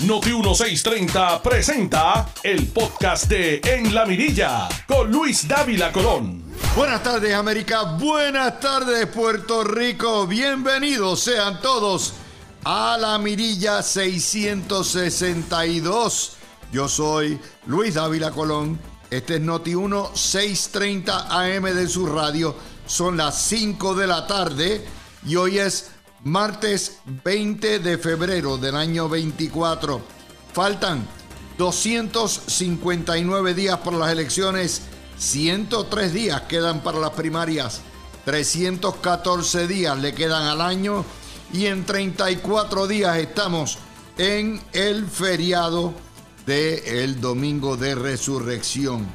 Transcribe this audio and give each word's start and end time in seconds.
Noti 0.00 0.32
1630 0.32 1.40
presenta 1.40 2.28
el 2.42 2.66
podcast 2.66 3.26
de 3.26 3.60
En 3.64 3.94
la 3.94 4.04
Mirilla 4.04 4.68
con 4.88 5.08
Luis 5.10 5.46
Dávila 5.46 5.92
Colón. 5.92 6.42
Buenas 6.76 7.04
tardes 7.04 7.32
América, 7.32 7.96
buenas 7.98 8.58
tardes 8.58 9.06
Puerto 9.06 9.62
Rico, 9.62 10.26
bienvenidos 10.26 11.20
sean 11.20 11.60
todos 11.60 12.14
a 12.64 12.98
la 13.00 13.18
Mirilla 13.18 13.82
662. 13.82 16.32
Yo 16.72 16.88
soy 16.88 17.38
Luis 17.66 17.94
Dávila 17.94 18.32
Colón, 18.32 18.80
este 19.10 19.36
es 19.36 19.40
Noti 19.40 19.76
1630 19.76 21.28
AM 21.30 21.72
de 21.72 21.88
su 21.88 22.06
radio, 22.06 22.56
son 22.84 23.16
las 23.16 23.40
5 23.42 23.94
de 23.94 24.08
la 24.08 24.26
tarde 24.26 24.84
y 25.24 25.36
hoy 25.36 25.58
es 25.58 25.93
martes 26.24 26.98
20 27.22 27.78
de 27.80 27.98
febrero 27.98 28.56
del 28.56 28.74
año 28.76 29.08
24. 29.08 30.00
Faltan 30.52 31.06
259 31.58 33.54
días 33.54 33.78
para 33.78 33.98
las 33.98 34.10
elecciones, 34.10 34.82
103 35.18 36.12
días 36.12 36.42
quedan 36.42 36.82
para 36.82 36.98
las 36.98 37.10
primarias, 37.10 37.82
314 38.24 39.68
días 39.68 39.98
le 39.98 40.14
quedan 40.14 40.44
al 40.44 40.60
año 40.60 41.04
y 41.52 41.66
en 41.66 41.84
34 41.84 42.86
días 42.86 43.16
estamos 43.18 43.78
en 44.16 44.62
el 44.72 45.06
feriado 45.06 45.92
del 46.46 46.82
el 46.86 47.20
domingo 47.20 47.76
de 47.76 47.94
resurrección. 47.94 49.06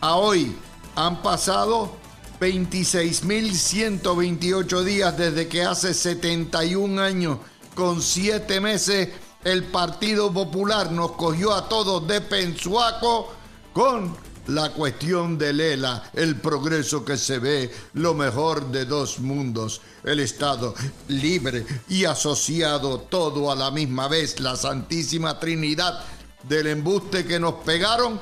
A 0.00 0.16
hoy 0.16 0.56
han 0.96 1.22
pasado 1.22 1.97
26.128 2.40 4.82
días 4.82 5.16
desde 5.16 5.48
que 5.48 5.62
hace 5.62 5.94
71 5.94 7.02
años, 7.02 7.38
con 7.74 8.02
7 8.02 8.60
meses, 8.60 9.08
el 9.44 9.64
Partido 9.64 10.30
Popular 10.32 10.92
nos 10.92 11.12
cogió 11.12 11.54
a 11.54 11.68
todos 11.68 12.06
de 12.06 12.20
pensuaco 12.20 13.32
con 13.72 14.14
la 14.48 14.72
cuestión 14.72 15.36
de 15.36 15.52
Lela, 15.52 16.10
el 16.14 16.36
progreso 16.36 17.04
que 17.04 17.16
se 17.16 17.38
ve, 17.38 17.70
lo 17.94 18.14
mejor 18.14 18.72
de 18.72 18.86
dos 18.86 19.20
mundos, 19.20 19.82
el 20.04 20.20
Estado 20.20 20.74
libre 21.08 21.66
y 21.88 22.06
asociado 22.06 23.00
todo 23.00 23.52
a 23.52 23.56
la 23.56 23.70
misma 23.70 24.08
vez, 24.08 24.40
la 24.40 24.56
Santísima 24.56 25.38
Trinidad 25.38 26.02
del 26.48 26.68
embuste 26.68 27.26
que 27.26 27.38
nos 27.38 27.54
pegaron 27.56 28.18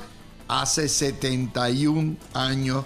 hace 0.47 0.89
71 0.89 2.17
años 2.33 2.83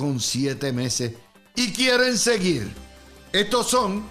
con 0.00 0.18
7 0.18 0.72
meses 0.72 1.12
y 1.54 1.72
quieren 1.72 2.16
seguir. 2.16 2.72
Estos 3.32 3.68
son 3.70 4.04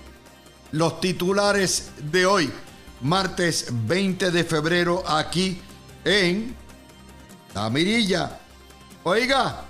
los 0.71 1.01
titulares 1.01 1.91
de 2.11 2.25
hoy, 2.25 2.51
martes 3.01 3.67
20 3.71 4.31
de 4.31 4.43
febrero, 4.43 5.03
aquí 5.07 5.59
en 6.05 6.55
La 7.53 7.69
Mirilla. 7.69 8.39
Oiga, 9.03 9.65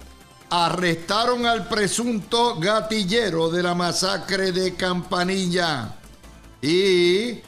arrestaron 0.49 1.45
al 1.45 1.67
presunto 1.67 2.59
gatillero 2.59 3.49
de 3.49 3.63
la 3.63 3.75
masacre 3.75 4.51
de 4.51 4.75
Campanilla. 4.75 5.95
Y 6.61 7.39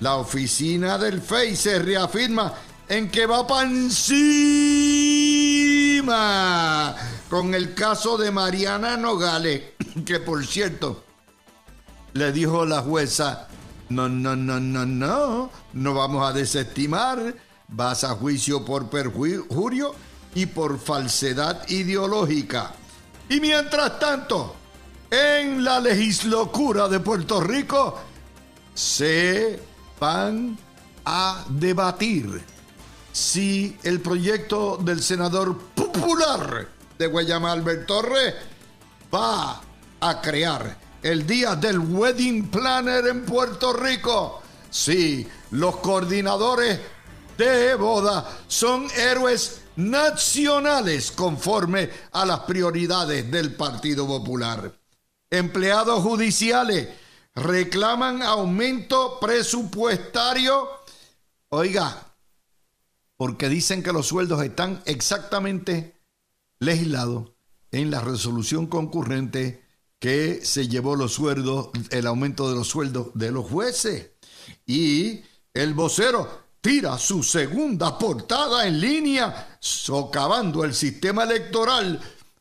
la 0.00 0.16
oficina 0.16 0.96
del 0.98 1.20
FEI 1.20 1.56
se 1.56 1.78
reafirma 1.80 2.54
en 2.88 3.10
que 3.10 3.26
va 3.26 3.46
para 3.46 3.68
encima 3.68 4.22
con 7.32 7.54
el 7.54 7.72
caso 7.72 8.18
de 8.18 8.30
Mariana 8.30 8.98
Nogales, 8.98 9.62
que 10.04 10.20
por 10.20 10.46
cierto, 10.46 11.02
le 12.12 12.30
dijo 12.30 12.66
la 12.66 12.82
jueza, 12.82 13.48
no, 13.88 14.06
no, 14.06 14.36
no, 14.36 14.60
no, 14.60 14.84
no, 14.84 15.50
no 15.72 15.94
vamos 15.94 16.28
a 16.28 16.34
desestimar, 16.34 17.34
vas 17.68 18.04
a 18.04 18.10
juicio 18.16 18.66
por 18.66 18.90
perjurio 18.90 19.94
y 20.34 20.44
por 20.44 20.78
falsedad 20.78 21.66
ideológica. 21.70 22.74
Y 23.30 23.40
mientras 23.40 23.98
tanto, 23.98 24.54
en 25.10 25.64
la 25.64 25.80
legislocura 25.80 26.86
de 26.86 27.00
Puerto 27.00 27.40
Rico 27.40 27.98
se 28.74 29.58
van 29.98 30.58
a 31.06 31.46
debatir 31.48 32.42
si 33.10 33.78
el 33.84 34.02
proyecto 34.02 34.76
del 34.76 35.02
senador 35.02 35.56
popular 35.74 36.81
de 37.02 37.08
Guayama 37.08 37.50
Albert 37.50 37.84
Torres 37.84 38.34
va 39.12 39.60
a 39.98 40.20
crear 40.20 40.78
el 41.02 41.26
día 41.26 41.56
del 41.56 41.80
Wedding 41.80 42.48
Planner 42.48 43.08
en 43.08 43.24
Puerto 43.24 43.72
Rico. 43.72 44.40
Sí, 44.70 45.26
los 45.50 45.78
coordinadores 45.78 46.78
de 47.36 47.74
boda 47.74 48.38
son 48.46 48.86
héroes 48.96 49.62
nacionales 49.74 51.10
conforme 51.10 51.90
a 52.12 52.24
las 52.24 52.40
prioridades 52.40 53.28
del 53.28 53.56
Partido 53.56 54.06
Popular. 54.06 54.72
Empleados 55.28 56.04
judiciales 56.04 56.88
reclaman 57.34 58.22
aumento 58.22 59.18
presupuestario. 59.18 60.68
Oiga, 61.48 62.14
porque 63.16 63.48
dicen 63.48 63.82
que 63.82 63.92
los 63.92 64.06
sueldos 64.06 64.40
están 64.44 64.80
exactamente 64.84 65.91
legislado 66.62 67.34
en 67.70 67.90
la 67.90 68.00
resolución 68.00 68.66
concurrente 68.66 69.62
que 69.98 70.44
se 70.44 70.68
llevó 70.68 70.96
los 70.96 71.12
sueldos, 71.12 71.68
el 71.90 72.06
aumento 72.06 72.48
de 72.48 72.56
los 72.56 72.68
sueldos 72.68 73.08
de 73.14 73.30
los 73.30 73.46
jueces. 73.46 74.10
Y 74.66 75.20
el 75.54 75.74
vocero 75.74 76.42
tira 76.60 76.98
su 76.98 77.22
segunda 77.22 77.98
portada 77.98 78.66
en 78.66 78.80
línea, 78.80 79.56
socavando 79.60 80.64
el 80.64 80.74
sistema 80.74 81.24
electoral. 81.24 82.00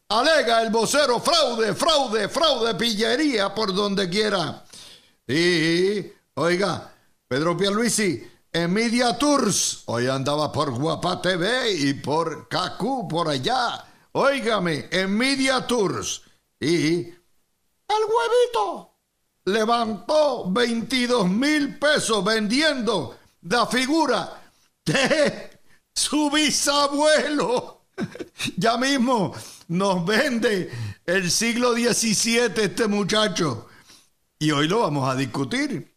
Alega 0.10 0.62
el 0.62 0.70
vocero 0.70 1.20
fraude, 1.20 1.74
fraude, 1.74 2.30
fraude, 2.30 2.76
pillería 2.76 3.54
por 3.54 3.74
donde 3.74 4.10
quiera. 4.10 4.66
Y, 5.28 6.06
oiga, 6.36 6.92
Pedro 7.28 7.56
Pierluisi, 7.56 8.28
en 8.52 8.74
Media 8.74 9.18
Tours, 9.18 9.84
hoy 9.86 10.08
andaba 10.08 10.52
por 10.52 10.72
Guapa 10.72 11.22
TV 11.22 11.72
y 11.72 11.94
por 11.94 12.50
CACU 12.50 13.08
por 13.08 13.30
allá 13.30 13.86
Óigame, 14.14 14.88
en 14.92 15.16
Media 15.16 15.66
Tours. 15.66 16.22
Y 16.60 17.08
el 17.08 18.04
huevito 18.08 18.98
levantó 19.46 20.52
22 20.52 21.30
mil 21.30 21.78
pesos 21.80 22.24
vendiendo 22.24 23.18
la 23.44 23.66
figura 23.66 24.42
de 24.86 25.60
su 25.94 26.30
bisabuelo. 26.30 27.78
Ya 28.58 28.78
mismo 28.78 29.36
nos 29.68 30.04
vende 30.06 30.72
el 31.06 31.30
siglo 31.30 31.74
XVII 31.74 32.52
este 32.56 32.88
muchacho. 32.88 33.68
Y 34.40 34.50
hoy 34.52 34.68
lo 34.68 34.80
vamos 34.80 35.08
a 35.08 35.16
discutir. 35.16 35.96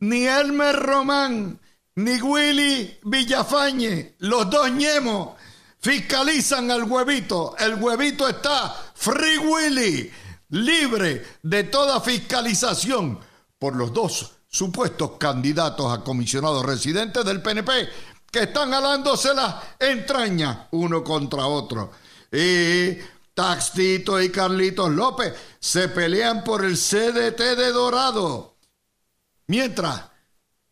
Ni 0.00 0.26
Elmer 0.26 0.74
Román, 0.74 1.60
ni 1.94 2.20
Willy 2.20 2.98
Villafañe, 3.04 4.16
los 4.18 4.50
dos 4.50 4.70
ñemos, 4.72 5.37
fiscalizan 5.80 6.70
al 6.70 6.84
huevito. 6.84 7.56
El 7.58 7.74
huevito 7.76 8.28
está 8.28 8.74
free 8.94 9.38
willy, 9.38 10.10
libre 10.50 11.24
de 11.42 11.64
toda 11.64 12.00
fiscalización 12.00 13.18
por 13.58 13.76
los 13.76 13.92
dos 13.92 14.32
supuestos 14.48 15.12
candidatos 15.18 15.92
a 15.92 16.02
comisionados 16.02 16.64
residentes 16.64 17.24
del 17.24 17.42
PNP 17.42 17.88
que 18.30 18.40
están 18.40 18.72
alándose 18.74 19.34
las 19.34 19.56
entrañas 19.78 20.66
uno 20.72 21.02
contra 21.02 21.46
otro. 21.46 21.92
Y 22.30 22.98
Taxito 23.34 24.20
y 24.20 24.30
Carlitos 24.30 24.90
López 24.90 25.34
se 25.58 25.88
pelean 25.88 26.44
por 26.44 26.64
el 26.64 26.76
CDT 26.76 27.38
de 27.56 27.72
Dorado. 27.72 28.56
Mientras 29.46 30.02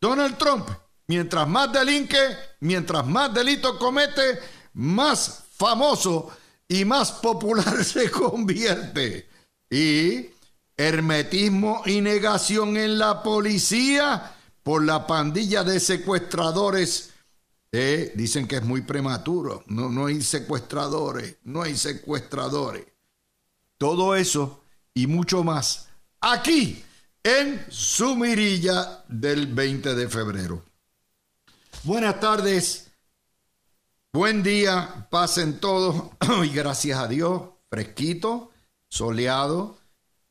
Donald 0.01 0.37
Trump, 0.37 0.69
mientras 1.07 1.49
más 1.49 1.73
delinque, 1.73 2.19
mientras 2.61 3.07
más 3.07 3.33
delitos 3.33 3.77
comete, 3.79 4.39
más 4.77 5.45
famoso 5.57 6.31
y 6.69 6.85
más 6.85 7.13
popular 7.13 7.85
se 7.85 8.11
convierte. 8.11 9.29
Y 9.71 10.31
hermetismo 10.77 11.83
y 11.87 12.01
negación 12.01 12.77
en 12.77 12.99
la 12.99 13.23
policía 13.23 14.35
por 14.63 14.85
la 14.85 15.07
pandilla 15.07 15.65
de 15.65 15.81
secuestradores. 15.81 17.11
Eh, 17.73 18.13
dicen 18.15 18.47
que 18.47 18.57
es 18.57 18.63
muy 18.63 18.83
prematuro. 18.83 19.65
No, 19.67 19.89
no 19.89 20.07
hay 20.07 20.23
secuestradores, 20.23 21.37
no 21.45 21.63
hay 21.63 21.77
secuestradores. 21.77 22.87
Todo 23.79 24.15
eso 24.15 24.63
y 24.95 25.07
mucho 25.07 25.43
más 25.43 25.89
aquí 26.21 26.83
en 27.23 27.65
su 27.69 28.15
mirilla 28.15 29.05
del 29.09 29.47
20 29.47 29.95
de 29.95 30.09
febrero. 30.09 30.63
Buenas 31.83 32.21
tardes. 32.21 32.86
Buen 34.17 34.43
día, 34.43 35.07
pasen 35.11 35.61
todos 35.61 36.11
y 36.43 36.49
gracias 36.49 36.99
a 36.99 37.07
Dios, 37.07 37.51
fresquito, 37.69 38.51
soleado. 38.89 39.77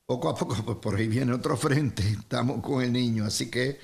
Poco 0.08 0.30
a 0.30 0.34
poco, 0.34 0.56
pues 0.66 0.78
por 0.80 0.96
ahí 0.96 1.08
viene 1.08 1.34
otro 1.34 1.56
frente, 1.56 2.02
estamos 2.20 2.64
con 2.64 2.82
el 2.82 2.92
niño, 2.92 3.26
así 3.26 3.52
que 3.52 3.78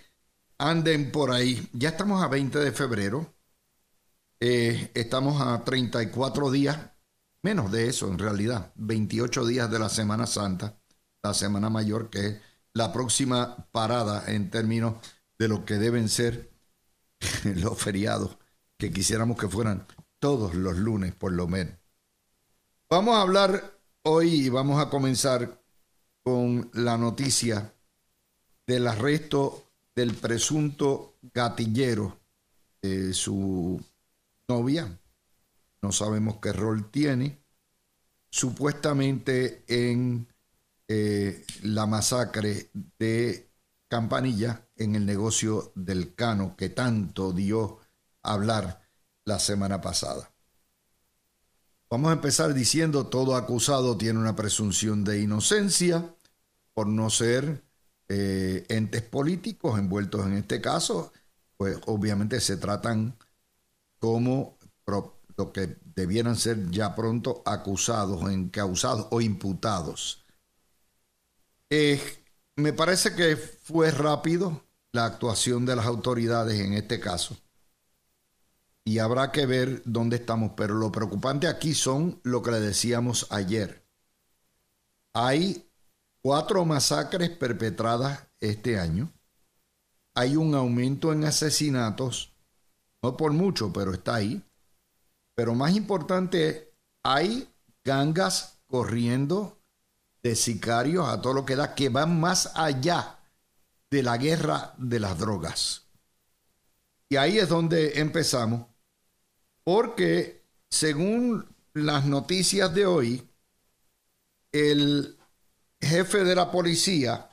anden 0.57 1.11
por 1.11 1.29
ahí. 1.29 1.69
Ya 1.73 1.89
estamos 1.89 2.23
a 2.23 2.27
20 2.29 2.57
de 2.57 2.71
febrero. 2.71 3.35
Eh, 4.39 4.89
estamos 4.95 5.39
a 5.39 5.63
34 5.63 6.49
días, 6.49 6.79
menos 7.43 7.71
de 7.71 7.87
eso 7.87 8.07
en 8.07 8.17
realidad, 8.17 8.71
28 8.77 9.45
días 9.45 9.69
de 9.69 9.77
la 9.77 9.89
Semana 9.89 10.25
Santa, 10.25 10.81
la 11.21 11.35
Semana 11.35 11.69
Mayor, 11.69 12.09
que 12.09 12.25
es 12.25 12.41
la 12.73 12.91
próxima 12.91 13.67
parada 13.71 14.23
en 14.33 14.49
términos 14.49 14.95
de 15.37 15.47
lo 15.47 15.63
que 15.63 15.75
deben 15.75 16.09
ser 16.09 16.51
los 17.43 17.77
feriados, 17.77 18.35
que 18.81 18.91
quisiéramos 18.91 19.37
que 19.37 19.47
fueran 19.47 19.85
todos 20.17 20.55
los 20.55 20.75
lunes 20.75 21.13
por 21.13 21.31
lo 21.33 21.47
menos. 21.47 21.75
Vamos 22.89 23.15
a 23.15 23.21
hablar 23.21 23.77
hoy 24.01 24.45
y 24.45 24.49
vamos 24.49 24.81
a 24.81 24.89
comenzar 24.89 25.61
con 26.23 26.67
la 26.73 26.97
noticia 26.97 27.75
del 28.65 28.87
arresto 28.87 29.67
del 29.95 30.15
presunto 30.15 31.19
gatillero, 31.21 32.17
de 32.81 33.13
su 33.13 33.79
novia, 34.47 34.99
no 35.83 35.91
sabemos 35.91 36.37
qué 36.41 36.51
rol 36.51 36.89
tiene, 36.89 37.37
supuestamente 38.31 39.63
en 39.67 40.27
eh, 40.87 41.45
la 41.61 41.85
masacre 41.85 42.71
de 42.97 43.47
Campanilla 43.87 44.67
en 44.75 44.95
el 44.95 45.05
negocio 45.05 45.71
del 45.75 46.15
Cano, 46.15 46.55
que 46.57 46.69
tanto 46.69 47.31
dio 47.31 47.80
hablar 48.23 48.81
la 49.25 49.39
semana 49.39 49.81
pasada. 49.81 50.31
Vamos 51.89 52.09
a 52.09 52.13
empezar 52.13 52.53
diciendo, 52.53 53.07
todo 53.07 53.35
acusado 53.35 53.97
tiene 53.97 54.19
una 54.19 54.35
presunción 54.35 55.03
de 55.03 55.21
inocencia 55.21 56.15
por 56.73 56.87
no 56.87 57.09
ser 57.09 57.63
eh, 58.07 58.65
entes 58.69 59.01
políticos 59.01 59.77
envueltos 59.77 60.25
en 60.25 60.33
este 60.33 60.61
caso, 60.61 61.11
pues 61.57 61.77
obviamente 61.85 62.39
se 62.39 62.57
tratan 62.57 63.17
como 63.99 64.57
lo 64.85 65.51
que 65.53 65.77
debieran 65.95 66.35
ser 66.35 66.69
ya 66.71 66.95
pronto 66.95 67.41
acusados, 67.45 68.29
encausados 68.31 69.07
o 69.11 69.21
imputados. 69.21 70.25
Eh, 71.69 72.01
me 72.55 72.73
parece 72.73 73.15
que 73.15 73.37
fue 73.37 73.91
rápido 73.91 74.65
la 74.91 75.05
actuación 75.05 75.65
de 75.65 75.75
las 75.75 75.85
autoridades 75.85 76.59
en 76.59 76.73
este 76.73 76.99
caso. 76.99 77.37
Y 78.83 78.99
habrá 78.99 79.31
que 79.31 79.45
ver 79.45 79.83
dónde 79.85 80.17
estamos, 80.17 80.53
pero 80.57 80.73
lo 80.75 80.91
preocupante 80.91 81.47
aquí 81.47 81.73
son 81.73 82.19
lo 82.23 82.41
que 82.41 82.51
le 82.51 82.59
decíamos 82.59 83.27
ayer. 83.29 83.85
Hay 85.13 85.69
cuatro 86.21 86.65
masacres 86.65 87.29
perpetradas 87.29 88.27
este 88.39 88.79
año. 88.79 89.11
Hay 90.15 90.35
un 90.35 90.55
aumento 90.55 91.13
en 91.13 91.23
asesinatos, 91.25 92.33
no 93.01 93.15
por 93.17 93.31
mucho, 93.33 93.71
pero 93.71 93.93
está 93.93 94.15
ahí. 94.15 94.43
Pero 95.35 95.55
más 95.55 95.75
importante, 95.75 96.73
hay 97.03 97.49
gangas 97.83 98.59
corriendo 98.67 99.57
de 100.23 100.35
sicarios 100.35 101.07
a 101.07 101.21
todo 101.21 101.33
lo 101.33 101.45
que 101.45 101.55
da, 101.55 101.75
que 101.75 101.89
van 101.89 102.19
más 102.19 102.51
allá 102.55 103.19
de 103.89 104.03
la 104.03 104.17
guerra 104.17 104.73
de 104.77 104.99
las 104.99 105.17
drogas. 105.17 105.87
Y 107.09 107.17
ahí 107.17 107.39
es 107.39 107.49
donde 107.49 107.99
empezamos, 107.99 108.67
porque 109.63 110.43
según 110.69 111.45
las 111.73 112.05
noticias 112.05 112.73
de 112.73 112.85
hoy, 112.85 113.29
el 114.51 115.17
jefe 115.79 116.23
de 116.23 116.35
la 116.35 116.51
policía 116.51 117.29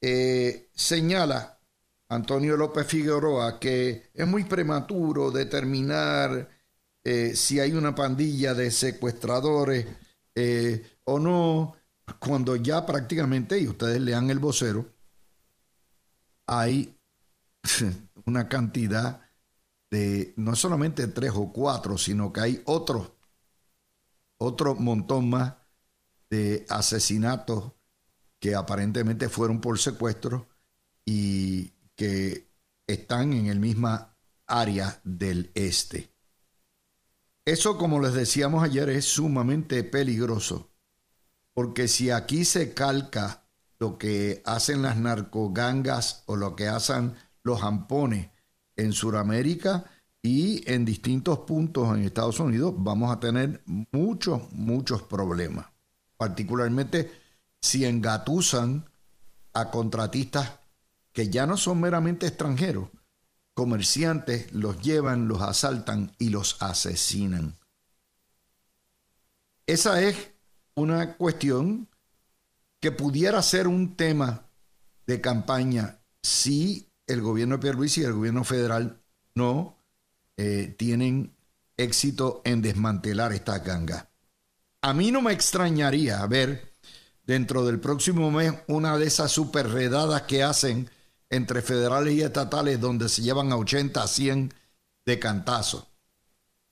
eh, 0.00 0.68
señala, 0.74 1.58
Antonio 2.08 2.56
López 2.56 2.86
Figueroa, 2.86 3.58
que 3.58 4.10
es 4.12 4.26
muy 4.26 4.44
prematuro 4.44 5.30
determinar 5.30 6.48
eh, 7.02 7.34
si 7.34 7.58
hay 7.58 7.72
una 7.72 7.94
pandilla 7.94 8.54
de 8.54 8.70
secuestradores 8.70 9.86
eh, 10.34 10.98
o 11.04 11.18
no, 11.18 11.76
cuando 12.18 12.56
ya 12.56 12.84
prácticamente, 12.84 13.58
y 13.58 13.68
ustedes 13.68 14.00
lean 14.00 14.30
el 14.30 14.38
vocero, 14.38 14.86
hay 16.46 16.94
una 18.26 18.48
cantidad 18.48 19.23
de 19.94 20.34
no 20.36 20.56
solamente 20.56 21.06
tres 21.06 21.30
o 21.36 21.52
cuatro, 21.52 21.96
sino 21.96 22.32
que 22.32 22.40
hay 22.40 22.62
otro, 22.64 23.16
otro 24.38 24.74
montón 24.74 25.30
más 25.30 25.54
de 26.28 26.66
asesinatos 26.68 27.72
que 28.40 28.56
aparentemente 28.56 29.28
fueron 29.28 29.60
por 29.60 29.78
secuestro 29.78 30.48
y 31.04 31.68
que 31.94 32.50
están 32.88 33.34
en 33.34 33.46
el 33.46 33.60
misma 33.60 34.16
área 34.48 35.00
del 35.04 35.52
este. 35.54 36.12
Eso, 37.44 37.78
como 37.78 38.00
les 38.00 38.14
decíamos 38.14 38.64
ayer, 38.64 38.88
es 38.88 39.04
sumamente 39.04 39.84
peligroso, 39.84 40.72
porque 41.52 41.86
si 41.86 42.10
aquí 42.10 42.44
se 42.44 42.74
calca 42.74 43.46
lo 43.78 43.96
que 43.96 44.42
hacen 44.44 44.82
las 44.82 44.96
narcogangas 44.96 46.24
o 46.26 46.34
lo 46.34 46.56
que 46.56 46.66
hacen 46.66 47.14
los 47.44 47.62
ampones 47.62 48.33
en 48.76 48.92
Sudamérica 48.92 49.84
y 50.22 50.68
en 50.70 50.84
distintos 50.84 51.40
puntos 51.40 51.96
en 51.96 52.04
Estados 52.04 52.40
Unidos, 52.40 52.74
vamos 52.76 53.12
a 53.14 53.20
tener 53.20 53.62
muchos, 53.92 54.50
muchos 54.52 55.02
problemas 55.02 55.66
particularmente 56.16 57.12
si 57.60 57.84
engatusan 57.84 58.88
a 59.52 59.70
contratistas 59.70 60.58
que 61.12 61.28
ya 61.28 61.46
no 61.46 61.56
son 61.56 61.80
meramente 61.80 62.26
extranjeros, 62.26 62.88
comerciantes 63.54 64.52
los 64.52 64.80
llevan, 64.80 65.28
los 65.28 65.42
asaltan 65.42 66.12
y 66.18 66.30
los 66.30 66.60
asesinan. 66.60 67.56
Esa 69.66 70.02
es 70.02 70.32
una 70.74 71.14
cuestión 71.16 71.88
que 72.80 72.90
pudiera 72.90 73.40
ser 73.42 73.68
un 73.68 73.96
tema 73.96 74.46
de 75.06 75.20
campaña 75.20 76.00
si 76.22 76.90
el 77.06 77.20
gobierno 77.20 77.56
de 77.56 77.62
Pierluisi 77.62 78.02
y 78.02 78.04
el 78.04 78.12
gobierno 78.12 78.44
federal 78.44 79.00
no 79.34 79.78
eh, 80.36 80.74
tienen 80.78 81.34
éxito 81.76 82.42
en 82.44 82.62
desmantelar 82.62 83.32
esta 83.32 83.58
ganga. 83.58 84.10
A 84.80 84.92
mí 84.92 85.10
no 85.10 85.22
me 85.22 85.32
extrañaría 85.32 86.24
ver 86.26 86.72
dentro 87.26 87.64
del 87.64 87.80
próximo 87.80 88.30
mes 88.30 88.54
una 88.68 88.98
de 88.98 89.06
esas 89.06 89.32
superredadas 89.32 90.22
que 90.22 90.42
hacen 90.42 90.90
entre 91.30 91.62
federales 91.62 92.14
y 92.14 92.22
estatales 92.22 92.80
donde 92.80 93.08
se 93.08 93.22
llevan 93.22 93.50
a 93.52 93.56
80 93.56 94.02
a 94.02 94.06
100 94.06 94.54
de 95.06 95.18
cantazo. 95.18 95.88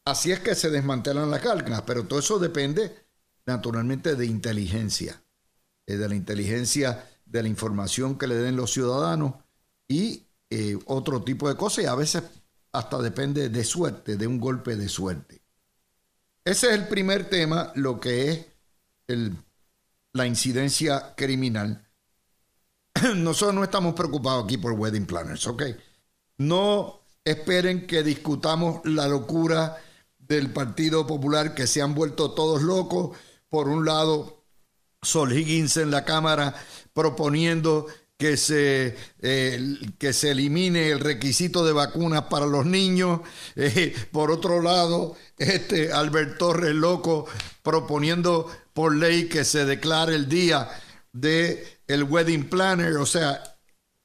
Así 0.04 0.33
es 0.33 0.40
que 0.40 0.54
se 0.54 0.71
desmantelan 0.71 1.30
las 1.30 1.40
cargas, 1.40 1.83
pero 1.83 2.04
todo 2.04 2.18
eso 2.18 2.38
depende 2.38 3.07
naturalmente 3.47 4.14
de 4.14 4.26
inteligencia, 4.26 5.23
eh, 5.87 5.97
de 5.97 6.09
la 6.09 6.14
inteligencia 6.14 7.09
de 7.25 7.42
la 7.42 7.49
información 7.49 8.18
que 8.18 8.26
le 8.26 8.35
den 8.35 8.57
los 8.57 8.73
ciudadanos 8.73 9.35
y 9.92 10.26
eh, 10.49 10.78
otro 10.87 11.22
tipo 11.22 11.49
de 11.49 11.56
cosas 11.56 11.84
y 11.84 11.87
a 11.87 11.94
veces 11.94 12.22
hasta 12.72 12.99
depende 12.99 13.50
de 13.50 13.64
suerte, 13.64 14.16
de 14.16 14.26
un 14.26 14.40
golpe 14.40 14.76
de 14.76 14.88
suerte. 14.88 15.42
Ese 16.44 16.68
es 16.68 16.72
el 16.72 16.88
primer 16.88 17.28
tema, 17.28 17.72
lo 17.75 18.00
que 18.00 18.30
es 18.30 18.46
la 20.14 20.26
incidencia 20.26 21.14
criminal. 21.14 21.87
Nosotros 23.16 23.54
no 23.54 23.64
estamos 23.64 23.94
preocupados 23.94 24.44
aquí 24.44 24.56
por 24.56 24.72
wedding 24.72 25.06
planners, 25.06 25.46
¿ok? 25.46 25.62
No 26.38 27.00
esperen 27.25 27.87
que 27.87 28.02
discutamos 28.02 28.80
la 28.84 29.06
locura 29.06 29.76
del 30.18 30.52
Partido 30.52 31.06
Popular 31.06 31.54
que 31.54 31.66
se 31.66 31.82
han 31.82 31.94
vuelto 31.94 32.32
todos 32.32 32.62
locos. 32.62 33.16
Por 33.50 33.68
un 33.68 33.84
lado, 33.84 34.44
Sol 35.02 35.32
Higgins 35.32 35.76
en 35.76 35.90
la 35.90 36.04
Cámara 36.04 36.54
proponiendo 36.94 37.87
que 38.23 38.37
se, 38.37 38.97
eh, 39.21 39.76
que 39.99 40.12
se 40.12 40.31
elimine 40.31 40.91
el 40.91 41.00
requisito 41.00 41.64
de 41.64 41.73
vacunas 41.73 42.26
para 42.31 42.47
los 42.47 42.64
niños. 42.64 43.21
Eh, 43.55 43.95
por 44.12 44.31
otro 44.31 44.62
lado, 44.62 45.17
este 45.37 45.93
Albert 45.93 46.38
Torres 46.38 46.75
loco 46.75 47.26
proponiendo 47.62 48.50
por 48.73 48.95
ley 48.97 49.29
que 49.29 49.45
se 49.45 49.64
declare 49.64 50.14
el 50.14 50.29
día 50.29 50.71
de 51.12 51.81
el 51.87 52.05
wedding 52.05 52.49
planner. 52.49 52.97
O 52.97 53.07
sea, 53.07 53.43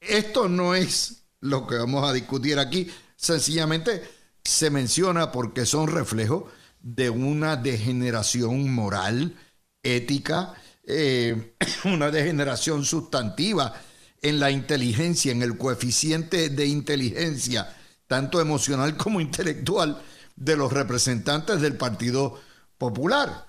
esto 0.02 0.50
no 0.50 0.74
es 0.76 1.26
lo 1.40 1.66
que 1.68 1.76
vamos 1.76 2.10
a 2.10 2.14
discutir 2.14 2.60
aquí. 2.60 2.90
Sencillamente 3.16 4.04
se 4.44 4.70
menciona 4.70 5.32
porque 5.32 5.66
son 5.66 5.88
reflejos 5.88 6.46
de 6.82 7.10
una 7.10 7.56
degeneración 7.56 8.74
moral, 8.74 9.36
ética, 9.84 10.56
eh, 10.86 11.54
una 11.86 12.10
degeneración 12.12 12.84
sustantiva 12.84 13.74
en 14.22 14.40
la 14.40 14.52
inteligencia, 14.52 15.32
en 15.32 15.42
el 15.44 15.58
coeficiente 15.58 16.50
de 16.50 16.66
inteligencia, 16.66 17.76
tanto 18.08 18.42
emocional 18.42 18.98
como 19.04 19.22
intelectual, 19.22 20.02
de 20.36 20.56
los 20.56 20.72
representantes 20.72 21.60
del 21.62 21.78
Partido 21.78 22.40
Popular. 22.78 23.48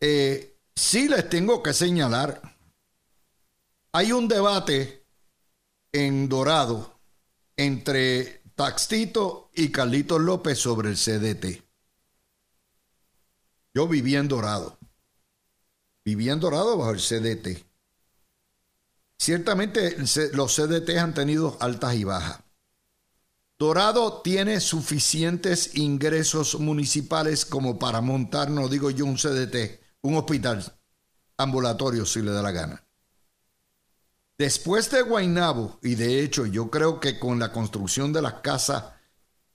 Eh, 0.00 0.58
sí 0.74 1.08
les 1.08 1.28
tengo 1.28 1.62
que 1.62 1.72
señalar, 1.72 2.40
hay 3.92 4.12
un 4.12 4.26
debate 4.26 5.06
en 5.92 6.28
Dorado 6.28 6.98
entre 7.56 8.42
Taxito 8.54 9.50
y 9.54 9.70
Carlitos 9.70 10.20
López 10.20 10.58
sobre 10.58 10.88
el 10.88 10.96
CDT. 10.96 11.62
Yo 13.74 13.86
viví 13.86 14.16
en 14.16 14.28
Dorado. 14.28 14.78
Viví 16.04 16.30
en 16.30 16.40
Dorado 16.40 16.76
bajo 16.76 16.90
el 16.90 17.00
CDT. 17.00 17.64
Ciertamente 19.22 19.96
los 20.32 20.56
CDT 20.56 20.98
han 20.98 21.14
tenido 21.14 21.56
altas 21.60 21.94
y 21.94 22.02
bajas. 22.02 22.40
Dorado 23.56 24.20
tiene 24.20 24.58
suficientes 24.58 25.76
ingresos 25.76 26.58
municipales 26.58 27.44
como 27.44 27.78
para 27.78 28.00
montar, 28.00 28.50
no 28.50 28.66
digo 28.66 28.90
yo, 28.90 29.04
un 29.04 29.14
CDT, 29.14 29.80
un 30.00 30.16
hospital 30.16 30.74
ambulatorio 31.36 32.04
si 32.04 32.20
le 32.20 32.32
da 32.32 32.42
la 32.42 32.50
gana. 32.50 32.84
Después 34.38 34.90
de 34.90 35.02
Guainabo, 35.02 35.78
y 35.84 35.94
de 35.94 36.20
hecho 36.24 36.44
yo 36.46 36.68
creo 36.68 36.98
que 36.98 37.20
con 37.20 37.38
la 37.38 37.52
construcción 37.52 38.12
de 38.12 38.22
las 38.22 38.40
casas 38.40 38.86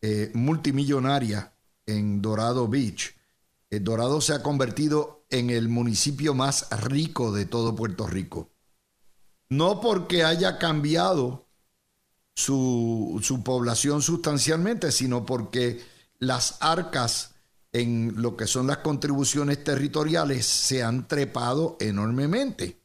eh, 0.01 0.31
multimillonarias 0.33 1.45
en 1.85 2.21
Dorado 2.21 2.69
Beach, 2.69 3.17
eh, 3.69 3.81
Dorado 3.81 4.21
se 4.21 4.31
ha 4.31 4.41
convertido 4.41 5.25
en 5.29 5.49
el 5.49 5.67
municipio 5.67 6.33
más 6.33 6.69
rico 6.83 7.33
de 7.33 7.45
todo 7.45 7.75
Puerto 7.75 8.07
Rico. 8.07 8.49
No 9.49 9.79
porque 9.79 10.23
haya 10.23 10.57
cambiado 10.57 11.47
su, 12.33 13.19
su 13.23 13.43
población 13.43 14.01
sustancialmente, 14.01 14.91
sino 14.91 15.25
porque 15.25 15.81
las 16.19 16.57
arcas 16.59 17.35
en 17.71 18.13
lo 18.17 18.35
que 18.35 18.47
son 18.47 18.67
las 18.67 18.77
contribuciones 18.77 19.63
territoriales 19.63 20.45
se 20.45 20.83
han 20.83 21.07
trepado 21.07 21.77
enormemente. 21.79 22.81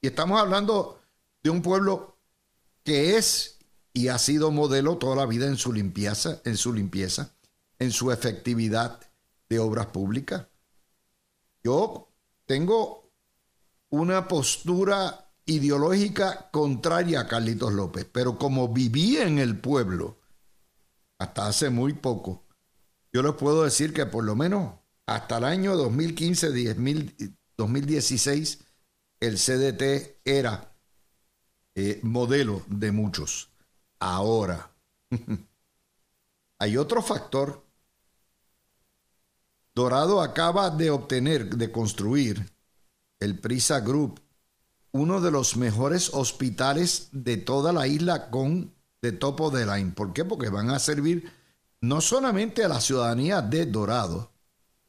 Y 0.00 0.06
estamos 0.06 0.40
hablando 0.40 1.00
de 1.42 1.50
un 1.50 1.62
pueblo 1.62 2.16
que 2.84 3.16
es 3.16 3.58
y 3.92 4.08
ha 4.08 4.18
sido 4.18 4.50
modelo 4.50 4.96
toda 4.96 5.16
la 5.16 5.26
vida 5.26 5.46
en 5.46 5.56
su 5.56 5.72
limpieza, 5.72 6.40
en 6.44 6.56
su 6.56 6.72
limpieza, 6.72 7.34
en 7.78 7.90
su 7.90 8.12
efectividad 8.12 9.00
de 9.48 9.58
obras 9.58 9.86
públicas. 9.86 10.46
Yo 11.64 12.08
tengo 12.46 13.10
una 13.90 14.28
postura 14.28 15.27
ideológica 15.48 16.50
contraria 16.52 17.20
a 17.20 17.26
Carlitos 17.26 17.72
López, 17.72 18.06
pero 18.12 18.38
como 18.38 18.68
viví 18.68 19.16
en 19.16 19.38
el 19.38 19.58
pueblo 19.58 20.18
hasta 21.18 21.48
hace 21.48 21.70
muy 21.70 21.94
poco, 21.94 22.44
yo 23.12 23.22
les 23.22 23.32
puedo 23.32 23.64
decir 23.64 23.92
que 23.92 24.06
por 24.06 24.24
lo 24.24 24.36
menos 24.36 24.74
hasta 25.06 25.38
el 25.38 25.44
año 25.44 25.74
2015, 25.74 26.76
2016, 27.56 28.58
el 29.20 29.36
CDT 29.36 30.20
era 30.22 30.76
eh, 31.74 31.98
modelo 32.02 32.62
de 32.68 32.92
muchos. 32.92 33.50
Ahora, 34.00 34.70
hay 36.58 36.76
otro 36.76 37.00
factor. 37.00 37.64
Dorado 39.74 40.20
acaba 40.20 40.68
de 40.68 40.90
obtener, 40.90 41.56
de 41.56 41.72
construir 41.72 42.52
el 43.18 43.38
Prisa 43.40 43.80
Group, 43.80 44.20
uno 44.98 45.20
de 45.20 45.30
los 45.30 45.56
mejores 45.56 46.10
hospitales 46.12 47.08
de 47.12 47.36
toda 47.36 47.72
la 47.72 47.86
isla 47.86 48.30
con 48.30 48.74
de 49.00 49.12
topo 49.12 49.50
de 49.50 49.64
line. 49.64 49.92
¿Por 49.92 50.12
qué? 50.12 50.24
Porque 50.24 50.48
van 50.48 50.70
a 50.70 50.78
servir 50.78 51.30
no 51.80 52.00
solamente 52.00 52.64
a 52.64 52.68
la 52.68 52.80
ciudadanía 52.80 53.40
de 53.40 53.66
Dorado, 53.66 54.32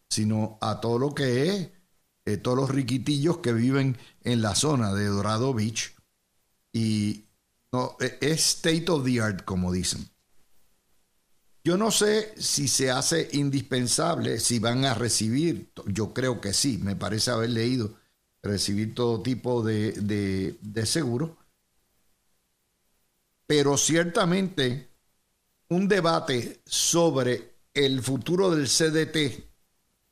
sino 0.10 0.58
a 0.62 0.82
todo 0.82 0.98
lo 0.98 1.14
que 1.14 1.48
es 1.48 1.70
eh, 2.26 2.38
todos 2.38 2.58
los 2.58 2.70
riquitillos 2.70 3.38
que 3.38 3.54
viven 3.54 3.98
en 4.24 4.42
la 4.42 4.56
zona 4.56 4.94
de 4.94 5.06
Dorado 5.06 5.54
Beach. 5.54 5.96
Y 6.74 7.26
e, 8.00 8.18
es 8.22 8.50
state 8.50 8.86
of 8.90 9.06
the 9.06 9.22
art, 9.22 9.44
como 9.46 9.72
dicen. 9.72 10.10
Yo 11.64 11.78
no 11.78 11.92
sé 11.92 12.34
si 12.38 12.68
se 12.68 12.90
hace 12.90 13.30
indispensable, 13.34 14.40
si 14.40 14.60
van 14.60 14.86
a 14.86 14.94
recibir, 14.94 15.72
yo 15.86 16.14
creo 16.14 16.40
que 16.42 16.54
sí, 16.54 16.80
me 16.80 16.96
parece 16.96 17.32
haber 17.32 17.50
leído, 17.50 17.96
recibir 18.42 18.96
todo 18.96 19.22
tipo 19.22 19.64
de, 19.64 19.92
de. 19.94 20.58
Pero 23.48 23.78
ciertamente 23.78 24.90
un 25.70 25.88
debate 25.88 26.62
sobre 26.66 27.54
el 27.74 28.02
futuro 28.02 28.52
del 28.52 28.68
CDT 28.68 29.16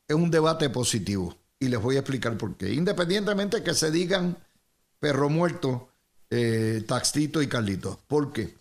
es 0.07 0.15
un 0.15 0.31
debate 0.31 0.69
positivo. 0.69 1.35
Y 1.59 1.69
les 1.69 1.81
voy 1.81 1.95
a 1.95 1.99
explicar 1.99 2.37
por 2.37 2.55
qué. 2.55 2.71
Independientemente 2.73 3.63
que 3.63 3.73
se 3.73 3.89
digan 3.89 4.37
perro 4.99 5.29
muerto, 5.29 5.89
eh, 6.29 6.83
Taxito 6.87 7.41
y 7.41 7.47
Carlito. 7.47 7.99
¿Por 8.07 8.31
qué? 8.31 8.55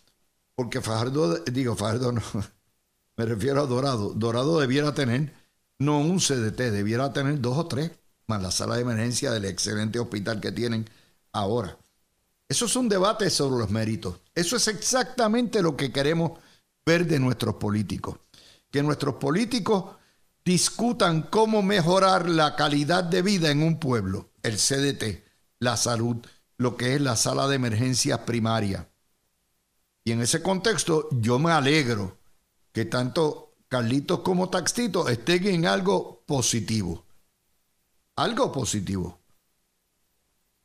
Porque 0.54 0.80
Fajardo, 0.80 1.37
digo 1.44 1.76
Fajardo 1.76 2.12
no, 2.12 2.23
me 3.16 3.26
refiero 3.26 3.62
a 3.62 3.66
Dorado. 3.66 4.12
Dorado 4.14 4.61
debiera 4.61 4.94
tener, 4.94 5.32
no 5.78 6.00
un 6.00 6.18
CDT, 6.18 6.70
debiera 6.70 7.12
tener 7.12 7.40
dos 7.40 7.58
o 7.58 7.66
tres, 7.66 7.90
más 8.26 8.42
la 8.42 8.50
sala 8.50 8.76
de 8.76 8.83
emergencia 8.83 9.30
del 9.30 9.45
excelente 9.45 9.99
hospital 9.99 10.40
que 10.40 10.52
tienen 10.52 10.88
ahora. 11.33 11.78
Eso 12.49 12.66
es 12.66 12.76
un 12.76 12.88
debate 12.88 13.30
sobre 13.30 13.59
los 13.59 13.71
méritos. 13.71 14.21
Eso 14.35 14.56
es 14.56 14.68
exactamente 14.68 15.62
lo 15.62 15.76
que 15.76 15.92
queremos 15.92 16.38
ver 16.85 17.06
de 17.06 17.18
nuestros 17.18 17.56
políticos. 17.56 18.18
Que 18.71 18.83
nuestros 18.83 19.16
políticos 19.16 19.97
discutan 20.45 21.23
cómo 21.23 21.62
mejorar 21.62 22.28
la 22.28 22.54
calidad 22.54 23.02
de 23.02 23.23
vida 23.23 23.50
en 23.50 23.62
un 23.62 23.80
pueblo, 23.80 24.30
el 24.42 24.59
CDT, 24.59 25.25
la 25.59 25.76
salud, 25.76 26.16
lo 26.56 26.76
que 26.76 26.95
es 26.95 27.00
la 27.00 27.16
sala 27.16 27.49
de 27.49 27.56
emergencias 27.56 28.21
primaria. 28.21 28.88
Y 30.04 30.12
en 30.12 30.21
ese 30.21 30.42
contexto 30.42 31.09
yo 31.11 31.40
me 31.40 31.50
alegro 31.50 32.18
que 32.73 32.85
tanto 32.85 33.54
Carlitos 33.68 34.21
como 34.21 34.49
Taxito 34.49 35.09
estén 35.09 35.49
en 35.49 35.66
algo 35.66 36.23
positivo. 36.26 37.05
Algo 38.16 38.50
positivo. 38.50 39.20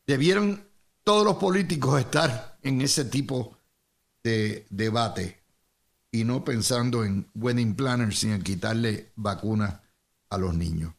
Debieron 0.07 0.67
todos 1.03 1.25
los 1.25 1.35
políticos 1.35 1.99
estar 1.99 2.57
en 2.63 2.81
ese 2.81 3.05
tipo 3.05 3.57
de 4.23 4.65
debate 4.69 5.43
y 6.11 6.23
no 6.23 6.43
pensando 6.43 7.03
en 7.03 7.29
wedding 7.35 7.75
planners 7.75 8.19
sin 8.19 8.41
quitarle 8.41 9.11
vacunas 9.15 9.79
a 10.29 10.37
los 10.37 10.53
niños. 10.53 10.93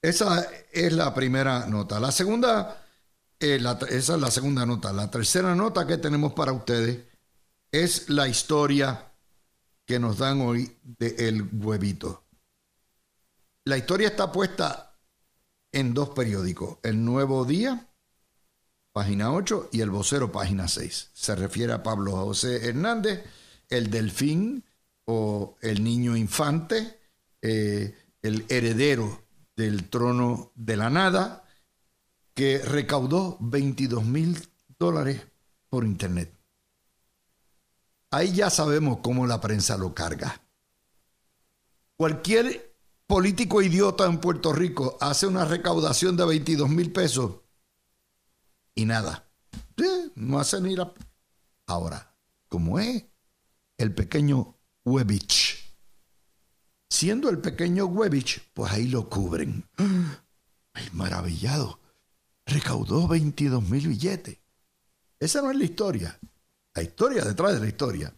Esa 0.00 0.48
es 0.72 0.92
la 0.92 1.12
primera 1.12 1.66
nota. 1.66 1.98
La 1.98 2.12
segunda, 2.12 2.84
eh, 3.40 3.60
esa 3.88 4.14
es 4.14 4.20
la 4.20 4.30
segunda 4.30 4.64
nota. 4.64 4.92
La 4.92 5.10
tercera 5.10 5.54
nota 5.54 5.86
que 5.86 5.98
tenemos 5.98 6.32
para 6.32 6.52
ustedes 6.52 7.04
es 7.72 8.08
la 8.08 8.28
historia 8.28 9.12
que 9.84 9.98
nos 9.98 10.18
dan 10.18 10.40
hoy 10.40 10.76
de 10.82 11.16
El 11.18 11.48
Huevito. 11.52 12.24
La 13.64 13.76
historia 13.76 14.08
está 14.08 14.30
puesta 14.30 14.87
en 15.72 15.94
dos 15.94 16.10
periódicos, 16.10 16.78
El 16.82 17.04
Nuevo 17.04 17.44
Día, 17.44 17.88
página 18.92 19.32
8, 19.32 19.70
y 19.72 19.80
El 19.80 19.90
Vocero, 19.90 20.32
página 20.32 20.68
6. 20.68 21.10
Se 21.12 21.34
refiere 21.36 21.72
a 21.72 21.82
Pablo 21.82 22.12
José 22.12 22.68
Hernández 22.68 23.24
el 23.68 23.90
delfín 23.90 24.64
o 25.04 25.56
el 25.60 25.84
niño 25.84 26.16
infante, 26.16 26.98
eh, 27.42 27.96
el 28.22 28.44
heredero 28.48 29.24
del 29.56 29.88
trono 29.88 30.52
de 30.54 30.76
la 30.76 30.90
nada, 30.90 31.44
que 32.34 32.58
recaudó 32.58 33.36
22 33.40 34.04
mil 34.04 34.38
dólares 34.78 35.22
por 35.68 35.84
internet. 35.84 36.32
Ahí 38.10 38.32
ya 38.32 38.48
sabemos 38.48 38.98
cómo 39.02 39.26
la 39.26 39.40
prensa 39.40 39.76
lo 39.76 39.94
carga. 39.94 40.40
Cualquier 41.96 42.67
político 43.08 43.60
idiota 43.62 44.06
en 44.06 44.20
Puerto 44.20 44.52
Rico 44.52 44.96
hace 45.00 45.26
una 45.26 45.44
recaudación 45.44 46.16
de 46.16 46.26
22 46.26 46.68
mil 46.68 46.92
pesos 46.92 47.40
y 48.76 48.84
nada. 48.84 49.28
no 50.14 50.38
hace 50.38 50.60
ni 50.60 50.76
la... 50.76 50.92
Ahora, 51.66 52.14
¿cómo 52.48 52.78
es 52.78 53.04
el 53.78 53.94
pequeño 53.94 54.58
Webich. 54.84 55.56
Siendo 56.90 57.28
el 57.28 57.38
pequeño 57.38 57.86
Webich, 57.86 58.42
pues 58.52 58.72
ahí 58.72 58.88
lo 58.88 59.08
cubren. 59.08 59.64
¡Ay, 60.74 60.88
maravillado! 60.92 61.80
Recaudó 62.46 63.06
22 63.06 63.68
mil 63.68 63.88
billetes. 63.88 64.38
Esa 65.20 65.42
no 65.42 65.50
es 65.50 65.58
la 65.58 65.64
historia. 65.64 66.18
La 66.74 66.82
historia 66.82 67.24
detrás 67.24 67.54
de 67.54 67.60
la 67.60 67.66
historia 67.68 68.14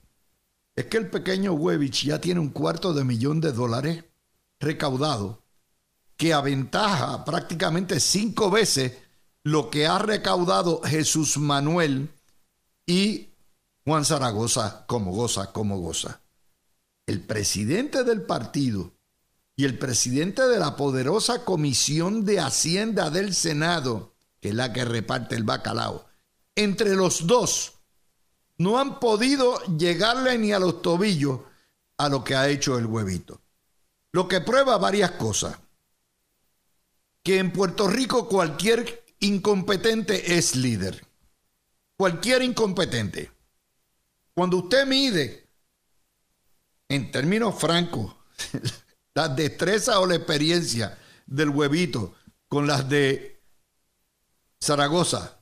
es 0.77 0.87
que 0.87 0.97
el 0.97 1.11
pequeño 1.11 1.53
Webich 1.53 2.05
ya 2.05 2.21
tiene 2.21 2.41
un 2.41 2.51
cuarto 2.51 2.95
de 2.95 3.05
millón 3.05 3.41
de 3.41 3.53
dólares 3.53 4.05
recaudado, 4.61 5.43
que 6.17 6.35
aventaja 6.35 7.25
prácticamente 7.25 7.99
cinco 7.99 8.51
veces 8.51 8.93
lo 9.43 9.71
que 9.71 9.87
ha 9.87 9.99
recaudado 9.99 10.83
Jesús 10.85 11.39
Manuel 11.39 12.11
y 12.87 13.31
Juan 13.85 14.05
Zaragoza, 14.05 14.85
como 14.87 15.13
goza, 15.13 15.53
como 15.53 15.79
goza. 15.79 16.21
El 17.07 17.23
presidente 17.23 18.05
del 18.05 18.23
partido 18.23 18.93
y 19.57 19.65
el 19.65 19.79
presidente 19.79 20.47
de 20.47 20.59
la 20.59 20.77
poderosa 20.77 21.45
Comisión 21.45 22.25
de 22.25 22.41
Hacienda 22.41 23.11
del 23.11 23.35
Senado, 23.35 24.15
que 24.41 24.51
es 24.51 24.55
la 24.55 24.73
que 24.73 24.85
reparte 24.85 25.37
el 25.37 25.45
bacalao, 25.45 26.07
entre 26.55 26.95
los 26.95 27.27
dos 27.27 27.73
no 28.59 28.79
han 28.79 29.01
podido 29.01 29.59
llegarle 29.79 30.37
ni 30.37 30.53
a 30.53 30.59
los 30.59 30.83
tobillos 30.83 31.41
a 31.97 32.11
lo 32.11 32.23
que 32.23 32.37
ha 32.37 32.49
hecho 32.49 32.77
el 32.77 32.85
huevito. 32.85 33.40
Lo 34.13 34.29
que 34.29 34.41
prueba 34.41 34.79
varias 34.79 35.13
cosas. 35.13 35.59
Que 37.23 37.39
en 37.39 37.53
Puerto 37.53 37.87
Rico 37.87 38.29
cualquier 38.29 39.05
incompetente 39.21 40.37
es 40.37 40.57
líder. 40.57 41.07
Cualquier 41.97 42.43
incompetente. 42.43 43.31
Cuando 44.35 44.57
usted 44.59 44.87
mide, 44.87 45.49
en 46.89 47.11
términos 47.11 47.55
francos, 47.59 48.17
la 49.15 49.29
destreza 49.29 50.01
o 50.01 50.07
la 50.07 50.17
experiencia 50.17 50.99
del 51.27 51.51
huevito 51.51 52.15
con 52.49 52.67
las 52.67 52.89
de 52.89 53.43
Zaragoza, 54.61 55.41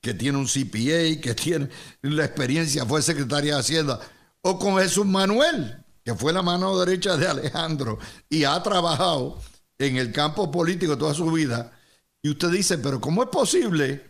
que 0.00 0.14
tiene 0.14 0.38
un 0.38 0.46
CPA, 0.46 1.20
que 1.20 1.34
tiene 1.34 1.68
la 2.02 2.24
experiencia, 2.24 2.86
fue 2.86 3.02
secretaria 3.02 3.54
de 3.54 3.60
Hacienda, 3.60 4.00
o 4.42 4.58
con 4.58 4.76
Jesús 4.76 5.04
Manuel, 5.04 5.84
que 6.06 6.14
fue 6.14 6.32
la 6.32 6.40
mano 6.40 6.78
derecha 6.78 7.16
de 7.16 7.26
Alejandro 7.26 7.98
y 8.30 8.44
ha 8.44 8.62
trabajado 8.62 9.40
en 9.76 9.96
el 9.96 10.12
campo 10.12 10.52
político 10.52 10.96
toda 10.96 11.12
su 11.12 11.32
vida, 11.32 11.72
y 12.22 12.30
usted 12.30 12.48
dice, 12.50 12.78
pero 12.78 13.00
¿cómo 13.00 13.24
es 13.24 13.28
posible 13.28 14.06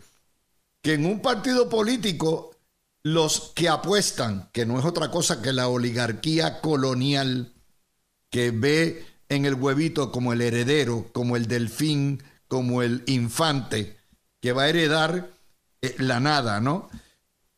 que 0.83 0.93
en 0.93 1.07
un 1.07 1.23
partido 1.23 1.67
político 1.67 2.51
los 3.01 3.51
que 3.55 3.67
apuestan, 3.67 4.47
que 4.53 4.63
no 4.63 4.77
es 4.77 4.85
otra 4.85 5.09
cosa 5.09 5.41
que 5.41 5.51
la 5.51 5.69
oligarquía 5.69 6.61
colonial, 6.61 7.55
que 8.29 8.51
ve 8.51 9.03
en 9.27 9.45
el 9.47 9.55
huevito 9.55 10.11
como 10.11 10.33
el 10.33 10.41
heredero, 10.41 11.09
como 11.13 11.35
el 11.35 11.47
delfín, 11.47 12.21
como 12.47 12.83
el 12.83 13.01
infante, 13.07 13.97
que 14.39 14.51
va 14.51 14.63
a 14.63 14.69
heredar 14.69 15.31
eh, 15.81 15.95
la 15.97 16.19
nada, 16.19 16.59
¿no? 16.59 16.91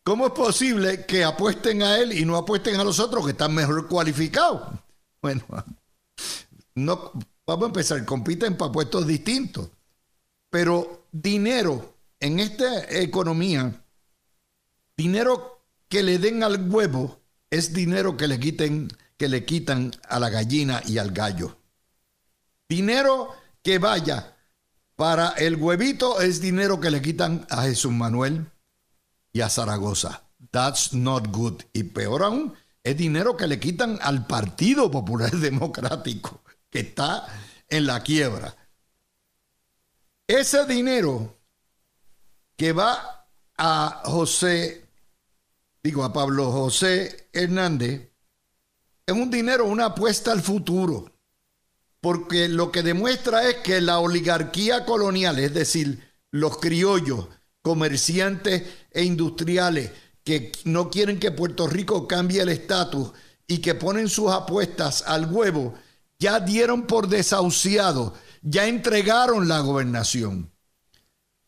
¿Cómo 0.09 0.25
es 0.25 0.33
posible 0.33 1.05
que 1.05 1.23
apuesten 1.23 1.83
a 1.83 1.99
él 1.99 2.13
y 2.13 2.25
no 2.25 2.35
apuesten 2.35 2.79
a 2.79 2.83
los 2.83 2.99
otros 2.99 3.25
que 3.25 3.33
están 3.33 3.53
mejor 3.53 3.87
cualificados? 3.87 4.71
Bueno, 5.21 5.43
no, 6.73 7.11
vamos 7.45 7.63
a 7.63 7.67
empezar, 7.67 8.03
compiten 8.05 8.57
para 8.57 8.71
puestos 8.71 9.05
distintos. 9.05 9.69
Pero 10.49 11.05
dinero 11.11 11.93
en 12.19 12.39
esta 12.39 12.89
economía, 12.89 13.83
dinero 14.97 15.61
que 15.87 16.01
le 16.01 16.17
den 16.17 16.41
al 16.41 16.67
huevo 16.67 17.19
es 17.51 17.71
dinero 17.71 18.17
que 18.17 18.27
le 18.27 18.39
quiten, 18.39 18.87
que 19.15 19.29
le 19.29 19.45
quitan 19.45 19.91
a 20.07 20.19
la 20.19 20.31
gallina 20.31 20.81
y 20.87 20.97
al 20.97 21.11
gallo. 21.11 21.55
Dinero 22.67 23.29
que 23.61 23.77
vaya 23.77 24.35
para 24.95 25.29
el 25.33 25.55
huevito 25.55 26.19
es 26.19 26.41
dinero 26.41 26.79
que 26.79 26.89
le 26.89 26.99
quitan 26.99 27.45
a 27.51 27.61
Jesús 27.61 27.91
Manuel 27.91 28.47
y 29.31 29.41
a 29.41 29.49
Zaragoza. 29.49 30.23
That's 30.51 30.93
not 30.93 31.27
good. 31.31 31.61
Y 31.73 31.83
peor 31.83 32.23
aún, 32.23 32.53
es 32.83 32.97
dinero 32.97 33.35
que 33.35 33.47
le 33.47 33.59
quitan 33.59 33.99
al 34.01 34.25
Partido 34.25 34.89
Popular 34.89 35.31
Democrático, 35.37 36.41
que 36.69 36.79
está 36.79 37.27
en 37.67 37.85
la 37.85 38.01
quiebra. 38.01 38.55
Ese 40.27 40.65
dinero 40.65 41.37
que 42.55 42.71
va 42.73 43.27
a 43.57 44.01
José, 44.05 44.87
digo 45.83 46.03
a 46.03 46.13
Pablo 46.13 46.51
José 46.51 47.29
Hernández, 47.33 48.11
es 49.05 49.13
un 49.13 49.31
dinero, 49.31 49.65
una 49.65 49.85
apuesta 49.85 50.31
al 50.31 50.41
futuro, 50.41 51.11
porque 51.99 52.47
lo 52.47 52.71
que 52.71 52.83
demuestra 52.83 53.49
es 53.49 53.55
que 53.57 53.81
la 53.81 53.99
oligarquía 53.99 54.85
colonial, 54.85 55.39
es 55.39 55.53
decir, 55.53 56.07
los 56.31 56.57
criollos, 56.59 57.27
comerciantes 57.61 58.63
e 58.91 59.03
industriales 59.03 59.91
que 60.23 60.51
no 60.65 60.89
quieren 60.89 61.19
que 61.19 61.31
Puerto 61.31 61.67
Rico 61.67 62.07
cambie 62.07 62.41
el 62.41 62.49
estatus 62.49 63.11
y 63.47 63.59
que 63.59 63.75
ponen 63.75 64.09
sus 64.09 64.31
apuestas 64.31 65.03
al 65.07 65.31
huevo, 65.33 65.73
ya 66.19 66.39
dieron 66.39 66.85
por 66.85 67.07
desahuciado, 67.07 68.13
ya 68.41 68.67
entregaron 68.67 69.47
la 69.47 69.59
gobernación. 69.59 70.51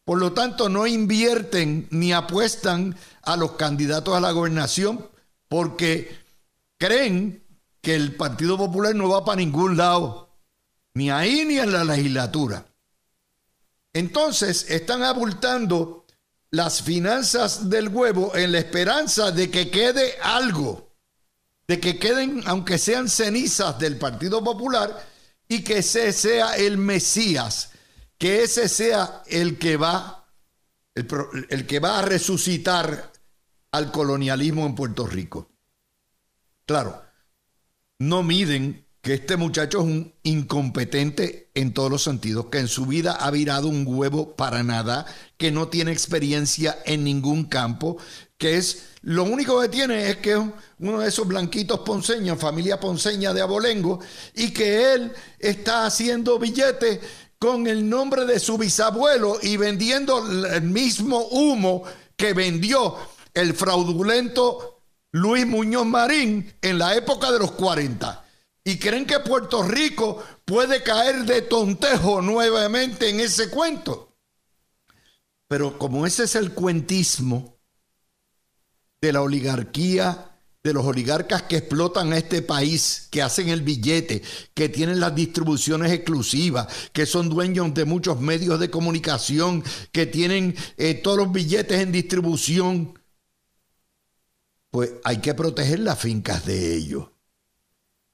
Por 0.03 0.19
lo 0.19 0.33
tanto, 0.33 0.67
no 0.67 0.87
invierten 0.87 1.87
ni 1.91 2.11
apuestan 2.11 2.97
a 3.21 3.37
los 3.37 3.51
candidatos 3.51 4.15
a 4.15 4.19
la 4.19 4.31
gobernación 4.31 5.07
porque 5.47 6.17
creen 6.77 7.43
que 7.81 7.95
el 7.95 8.15
Partido 8.15 8.57
Popular 8.57 8.95
no 8.95 9.09
va 9.09 9.23
para 9.23 9.37
ningún 9.37 9.77
lado, 9.77 10.29
ni 10.93 11.11
ahí 11.11 11.45
ni 11.45 11.59
en 11.59 11.71
la 11.71 11.83
legislatura. 11.83 12.65
Entonces 13.93 14.69
están 14.69 15.03
abultando 15.03 16.00
las 16.51 16.81
finanzas 16.81 17.69
del 17.69 17.87
huevo 17.87 18.35
en 18.35 18.51
la 18.51 18.59
esperanza 18.59 19.31
de 19.31 19.49
que 19.49 19.71
quede 19.71 20.15
algo, 20.21 20.93
de 21.67 21.79
que 21.79 21.97
queden, 21.97 22.43
aunque 22.45 22.77
sean 22.77 23.07
cenizas 23.07 23.79
del 23.79 23.97
Partido 23.97 24.43
Popular, 24.43 25.07
y 25.47 25.63
que 25.63 25.79
ese 25.79 26.11
sea 26.13 26.55
el 26.55 26.77
Mesías, 26.77 27.71
que 28.17 28.43
ese 28.43 28.67
sea 28.67 29.23
el 29.27 29.57
que 29.57 29.77
va, 29.77 30.27
el, 30.93 31.07
el 31.49 31.65
que 31.65 31.79
va 31.79 31.99
a 31.99 32.03
resucitar 32.03 33.11
al 33.71 33.91
colonialismo 33.91 34.65
en 34.65 34.75
Puerto 34.75 35.07
Rico. 35.07 35.49
Claro, 36.65 37.01
no 37.99 38.23
miden 38.23 38.85
que 39.01 39.15
este 39.15 39.35
muchacho 39.35 39.79
es 39.79 39.85
un 39.85 40.13
incompetente 40.21 41.49
en 41.55 41.73
todos 41.73 41.89
los 41.89 42.03
sentidos, 42.03 42.47
que 42.51 42.59
en 42.59 42.67
su 42.67 42.85
vida 42.85 43.13
ha 43.13 43.31
virado 43.31 43.67
un 43.67 43.83
huevo 43.87 44.35
para 44.35 44.61
nada, 44.61 45.05
que 45.37 45.51
no 45.51 45.69
tiene 45.69 45.91
experiencia 45.91 46.77
en 46.85 47.03
ningún 47.03 47.45
campo, 47.45 47.97
que 48.37 48.57
es 48.57 48.83
lo 49.01 49.23
único 49.23 49.59
que 49.59 49.69
tiene 49.69 50.09
es 50.09 50.17
que 50.17 50.33
es 50.33 50.39
uno 50.79 50.99
de 50.99 51.09
esos 51.09 51.27
blanquitos 51.27 51.79
ponceños, 51.79 52.39
familia 52.39 52.79
ponceña 52.79 53.33
de 53.33 53.41
abolengo, 53.41 53.99
y 54.35 54.51
que 54.51 54.93
él 54.93 55.11
está 55.39 55.87
haciendo 55.87 56.37
billetes 56.37 56.99
con 57.39 57.65
el 57.65 57.89
nombre 57.89 58.25
de 58.25 58.39
su 58.39 58.59
bisabuelo 58.59 59.39
y 59.41 59.57
vendiendo 59.57 60.23
el 60.45 60.61
mismo 60.61 61.25
humo 61.29 61.83
que 62.15 62.33
vendió 62.33 62.95
el 63.33 63.55
fraudulento 63.55 64.83
Luis 65.11 65.47
Muñoz 65.47 65.87
Marín 65.87 66.53
en 66.61 66.77
la 66.77 66.95
época 66.95 67.31
de 67.31 67.39
los 67.39 67.53
40 67.53 68.25
y 68.63 68.77
creen 68.77 69.05
que 69.05 69.19
Puerto 69.19 69.63
Rico 69.63 70.23
puede 70.45 70.83
caer 70.83 71.25
de 71.25 71.41
tontejo 71.41 72.21
nuevamente 72.21 73.09
en 73.09 73.19
ese 73.19 73.49
cuento. 73.49 74.15
Pero 75.47 75.77
como 75.77 76.05
ese 76.05 76.23
es 76.23 76.35
el 76.35 76.53
cuentismo 76.53 77.59
de 79.01 79.11
la 79.11 79.21
oligarquía, 79.21 80.31
de 80.63 80.73
los 80.73 80.85
oligarcas 80.85 81.43
que 81.43 81.57
explotan 81.57 82.13
a 82.13 82.17
este 82.17 82.43
país, 82.43 83.07
que 83.09 83.23
hacen 83.23 83.49
el 83.49 83.61
billete, 83.63 84.21
que 84.53 84.69
tienen 84.69 84.99
las 84.99 85.15
distribuciones 85.15 85.91
exclusivas, 85.91 86.67
que 86.93 87.07
son 87.07 87.29
dueños 87.29 87.73
de 87.73 87.85
muchos 87.85 88.21
medios 88.21 88.59
de 88.59 88.69
comunicación, 88.69 89.63
que 89.91 90.05
tienen 90.05 90.55
eh, 90.77 90.93
todos 90.93 91.17
los 91.17 91.31
billetes 91.31 91.79
en 91.79 91.91
distribución, 91.91 92.99
pues 94.69 94.91
hay 95.03 95.17
que 95.17 95.33
proteger 95.33 95.79
las 95.79 95.99
fincas 95.99 96.45
de 96.45 96.75
ellos. 96.75 97.10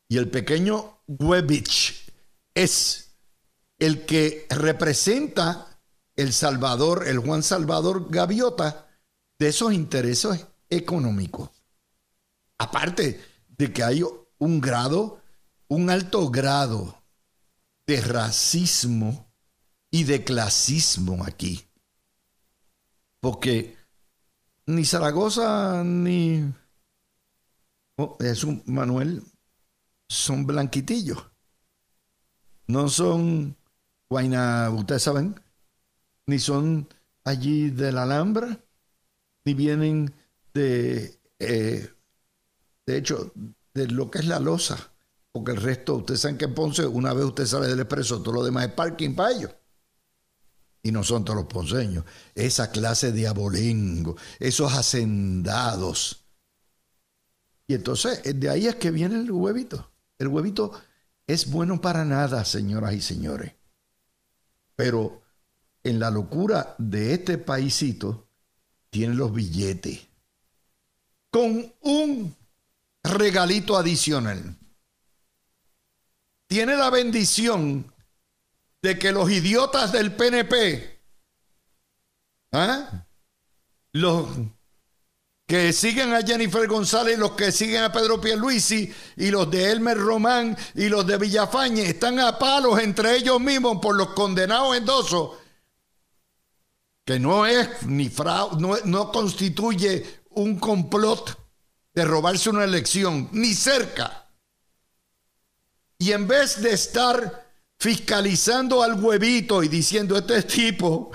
Y 0.07 0.17
el 0.17 0.29
pequeño 0.29 1.01
Webich 1.07 2.11
es 2.53 3.17
el 3.79 4.05
que 4.05 4.47
representa 4.49 5.81
el 6.15 6.33
Salvador, 6.33 7.07
el 7.07 7.19
Juan 7.19 7.43
Salvador 7.43 8.07
Gaviota, 8.09 8.87
de 9.37 9.49
esos 9.49 9.73
intereses 9.73 10.47
económicos. 10.69 11.49
Aparte 12.57 13.21
de 13.49 13.71
que 13.71 13.83
hay 13.83 14.03
un 14.39 14.61
grado, 14.61 15.21
un 15.67 15.89
alto 15.89 16.29
grado 16.29 17.03
de 17.85 18.01
racismo 18.01 19.31
y 19.91 20.03
de 20.05 20.23
clasismo 20.23 21.23
aquí. 21.23 21.63
Porque 23.19 23.77
ni 24.65 24.85
Zaragoza 24.85 25.83
ni 25.83 26.43
oh, 27.95 28.17
un 28.43 28.63
Manuel 28.65 29.23
son 30.07 30.45
blanquitillos. 30.45 31.23
No 32.67 32.89
son 32.89 33.55
guayna, 34.09 34.69
ustedes 34.71 35.03
saben, 35.03 35.39
ni 36.25 36.39
son 36.39 36.87
allí 37.23 37.69
de 37.69 37.91
la 37.91 38.03
Alhambra, 38.03 38.59
ni 39.45 39.53
vienen 39.53 40.13
de, 40.53 41.19
eh, 41.39 41.89
de 42.85 42.97
hecho, 42.97 43.31
de 43.73 43.87
lo 43.87 44.11
que 44.11 44.19
es 44.19 44.25
la 44.25 44.39
losa, 44.39 44.91
porque 45.31 45.51
el 45.51 45.61
resto, 45.61 45.95
ustedes 45.95 46.21
saben 46.21 46.37
que 46.37 46.45
en 46.45 46.53
Ponce, 46.55 46.85
una 46.85 47.13
vez 47.13 47.25
usted 47.25 47.45
sale 47.45 47.67
del 47.67 47.79
expreso, 47.79 48.21
todo 48.21 48.35
lo 48.35 48.43
demás 48.43 48.67
es 48.67 48.73
parking 48.73 49.15
para 49.15 49.31
ellos. 49.31 49.51
Y 50.83 50.91
no 50.91 51.03
son 51.03 51.25
todos 51.25 51.37
los 51.37 51.47
ponceños. 51.47 52.05
Esa 52.33 52.71
clase 52.71 53.11
de 53.11 53.27
abolengo, 53.27 54.15
esos 54.39 54.71
hacendados. 54.73 56.25
Y 57.67 57.73
entonces, 57.73 58.21
de 58.23 58.49
ahí 58.49 58.67
es 58.67 58.75
que 58.75 58.91
viene 58.91 59.19
el 59.19 59.31
huevito. 59.31 59.91
El 60.19 60.27
huevito 60.27 60.71
es 61.25 61.49
bueno 61.49 61.79
para 61.81 62.05
nada, 62.05 62.43
señoras 62.45 62.93
y 62.93 63.01
señores. 63.01 63.53
Pero 64.75 65.21
en 65.83 65.99
la 65.99 66.09
locura 66.09 66.75
de 66.77 67.13
este 67.13 67.37
paisito 67.37 68.27
tiene 68.89 69.15
los 69.15 69.33
billetes. 69.33 70.07
con 71.29 71.71
un 71.81 72.35
regalito 73.03 73.77
adicional. 73.77 74.57
Tiene 76.47 76.75
la 76.77 76.89
bendición 76.89 77.93
de 78.81 78.97
que 78.97 79.11
los 79.11 79.29
idiotas 79.29 79.91
del 79.91 80.15
PNP, 80.15 80.99
¿ah? 82.53 83.05
los 83.91 84.29
que 85.47 85.71
siguen 85.71 86.13
a 86.13 86.21
Jennifer 86.21 86.67
González, 86.67 87.17
los 87.17 87.31
que 87.31 87.53
siguen 87.53 87.83
a 87.83 87.91
Pedro 87.91 88.19
Pierluisi 88.19 88.93
y 89.15 89.31
los 89.31 89.49
de 89.49 89.71
Elmer 89.71 89.97
Román 89.97 90.57
y 90.75 90.89
los 90.89 91.07
de 91.07 91.17
Villafañe 91.17 91.83
están 91.83 92.19
a 92.19 92.37
palos 92.37 92.77
entre 92.79 93.15
ellos 93.15 93.39
mismos 93.39 93.79
por 93.81 93.95
los 93.95 94.09
condenados 94.09 94.75
endosos, 94.75 95.37
que 97.05 97.17
no 97.17 97.45
es 97.45 97.83
ni 97.83 98.09
fraude, 98.09 98.59
no, 98.59 98.75
no 98.83 99.09
constituye 99.09 100.21
un 100.31 100.59
complot 100.59 101.39
de 101.93 102.03
robarse 102.03 102.49
una 102.49 102.65
elección, 102.65 103.29
ni 103.31 103.53
cerca. 103.53 104.27
Y 105.97 106.11
en 106.11 106.27
vez 106.27 106.61
de 106.61 106.73
estar 106.73 107.47
fiscalizando 107.79 108.83
al 108.83 109.01
huevito 109.01 109.63
y 109.63 109.69
diciendo 109.69 110.17
este 110.17 110.43
tipo 110.43 111.11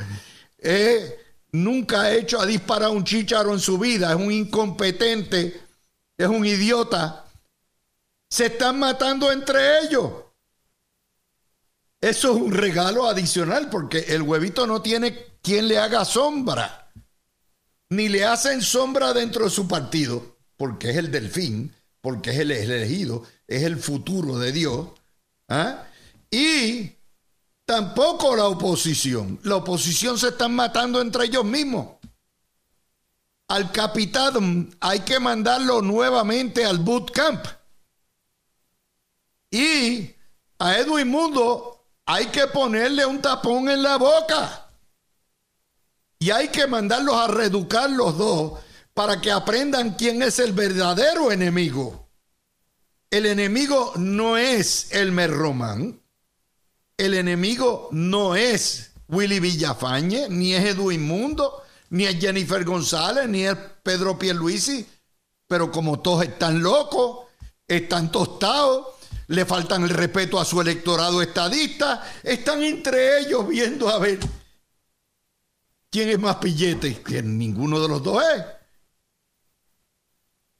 eh, 0.56 1.21
nunca 1.52 2.02
ha 2.02 2.14
hecho, 2.14 2.40
ha 2.40 2.46
disparado 2.46 2.92
un 2.92 3.04
chícharo 3.04 3.52
en 3.52 3.60
su 3.60 3.78
vida, 3.78 4.10
es 4.10 4.16
un 4.16 4.32
incompetente, 4.32 5.60
es 6.16 6.26
un 6.26 6.44
idiota, 6.44 7.26
se 8.28 8.46
están 8.46 8.78
matando 8.78 9.30
entre 9.30 9.80
ellos. 9.80 10.10
Eso 12.00 12.34
es 12.34 12.42
un 12.42 12.52
regalo 12.52 13.06
adicional 13.06 13.70
porque 13.70 13.98
el 14.08 14.22
huevito 14.22 14.66
no 14.66 14.82
tiene 14.82 15.36
quien 15.40 15.68
le 15.68 15.78
haga 15.78 16.04
sombra, 16.04 16.90
ni 17.90 18.08
le 18.08 18.24
hacen 18.24 18.60
sombra 18.62 19.12
dentro 19.12 19.44
de 19.44 19.50
su 19.50 19.68
partido, 19.68 20.38
porque 20.56 20.90
es 20.90 20.96
el 20.96 21.12
delfín, 21.12 21.72
porque 22.00 22.30
es 22.30 22.38
el 22.38 22.50
elegido, 22.50 23.22
es 23.46 23.62
el 23.62 23.76
futuro 23.76 24.38
de 24.38 24.50
Dios. 24.50 24.88
¿ah? 25.48 25.84
Y 26.30 26.92
tampoco 27.64 28.36
la 28.36 28.46
oposición. 28.46 29.40
La 29.44 29.56
oposición 29.56 30.18
se 30.18 30.28
están 30.28 30.54
matando 30.54 31.00
entre 31.00 31.24
ellos 31.26 31.44
mismos. 31.44 31.96
Al 33.48 33.70
capitán 33.70 34.74
hay 34.80 35.00
que 35.00 35.20
mandarlo 35.20 35.82
nuevamente 35.82 36.64
al 36.64 36.78
bootcamp. 36.78 37.44
Y 39.50 40.14
a 40.58 40.78
Edwin 40.78 41.08
Mundo 41.08 41.86
hay 42.06 42.26
que 42.26 42.46
ponerle 42.46 43.04
un 43.04 43.20
tapón 43.20 43.68
en 43.68 43.82
la 43.82 43.96
boca. 43.96 44.70
Y 46.18 46.30
hay 46.30 46.48
que 46.48 46.66
mandarlos 46.66 47.16
a 47.16 47.28
reeducar 47.28 47.90
los 47.90 48.16
dos 48.16 48.60
para 48.94 49.20
que 49.20 49.30
aprendan 49.30 49.94
quién 49.94 50.22
es 50.22 50.38
el 50.38 50.52
verdadero 50.52 51.32
enemigo. 51.32 52.08
El 53.10 53.26
enemigo 53.26 53.92
no 53.96 54.36
es 54.38 54.92
Elmer 54.92 55.30
Román. 55.30 56.01
El 57.02 57.14
enemigo 57.14 57.88
no 57.90 58.36
es 58.36 58.92
Willy 59.08 59.40
Villafañe, 59.40 60.28
ni 60.28 60.54
es 60.54 60.64
Edwin 60.66 61.04
Mundo, 61.04 61.64
ni 61.90 62.04
es 62.04 62.20
Jennifer 62.20 62.62
González, 62.62 63.28
ni 63.28 63.42
es 63.42 63.56
Pedro 63.82 64.16
Pierluisi. 64.16 64.86
Pero 65.48 65.72
como 65.72 65.98
todos 65.98 66.22
están 66.22 66.62
locos, 66.62 67.26
están 67.66 68.12
tostados, 68.12 68.86
le 69.26 69.44
faltan 69.44 69.82
el 69.82 69.88
respeto 69.88 70.38
a 70.38 70.44
su 70.44 70.60
electorado 70.60 71.20
estadista, 71.20 72.08
están 72.22 72.62
entre 72.62 73.18
ellos 73.18 73.48
viendo 73.48 73.88
a 73.88 73.98
ver 73.98 74.20
quién 75.90 76.08
es 76.08 76.20
más 76.20 76.36
pillete, 76.36 77.02
que 77.02 77.20
ninguno 77.20 77.80
de 77.80 77.88
los 77.88 78.00
dos 78.00 78.22
es. 78.22 78.44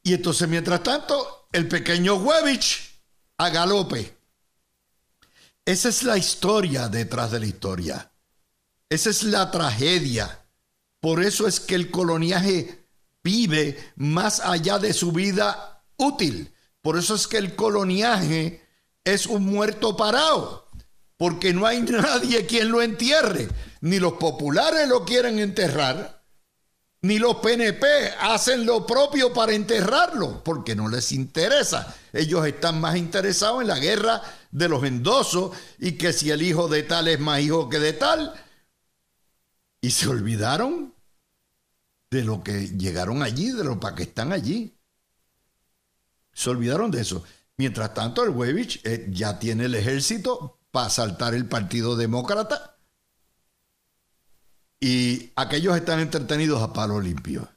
Y 0.02 0.14
entonces, 0.14 0.48
mientras 0.48 0.82
tanto, 0.82 1.46
el 1.52 1.68
pequeño 1.68 2.16
Webich 2.16 3.00
a 3.38 3.48
galope. 3.48 4.21
Esa 5.64 5.90
es 5.90 6.02
la 6.02 6.18
historia 6.18 6.88
detrás 6.88 7.30
de 7.30 7.40
la 7.40 7.46
historia. 7.46 8.12
Esa 8.88 9.10
es 9.10 9.22
la 9.22 9.50
tragedia. 9.50 10.44
Por 10.98 11.22
eso 11.22 11.46
es 11.46 11.60
que 11.60 11.76
el 11.76 11.90
coloniaje 11.90 12.88
vive 13.22 13.92
más 13.94 14.40
allá 14.40 14.78
de 14.78 14.92
su 14.92 15.12
vida 15.12 15.84
útil. 15.96 16.52
Por 16.80 16.98
eso 16.98 17.14
es 17.14 17.28
que 17.28 17.38
el 17.38 17.54
coloniaje 17.54 18.66
es 19.04 19.26
un 19.26 19.46
muerto 19.46 19.96
parado. 19.96 20.68
Porque 21.16 21.52
no 21.52 21.64
hay 21.64 21.80
nadie 21.88 22.44
quien 22.46 22.70
lo 22.70 22.82
entierre. 22.82 23.48
Ni 23.82 24.00
los 24.00 24.14
populares 24.14 24.88
lo 24.88 25.04
quieren 25.04 25.38
enterrar 25.38 26.21
ni 27.02 27.18
los 27.18 27.36
PNP 27.36 27.84
hacen 28.20 28.64
lo 28.64 28.86
propio 28.86 29.32
para 29.32 29.52
enterrarlo, 29.52 30.42
porque 30.44 30.76
no 30.76 30.88
les 30.88 31.10
interesa. 31.10 31.94
Ellos 32.12 32.46
están 32.46 32.80
más 32.80 32.96
interesados 32.96 33.60
en 33.60 33.68
la 33.68 33.80
guerra 33.80 34.22
de 34.52 34.68
los 34.68 34.84
endosos 34.84 35.56
y 35.78 35.92
que 35.92 36.12
si 36.12 36.30
el 36.30 36.42
hijo 36.42 36.68
de 36.68 36.84
tal 36.84 37.08
es 37.08 37.18
más 37.18 37.40
hijo 37.40 37.68
que 37.68 37.80
de 37.80 37.92
tal. 37.92 38.32
Y 39.80 39.90
se 39.90 40.08
olvidaron 40.08 40.94
de 42.08 42.22
lo 42.22 42.44
que 42.44 42.68
llegaron 42.68 43.22
allí, 43.22 43.50
de 43.50 43.64
lo 43.64 43.80
para 43.80 43.96
que 43.96 44.04
están 44.04 44.32
allí. 44.32 44.78
Se 46.32 46.50
olvidaron 46.50 46.92
de 46.92 47.00
eso. 47.00 47.24
Mientras 47.56 47.94
tanto, 47.94 48.22
el 48.22 48.30
Webich 48.30 48.80
eh, 48.84 49.08
ya 49.10 49.40
tiene 49.40 49.64
el 49.64 49.74
ejército 49.74 50.60
para 50.70 50.88
saltar 50.88 51.34
el 51.34 51.46
Partido 51.46 51.96
Demócrata 51.96 52.71
y 54.82 55.30
aquellos 55.36 55.76
están 55.76 56.00
entretenidos 56.00 56.60
a 56.60 56.72
palo 56.72 57.00
limpio. 57.00 57.48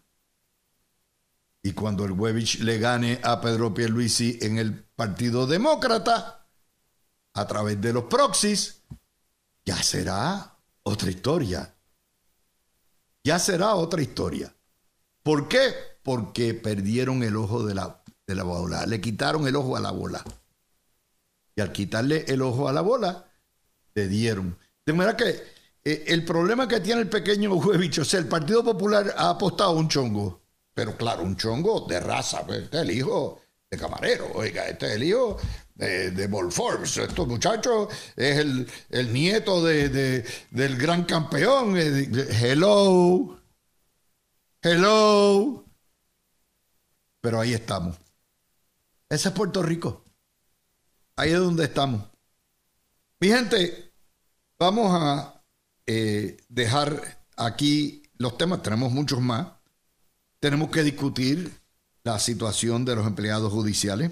Y 1.63 1.71
cuando 1.71 2.05
el 2.05 2.11
Webich 2.11 2.59
le 2.59 2.77
gane 2.77 3.19
a 3.23 3.41
Pedro 3.41 3.73
Pierluisi 3.73 4.38
en 4.43 4.59
el 4.59 4.83
Partido 4.83 5.47
Demócrata, 5.47 6.47
a 7.33 7.47
través 7.47 7.81
de 7.81 7.93
los 7.93 8.03
proxies, 8.03 8.83
ya 9.65 9.81
será 9.81 10.55
otra 10.83 11.09
historia. 11.09 11.75
Ya 13.23 13.39
será 13.39 13.73
otra 13.73 14.03
historia. 14.03 14.55
¿Por 15.23 15.47
qué? 15.47 15.73
Porque 16.03 16.53
perdieron 16.53 17.23
el 17.23 17.35
ojo 17.38 17.65
de 17.65 17.73
la, 17.73 18.03
de 18.27 18.35
la 18.35 18.43
bola. 18.43 18.85
Le 18.85 19.01
quitaron 19.01 19.47
el 19.47 19.55
ojo 19.55 19.75
a 19.75 19.79
la 19.79 19.89
bola. 19.89 20.23
Y 21.55 21.61
al 21.61 21.71
quitarle 21.71 22.25
el 22.27 22.43
ojo 22.43 22.69
a 22.69 22.73
la 22.73 22.81
bola, 22.81 23.25
le 23.95 24.07
dieron. 24.07 24.59
De 24.85 24.93
manera 24.93 25.17
que 25.17 25.55
eh, 25.85 26.03
el 26.07 26.25
problema 26.25 26.67
que 26.67 26.79
tiene 26.79 27.01
el 27.01 27.09
pequeño 27.09 27.53
Huevich, 27.55 27.99
o 27.99 28.05
sea, 28.05 28.19
el 28.19 28.27
Partido 28.27 28.63
Popular 28.63 29.13
ha 29.15 29.29
apostado 29.29 29.71
un 29.73 29.87
chongo, 29.87 30.41
pero 30.73 30.97
claro, 30.97 31.23
un 31.23 31.37
chongo 31.37 31.85
de 31.87 31.99
raza, 31.99 32.45
pues, 32.45 32.63
este 32.63 32.77
es 32.77 32.83
el 32.83 32.91
hijo 32.91 33.39
de 33.69 33.77
camarero, 33.77 34.31
oiga, 34.33 34.67
este 34.67 34.87
es 34.87 34.91
el 34.93 35.03
hijo 35.03 35.37
de, 35.75 36.09
de 36.11 36.27
Forbes, 36.49 36.97
estos 36.97 37.27
muchachos 37.27 37.89
es 38.15 38.37
el, 38.89 39.13
nieto 39.13 39.63
de, 39.63 40.25
del 40.49 40.77
gran 40.77 41.05
campeón, 41.05 41.77
eh, 41.77 42.09
hello, 42.41 43.39
hello, 44.63 45.65
pero 47.21 47.39
ahí 47.39 47.53
estamos. 47.53 47.97
Ese 49.07 49.29
es 49.29 49.35
Puerto 49.35 49.61
Rico. 49.61 50.03
Ahí 51.15 51.31
es 51.31 51.39
donde 51.39 51.65
estamos. 51.65 52.03
Mi 53.19 53.29
gente, 53.29 53.93
vamos 54.59 54.91
a 54.91 55.34
eh, 55.87 56.37
dejar 56.49 57.19
aquí 57.37 58.03
los 58.17 58.37
temas, 58.37 58.63
tenemos 58.63 58.91
muchos 58.91 59.21
más. 59.21 59.47
Tenemos 60.39 60.69
que 60.69 60.83
discutir 60.83 61.51
la 62.03 62.19
situación 62.19 62.85
de 62.85 62.95
los 62.95 63.05
empleados 63.05 63.51
judiciales. 63.51 64.11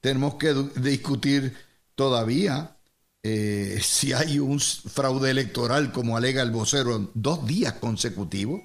Tenemos 0.00 0.34
que 0.34 0.54
discutir 0.76 1.56
todavía 1.94 2.76
eh, 3.22 3.80
si 3.82 4.12
hay 4.12 4.38
un 4.38 4.60
fraude 4.60 5.30
electoral, 5.30 5.92
como 5.92 6.16
alega 6.16 6.42
el 6.42 6.50
vocero, 6.50 7.10
dos 7.14 7.46
días 7.46 7.74
consecutivos. 7.74 8.60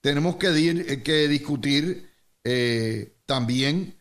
Tenemos 0.00 0.36
que, 0.36 0.48
eh, 0.48 1.02
que 1.02 1.28
discutir 1.28 2.08
también 3.26 3.96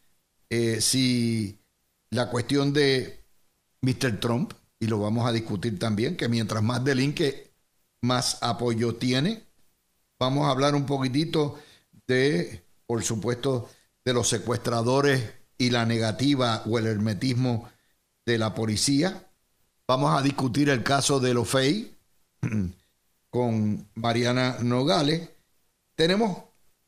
si 0.79 1.59
la 2.09 2.29
cuestión 2.29 2.73
de 2.73 3.23
Mr. 3.81 4.19
Trump, 4.19 4.53
y 4.79 4.87
lo 4.87 4.99
vamos 4.99 5.27
a 5.27 5.31
discutir 5.31 5.77
también, 5.77 6.15
que 6.15 6.29
mientras 6.29 6.63
más 6.63 6.83
delinque, 6.83 7.51
más 8.01 8.37
apoyo 8.41 8.95
tiene. 8.95 9.43
Vamos 10.17 10.47
a 10.47 10.51
hablar 10.51 10.75
un 10.75 10.85
poquitito 10.85 11.59
de, 12.07 12.63
por 12.87 13.03
supuesto, 13.03 13.69
de 14.05 14.13
los 14.13 14.29
secuestradores 14.29 15.33
y 15.57 15.69
la 15.69 15.85
negativa 15.85 16.63
o 16.65 16.79
el 16.79 16.87
hermetismo 16.87 17.69
de 18.25 18.37
la 18.37 18.55
policía. 18.55 19.29
Vamos 19.87 20.17
a 20.17 20.21
discutir 20.21 20.69
el 20.69 20.83
caso 20.83 21.19
de 21.19 21.33
los 21.33 21.49
FEI 21.49 21.97
con 23.29 23.89
Mariana 23.95 24.57
Nogales. 24.61 25.29
Tenemos 25.95 26.37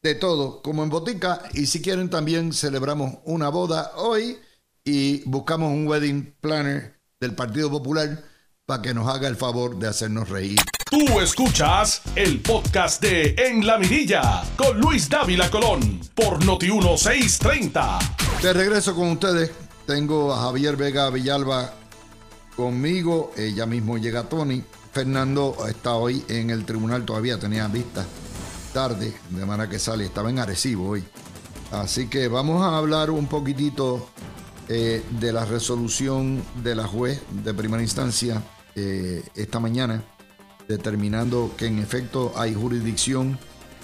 de 0.02 0.16
todo 0.16 0.62
como 0.62 0.84
en 0.84 0.90
botica 0.90 1.44
y 1.54 1.66
si 1.66 1.82
quieren 1.82 2.10
también 2.10 2.54
celebramos 2.54 3.20
una 3.26 3.50
boda 3.50 3.92
hoy 3.98 4.38
y 4.84 5.24
buscamos 5.30 5.72
un 5.72 5.88
wedding 5.88 6.36
planner 6.40 7.01
del 7.22 7.36
Partido 7.36 7.70
Popular 7.70 8.24
para 8.66 8.82
que 8.82 8.94
nos 8.96 9.08
haga 9.08 9.28
el 9.28 9.36
favor 9.36 9.78
de 9.78 9.88
hacernos 9.88 10.28
reír 10.28 10.60
Tú 10.90 11.22
escuchas 11.22 12.02
el 12.16 12.42
podcast 12.42 13.02
de 13.02 13.36
En 13.38 13.66
la 13.66 13.78
Mirilla 13.78 14.44
con 14.58 14.82
Luis 14.82 15.08
Dávila 15.08 15.50
Colón 15.50 16.02
por 16.14 16.44
Noti1630. 16.44 18.42
De 18.42 18.52
regreso 18.52 18.94
con 18.94 19.12
ustedes, 19.12 19.52
tengo 19.86 20.34
a 20.34 20.42
Javier 20.42 20.76
Vega 20.76 21.10
Villalba 21.10 21.74
conmigo. 22.58 23.32
Ya 23.56 23.66
mismo 23.66 23.98
llega 23.98 24.24
Tony. 24.24 24.62
Fernando 24.92 25.56
está 25.70 25.94
hoy 25.94 26.26
en 26.28 26.50
el 26.50 26.66
tribunal, 26.66 27.06
todavía 27.06 27.40
tenía 27.40 27.68
vista 27.68 28.06
tarde, 28.74 29.14
de 29.30 29.46
manera 29.46 29.70
que 29.70 29.80
sale, 29.80 30.04
estaba 30.06 30.30
en 30.30 30.40
Arecibo 30.40 30.90
hoy. 30.90 31.04
Así 31.72 32.08
que 32.08 32.28
vamos 32.28 32.62
a 32.64 32.76
hablar 32.78 33.12
un 33.12 33.28
poquitito 33.28 34.10
eh, 34.74 35.04
de 35.20 35.34
la 35.34 35.44
resolución 35.44 36.42
de 36.64 36.76
la 36.76 36.88
juez 36.88 37.22
de 37.44 37.54
primera 37.54 37.84
instancia 37.84 38.42
eh, 38.74 39.22
esta 39.36 39.60
mañana, 39.60 40.02
determinando 40.66 41.54
que 41.58 41.66
en 41.66 41.80
efecto 41.80 42.32
hay 42.38 42.54
jurisdicción 42.54 43.38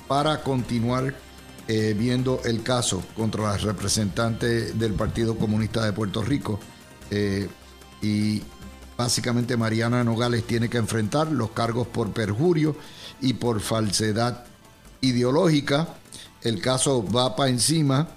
para 0.08 0.44
continuar 0.44 1.14
eh, 1.68 1.94
viendo 1.94 2.40
el 2.46 2.64
caso 2.64 3.04
contra 3.18 3.44
la 3.44 3.58
representante 3.58 4.72
del 4.72 4.94
Partido 4.94 5.38
Comunista 5.38 5.84
de 5.84 5.92
Puerto 5.92 6.22
Rico. 6.22 6.58
y 8.02 8.42
básicamente 8.98 9.58
Mariana 9.58 10.06
Nogales 10.06 10.48
tiene 10.48 10.70
que 10.70 10.78
enfrentar 10.78 11.30
los 11.34 11.52
cargos 11.52 11.88
por 11.88 12.14
perjurio 12.14 12.78
y 13.20 13.34
por 13.34 13.60
falsedad 13.60 14.46
ideológica. 15.02 15.96
El 16.44 16.62
caso 16.62 17.04
va 17.04 17.36
para 17.36 17.50
encima. 17.50 18.08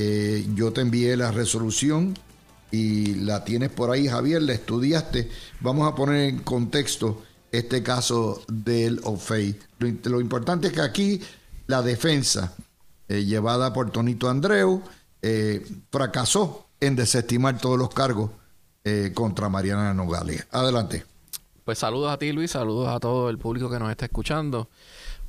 Eh, 0.00 0.46
yo 0.54 0.72
te 0.72 0.80
envié 0.80 1.16
la 1.16 1.32
resolución 1.32 2.16
y 2.70 3.16
la 3.16 3.42
tienes 3.42 3.70
por 3.70 3.90
ahí, 3.90 4.06
Javier, 4.06 4.40
la 4.42 4.52
estudiaste. 4.52 5.28
Vamos 5.58 5.90
a 5.90 5.96
poner 5.96 6.28
en 6.28 6.38
contexto 6.38 7.24
este 7.50 7.82
caso 7.82 8.40
del 8.46 9.00
OFEI. 9.02 9.58
Lo, 10.04 10.20
importante 10.20 10.68
es 10.68 10.72
que 10.72 10.82
aquí 10.82 11.20
la 11.66 11.82
defensa 11.82 12.54
eh, 13.08 13.24
llevada 13.24 13.72
por 13.72 13.90
Tonito 13.90 14.28
Andreu 14.28 14.84
eh, 15.20 15.66
fracasó 15.90 16.68
en 16.78 16.94
desestimar 16.94 17.58
todos 17.58 17.76
los 17.76 17.88
cargos 17.88 18.30
contra 19.12 19.50
Mariana 19.50 19.92
Nogales. 19.92 20.46
Adelante. 20.50 21.04
Pues 21.62 21.78
saludos 21.78 22.10
a 22.10 22.18
ti, 22.18 22.32
Luis, 22.32 22.52
saludos 22.52 22.88
a 22.88 22.98
todo 22.98 23.28
el 23.28 23.36
público 23.36 23.68
que 23.68 23.78
nos 23.78 23.90
está 23.90 24.06
escuchando. 24.06 24.70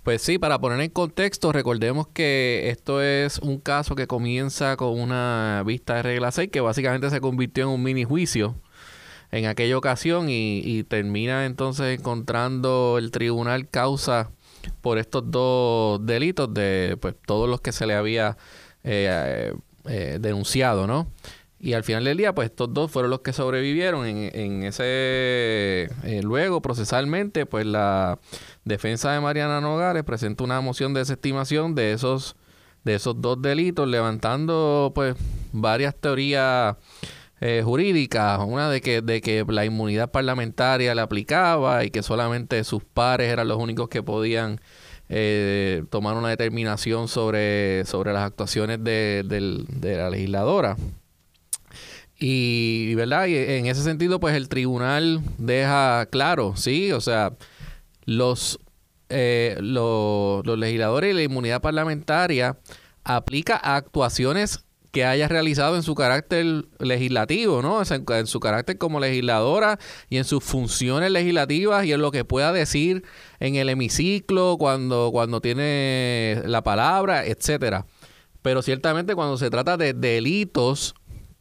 Pues 0.09 0.23
sí, 0.23 0.39
para 0.39 0.57
poner 0.57 0.81
en 0.81 0.89
contexto, 0.89 1.51
recordemos 1.51 2.07
que 2.07 2.71
esto 2.71 2.99
es 2.99 3.37
un 3.37 3.59
caso 3.59 3.93
que 3.93 4.07
comienza 4.07 4.75
con 4.75 4.99
una 4.99 5.61
vista 5.63 5.97
de 5.97 6.01
regla 6.01 6.31
6 6.31 6.49
que 6.49 6.61
básicamente 6.61 7.11
se 7.11 7.21
convirtió 7.21 7.65
en 7.65 7.69
un 7.69 7.83
mini 7.83 8.05
juicio 8.05 8.55
en 9.29 9.45
aquella 9.45 9.77
ocasión 9.77 10.25
y, 10.27 10.83
termina 10.85 11.45
entonces 11.45 11.99
encontrando 11.99 12.97
el 12.97 13.11
tribunal 13.11 13.69
causa 13.69 14.31
por 14.81 14.97
estos 14.97 15.29
dos 15.29 16.03
delitos 16.03 16.51
de 16.55 16.97
pues 16.99 17.13
todos 17.27 17.47
los 17.47 17.61
que 17.61 17.71
se 17.71 17.85
le 17.85 17.93
había 17.93 18.35
eh, 18.83 19.53
eh, 19.85 20.17
denunciado, 20.19 20.87
¿no? 20.87 21.05
Y 21.61 21.73
al 21.73 21.83
final 21.83 22.05
del 22.05 22.15
día, 22.15 22.33
pues 22.33 22.51
estos 22.51 22.73
dos 22.73 22.89
fueron 22.89 23.11
los 23.11 23.19
que 23.19 23.33
sobrevivieron 23.33 24.05
en, 24.05 24.31
en 24.33 24.63
ese... 24.63 25.89
Eh, 26.03 26.21
luego, 26.23 26.61
procesalmente, 26.61 27.45
pues 27.45 27.65
la 27.65 28.17
defensa 28.63 29.11
de 29.11 29.19
Mariana 29.19 29.59
Nogales 29.59 30.05
presenta 30.05 30.45
una 30.45 30.61
moción 30.61 30.93
de 30.93 31.01
desestimación 31.01 31.75
de 31.75 31.91
esos, 31.91 32.37
de 32.85 32.95
esos 32.95 33.19
dos 33.19 33.41
delitos, 33.41 33.89
levantando 33.89 34.93
pues 34.95 35.15
varias 35.51 35.93
teorías 35.95 36.77
eh, 37.41 37.61
jurídicas. 37.65 38.39
Una 38.39 38.69
de 38.69 38.79
que, 38.79 39.01
de 39.01 39.19
que 39.19 39.43
la 39.45 39.65
inmunidad 39.65 40.11
parlamentaria 40.11 40.95
la 40.95 41.03
aplicaba 41.03 41.83
y 41.83 41.89
que 41.91 42.03
solamente 42.03 42.63
sus 42.63 42.85
pares 42.85 43.27
eran 43.29 43.49
los 43.49 43.57
únicos 43.57 43.89
que 43.89 44.01
podían... 44.01 44.61
Eh, 45.11 45.85
tomar 45.89 46.15
una 46.15 46.29
determinación 46.29 47.07
sobre, 47.07 47.83
sobre 47.85 48.13
las 48.13 48.27
actuaciones 48.27 48.83
de, 48.83 49.23
de 49.27 49.97
la 49.97 50.07
legisladora. 50.11 50.77
Y, 52.19 52.95
¿verdad? 52.95 53.27
Y 53.27 53.37
en 53.37 53.67
ese 53.67 53.81
sentido, 53.81 54.19
pues 54.19 54.35
el 54.35 54.49
tribunal 54.49 55.21
deja 55.37 56.05
claro, 56.07 56.53
sí, 56.57 56.91
o 56.91 56.99
sea, 56.99 57.33
los, 58.03 58.59
eh, 59.07 59.57
los, 59.61 60.45
legisladores 60.45 61.11
y 61.11 61.15
la 61.15 61.23
inmunidad 61.23 61.61
parlamentaria 61.61 62.57
aplica 63.05 63.55
a 63.55 63.77
actuaciones 63.77 64.65
que 64.91 65.05
haya 65.05 65.27
realizado 65.27 65.75
en 65.75 65.83
su 65.83 65.95
carácter 65.95 66.65
legislativo, 66.79 67.61
¿no? 67.61 67.81
en, 67.81 68.27
su 68.27 68.39
carácter 68.39 68.77
como 68.77 68.99
legisladora 68.99 69.79
y 70.09 70.17
en 70.17 70.25
sus 70.25 70.43
funciones 70.43 71.11
legislativas 71.11 71.85
y 71.85 71.93
en 71.93 72.01
lo 72.01 72.11
que 72.11 72.25
pueda 72.25 72.51
decir 72.51 73.03
en 73.39 73.55
el 73.55 73.69
hemiciclo 73.69 74.57
cuando, 74.57 75.09
cuando 75.11 75.41
tiene 75.41 76.41
la 76.45 76.63
palabra, 76.63 77.25
etcétera. 77.25 77.85
Pero 78.41 78.61
ciertamente 78.61 79.15
cuando 79.15 79.37
se 79.37 79.49
trata 79.51 79.77
de 79.77 79.93
delitos 79.93 80.95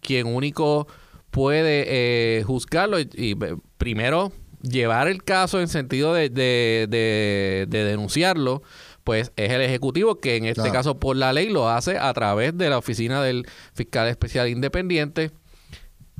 quien 0.08 0.26
único 0.26 0.88
puede 1.30 1.84
eh, 1.86 2.42
juzgarlo 2.42 2.98
y, 2.98 3.36
primero 3.76 4.32
llevar 4.62 5.06
el 5.06 5.22
caso 5.22 5.60
en 5.60 5.68
sentido 5.68 6.14
de, 6.14 6.30
de, 6.30 7.66
denunciarlo, 7.68 8.62
pues 9.04 9.32
es 9.36 9.50
el 9.52 9.60
Ejecutivo 9.60 10.18
que 10.18 10.36
en 10.36 10.46
este 10.46 10.70
caso 10.72 10.98
por 10.98 11.14
la 11.14 11.34
ley 11.34 11.50
lo 11.50 11.68
hace 11.68 11.98
a 11.98 12.10
través 12.14 12.56
de 12.56 12.70
la 12.70 12.78
oficina 12.78 13.22
del 13.22 13.46
fiscal 13.74 14.08
especial 14.08 14.48
independiente. 14.48 15.30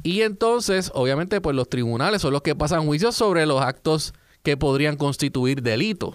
Y 0.02 0.20
entonces, 0.20 0.92
obviamente, 0.94 1.40
pues 1.40 1.56
los 1.56 1.70
tribunales 1.70 2.20
son 2.20 2.34
los 2.34 2.42
que 2.42 2.54
pasan 2.54 2.84
juicios 2.84 3.16
sobre 3.16 3.46
los 3.46 3.62
actos 3.62 4.12
que 4.42 4.58
podrían 4.58 4.96
constituir 4.96 5.62
delito. 5.62 6.14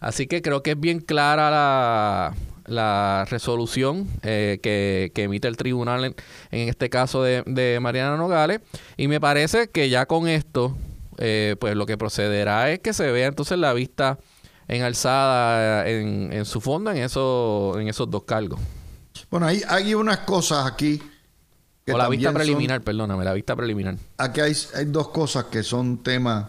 Así 0.00 0.26
que 0.26 0.42
creo 0.42 0.62
que 0.62 0.72
es 0.72 0.80
bien 0.80 1.00
clara 1.00 1.50
la, 1.50 2.34
la 2.70 3.26
resolución 3.28 4.08
eh, 4.22 4.58
que, 4.62 5.12
emite 5.14 5.48
el 5.48 5.56
tribunal 5.56 6.04
en, 6.04 6.14
este 6.50 6.88
caso 6.88 7.22
de, 7.22 7.78
Mariana 7.80 8.16
Nogales 8.16 8.60
y 8.96 9.08
me 9.08 9.20
parece 9.20 9.68
que 9.68 9.90
ya 9.90 10.06
con 10.06 10.28
esto 10.28 10.76
eh, 11.18 11.56
pues 11.60 11.76
lo 11.76 11.84
que 11.84 11.98
procederá 11.98 12.70
es 12.70 12.78
que 12.78 12.94
se 12.94 13.10
vea 13.10 13.26
entonces 13.26 13.58
la 13.58 13.72
vista 13.72 14.18
en 14.68 14.82
alzada 14.82 15.88
en, 15.88 16.32
en 16.32 16.44
su 16.44 16.60
fonda 16.60 16.96
en, 16.96 17.02
eso, 17.02 17.74
en 17.78 17.88
esos 17.88 18.08
dos 18.08 18.22
cargos. 18.22 18.60
Bueno, 19.30 19.46
hay, 19.46 19.62
hay 19.68 19.94
unas 19.94 20.18
cosas 20.18 20.66
aquí. 20.66 21.02
o 21.92 21.98
la 21.98 22.08
vista 22.08 22.32
preliminar, 22.32 22.80
perdóname, 22.80 23.24
la 23.24 23.32
vista 23.32 23.56
preliminar. 23.56 23.96
Aquí 24.16 24.40
hay, 24.40 24.56
hay 24.74 24.84
dos 24.86 25.08
cosas 25.08 25.46
que 25.46 25.62
son 25.62 26.02
temas 26.02 26.46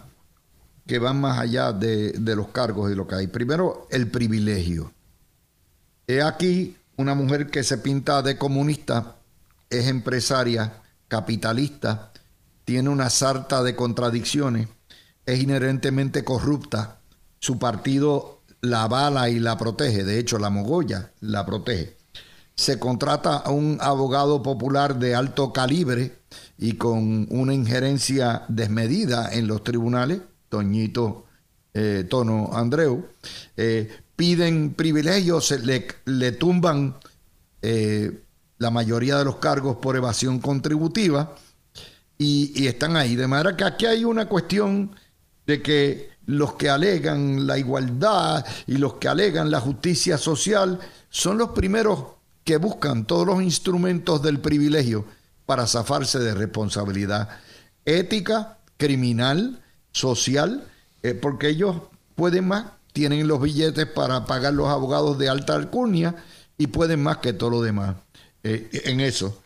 que 0.85 0.99
van 0.99 1.19
más 1.21 1.39
allá 1.39 1.71
de, 1.71 2.11
de 2.11 2.35
los 2.35 2.49
cargos 2.49 2.91
y 2.91 2.95
lo 2.95 3.07
que 3.07 3.15
hay. 3.15 3.27
Primero, 3.27 3.87
el 3.91 4.09
privilegio. 4.09 4.91
He 6.07 6.21
aquí 6.21 6.75
una 6.97 7.15
mujer 7.15 7.49
que 7.49 7.63
se 7.63 7.77
pinta 7.77 8.21
de 8.21 8.37
comunista, 8.37 9.15
es 9.69 9.87
empresaria, 9.87 10.81
capitalista, 11.07 12.11
tiene 12.65 12.89
una 12.89 13.09
sarta 13.09 13.63
de 13.63 13.75
contradicciones, 13.75 14.67
es 15.25 15.41
inherentemente 15.41 16.23
corrupta, 16.23 16.99
su 17.39 17.57
partido 17.57 18.41
la 18.61 18.83
avala 18.83 19.29
y 19.29 19.39
la 19.39 19.57
protege, 19.57 20.03
de 20.03 20.19
hecho 20.19 20.37
la 20.37 20.49
mogolla 20.49 21.11
la 21.19 21.45
protege. 21.45 21.97
Se 22.55 22.77
contrata 22.77 23.37
a 23.37 23.49
un 23.49 23.79
abogado 23.81 24.43
popular 24.43 24.99
de 24.99 25.15
alto 25.15 25.51
calibre 25.51 26.19
y 26.57 26.73
con 26.73 27.27
una 27.31 27.53
injerencia 27.53 28.43
desmedida 28.47 29.33
en 29.33 29.47
los 29.47 29.63
tribunales, 29.63 30.21
Toñito 30.51 31.25
eh, 31.73 32.05
Tono 32.09 32.49
Andreu, 32.51 33.07
eh, 33.55 33.89
piden 34.15 34.73
privilegios, 34.73 35.51
le, 35.51 35.87
le 36.03 36.33
tumban 36.33 36.97
eh, 37.61 38.23
la 38.57 38.69
mayoría 38.69 39.17
de 39.17 39.23
los 39.23 39.37
cargos 39.37 39.77
por 39.77 39.95
evasión 39.95 40.39
contributiva 40.39 41.33
y, 42.17 42.67
están 42.67 42.97
ahí. 42.97 43.15
De 43.15 43.25
manera 43.25 43.55
que 43.55 43.63
aquí 43.63 43.85
hay 43.85 44.03
una 44.03 44.27
cuestión 44.27 44.93
de 45.47 45.61
que 45.61 46.09
los 46.25 46.53
que 46.53 46.69
alegan 46.69 47.47
la 47.47 47.57
igualdad 47.57 48.45
y 48.67 48.77
los 48.77 48.95
que 48.95 49.07
alegan 49.07 49.49
la 49.49 49.61
justicia 49.61 50.17
social 50.17 50.77
son 51.09 51.37
los 51.37 51.51
primeros 51.51 52.03
que 52.43 52.57
buscan 52.57 53.05
todos 53.07 53.25
los 53.25 53.41
instrumentos 53.41 54.21
del 54.21 54.39
privilegio 54.39 55.05
para 55.45 55.65
zafarse 55.65 56.19
de 56.19 56.33
responsabilidad 56.33 57.29
ética, 57.85 58.59
criminal, 58.77 59.61
social, 59.91 60.65
eh, 61.04 61.13
porque 61.13 61.49
ellos 61.49 61.77
pueden 62.15 62.47
más 62.47 62.65
tienen 62.93 63.27
los 63.27 63.41
billetes 63.41 63.86
para 63.86 64.25
pagar 64.25 64.54
los 64.54 64.67
abogados 64.67 65.17
de 65.17 65.30
alta 65.30 65.56
alcurnia 65.56 66.15
y 66.58 66.67
pueden 66.67 67.01
más 67.01 67.17
que 67.17 67.34
todo 67.34 67.49
lo 67.49 67.62
demás. 67.62 67.95
Eh, 68.43 68.69
en 68.86 68.99
eso. 68.99 69.41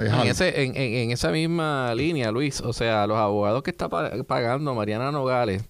En, 0.00 1.10
esa 1.10 1.30
misma 1.30 1.94
línea, 1.94 2.30
Luis, 2.30 2.60
o 2.60 2.72
sea, 2.72 3.06
los 3.06 3.16
abogados 3.16 3.62
que 3.62 3.70
está 3.70 3.88
pagando 3.88 4.74
Mariana 4.74 5.12
Nogales 5.12 5.62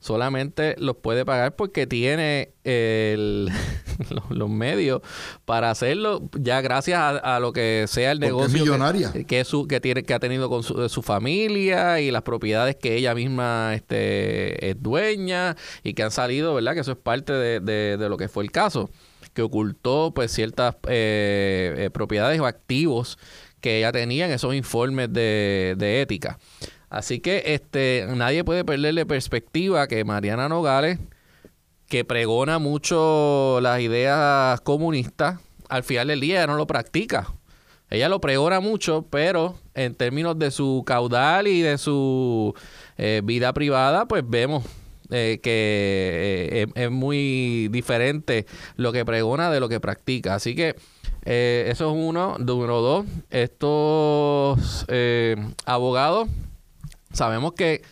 solamente 0.00 0.76
los 0.78 0.96
puede 0.96 1.24
pagar 1.24 1.56
porque 1.56 1.86
tiene 1.86 2.52
el 2.64 3.50
los, 4.30 4.48
medios 4.48 5.02
para 5.44 5.70
hacerlo, 5.70 6.22
ya 6.38 6.60
gracias 6.60 7.00
a, 7.00 7.40
lo 7.40 7.52
que 7.52 7.86
sea 7.88 8.12
el 8.12 8.20
negocio 8.20 8.60
millonaria. 8.60 9.12
Que, 9.26 9.44
su, 9.44 9.66
que, 9.66 9.80
tiene, 9.80 10.02
que 10.04 10.14
ha 10.14 10.18
tenido 10.18 10.48
con 10.48 10.62
su, 10.62 10.88
su, 10.88 11.02
familia 11.02 12.00
y 12.00 12.10
las 12.10 12.22
propiedades 12.22 12.76
que 12.76 12.96
ella 12.96 13.14
misma 13.14 13.72
este, 13.74 14.70
es 14.70 14.82
dueña 14.82 15.56
y 15.82 15.94
que 15.94 16.02
han 16.02 16.10
salido, 16.10 16.54
¿verdad? 16.54 16.74
Que 16.74 16.80
eso 16.80 16.92
es 16.92 16.98
parte 16.98 17.32
de, 17.32 17.60
de, 17.60 18.08
lo 18.08 18.16
que 18.16 18.28
fue 18.28 18.44
el 18.44 18.50
caso, 18.50 18.90
que 19.34 19.42
ocultó 19.42 20.12
pues 20.14 20.32
ciertas 20.32 20.76
eh, 20.88 21.74
eh, 21.76 21.90
propiedades 21.90 22.40
o 22.40 22.46
activos 22.46 23.18
que 23.60 23.78
ella 23.78 23.92
tenía 23.92 24.26
en 24.26 24.32
esos 24.32 24.54
informes 24.54 25.12
de, 25.12 25.74
de 25.76 26.00
ética. 26.00 26.38
Así 26.90 27.20
que 27.20 27.42
este 27.46 28.06
nadie 28.14 28.44
puede 28.44 28.64
perderle 28.64 29.04
perspectiva 29.04 29.86
que 29.88 30.04
Mariana 30.04 30.48
Nogales, 30.48 30.98
que 31.88 32.04
pregona 32.04 32.58
mucho 32.58 33.60
las 33.62 33.80
ideas 33.80 34.60
comunistas, 34.60 35.40
al 35.68 35.82
final 35.82 36.08
del 36.08 36.20
día 36.20 36.46
no 36.46 36.56
lo 36.56 36.66
practica. 36.66 37.34
Ella 37.90 38.08
lo 38.10 38.20
pregona 38.20 38.60
mucho, 38.60 39.06
pero 39.08 39.56
en 39.74 39.94
términos 39.94 40.38
de 40.38 40.50
su 40.50 40.82
caudal 40.86 41.46
y 41.46 41.62
de 41.62 41.78
su 41.78 42.54
eh, 42.98 43.22
vida 43.24 43.54
privada, 43.54 44.06
pues 44.06 44.22
vemos 44.26 44.64
eh, 45.10 45.40
que 45.42 46.50
eh, 46.52 46.66
es, 46.74 46.90
muy 46.90 47.68
diferente 47.68 48.44
lo 48.76 48.92
que 48.92 49.06
pregona 49.06 49.50
de 49.50 49.60
lo 49.60 49.70
que 49.70 49.80
practica. 49.80 50.34
Así 50.34 50.54
que 50.54 50.76
eso 51.24 51.90
es 51.90 51.96
uno. 51.96 52.36
Número 52.38 52.82
dos, 52.82 53.06
estos 53.30 54.86
abogados 55.64 56.28
sabemos 57.12 57.54
que 57.54 57.82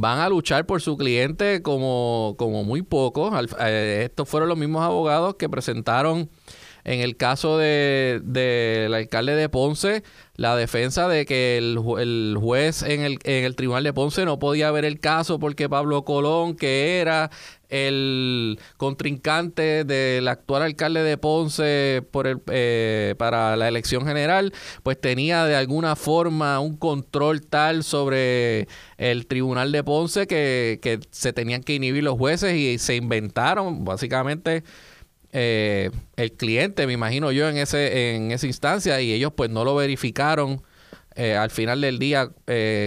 van 0.00 0.18
a 0.20 0.28
luchar 0.28 0.66
por 0.66 0.80
su 0.80 0.96
cliente 0.96 1.62
como, 1.62 2.34
como 2.38 2.64
muy 2.64 2.82
pocos. 2.82 3.32
Eh, 3.60 4.02
estos 4.04 4.28
fueron 4.28 4.48
los 4.48 4.58
mismos 4.58 4.82
abogados 4.82 5.36
que 5.36 5.48
presentaron 5.48 6.30
en 6.84 7.00
el 7.00 7.16
caso 7.16 7.58
del 7.58 8.22
de, 8.24 8.90
alcalde 8.94 9.34
de 9.34 9.48
Ponce 9.48 10.02
la 10.36 10.56
defensa 10.56 11.08
de 11.08 11.26
que 11.26 11.58
el, 11.58 11.78
el, 11.98 12.36
juez 12.40 12.82
en 12.82 13.02
el, 13.02 13.18
en 13.24 13.44
el 13.44 13.56
tribunal 13.56 13.84
de 13.84 13.92
Ponce 13.92 14.24
no 14.24 14.38
podía 14.38 14.70
ver 14.70 14.84
el 14.84 15.00
caso 15.00 15.38
porque 15.38 15.68
Pablo 15.68 16.04
Colón, 16.04 16.54
que 16.54 17.00
era 17.00 17.30
el 17.68 18.58
contrincante 18.76 19.84
del 19.84 20.26
actual 20.28 20.62
alcalde 20.62 21.02
de 21.02 21.18
Ponce 21.18 22.02
por 22.10 22.26
el, 22.26 22.40
eh, 22.50 23.14
para 23.18 23.56
la 23.56 23.68
elección 23.68 24.06
general, 24.06 24.52
pues 24.82 25.00
tenía 25.00 25.44
de 25.44 25.56
alguna 25.56 25.96
forma 25.96 26.60
un 26.60 26.76
control 26.76 27.42
tal 27.42 27.84
sobre 27.84 28.68
el 28.96 29.26
tribunal 29.26 29.72
de 29.72 29.84
Ponce 29.84 30.26
que, 30.26 30.78
que 30.82 31.00
se 31.10 31.32
tenían 31.32 31.62
que 31.62 31.74
inhibir 31.74 32.04
los 32.04 32.16
jueces 32.16 32.54
y 32.54 32.78
se 32.78 32.96
inventaron 32.96 33.84
básicamente 33.84 34.64
eh, 35.32 35.90
el 36.16 36.32
cliente, 36.32 36.86
me 36.86 36.94
imagino 36.94 37.32
yo, 37.32 37.48
en, 37.48 37.58
ese, 37.58 38.14
en 38.14 38.32
esa 38.32 38.46
instancia 38.46 39.00
y 39.02 39.12
ellos 39.12 39.32
pues 39.36 39.50
no 39.50 39.64
lo 39.64 39.74
verificaron 39.74 40.62
eh, 41.16 41.36
al 41.36 41.50
final 41.50 41.82
del 41.82 41.98
día 41.98 42.30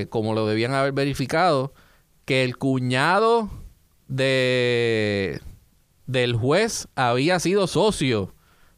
como 0.10 0.34
lo 0.34 0.48
debían 0.48 0.74
haber 0.74 0.94
verificado, 0.94 1.74
que 2.26 2.44
el 2.44 2.58
cuñado 2.58 3.50
de 4.12 5.42
del 6.06 6.36
juez 6.36 6.88
había 6.96 7.40
sido 7.40 7.66
socio 7.66 8.36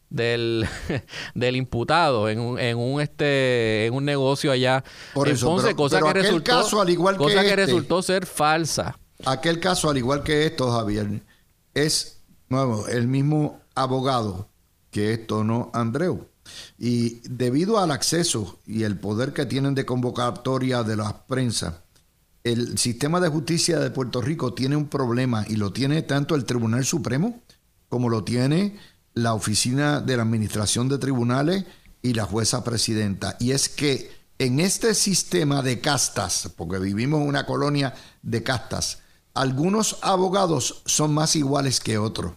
del, 0.08 0.66
del 1.34 1.56
imputado 1.56 2.28
en 2.28 2.38
un, 2.38 2.58
en 2.58 2.78
un 2.78 3.00
este 3.00 3.86
en 3.86 3.94
un 3.94 4.04
negocio 4.04 4.52
allá 4.52 4.84
Por 5.12 5.28
eso, 5.28 5.48
Entonces, 5.48 5.74
cosa 5.74 6.00
que 6.00 6.12
resultó 6.12 6.52
caso, 6.52 6.80
al 6.80 6.90
igual 6.90 7.16
cosa 7.16 7.40
que, 7.40 7.46
que 7.46 7.50
este, 7.50 7.66
resultó 7.66 8.00
ser 8.02 8.26
falsa. 8.26 8.96
aquel 9.26 9.58
caso 9.58 9.90
al 9.90 9.98
igual 9.98 10.22
que 10.22 10.46
esto 10.46 10.70
Javier 10.70 11.20
es 11.74 12.22
nuevo 12.48 12.86
el 12.86 13.08
mismo 13.08 13.60
abogado 13.74 14.48
que 14.92 15.12
esto 15.12 15.42
no 15.42 15.72
Andreu 15.74 16.28
y 16.78 17.20
debido 17.28 17.80
al 17.80 17.90
acceso 17.90 18.60
y 18.66 18.84
el 18.84 18.96
poder 19.00 19.32
que 19.32 19.46
tienen 19.46 19.74
de 19.74 19.84
convocatoria 19.84 20.84
de 20.84 20.96
la 20.96 21.26
prensa 21.26 21.83
el 22.44 22.76
sistema 22.76 23.20
de 23.20 23.30
justicia 23.30 23.80
de 23.80 23.90
Puerto 23.90 24.20
Rico 24.20 24.52
tiene 24.52 24.76
un 24.76 24.88
problema 24.88 25.46
y 25.48 25.56
lo 25.56 25.72
tiene 25.72 26.02
tanto 26.02 26.34
el 26.34 26.44
Tribunal 26.44 26.84
Supremo 26.84 27.42
como 27.88 28.10
lo 28.10 28.22
tiene 28.22 28.78
la 29.14 29.32
Oficina 29.32 30.00
de 30.00 30.18
la 30.18 30.24
Administración 30.24 30.90
de 30.90 30.98
Tribunales 30.98 31.64
y 32.02 32.12
la 32.12 32.26
jueza 32.26 32.62
presidenta. 32.62 33.36
Y 33.40 33.52
es 33.52 33.70
que 33.70 34.12
en 34.38 34.60
este 34.60 34.94
sistema 34.94 35.62
de 35.62 35.80
castas, 35.80 36.50
porque 36.54 36.78
vivimos 36.78 37.26
una 37.26 37.46
colonia 37.46 37.94
de 38.22 38.42
castas, 38.42 38.98
algunos 39.32 39.98
abogados 40.02 40.82
son 40.84 41.14
más 41.14 41.36
iguales 41.36 41.80
que 41.80 41.96
otros. 41.96 42.34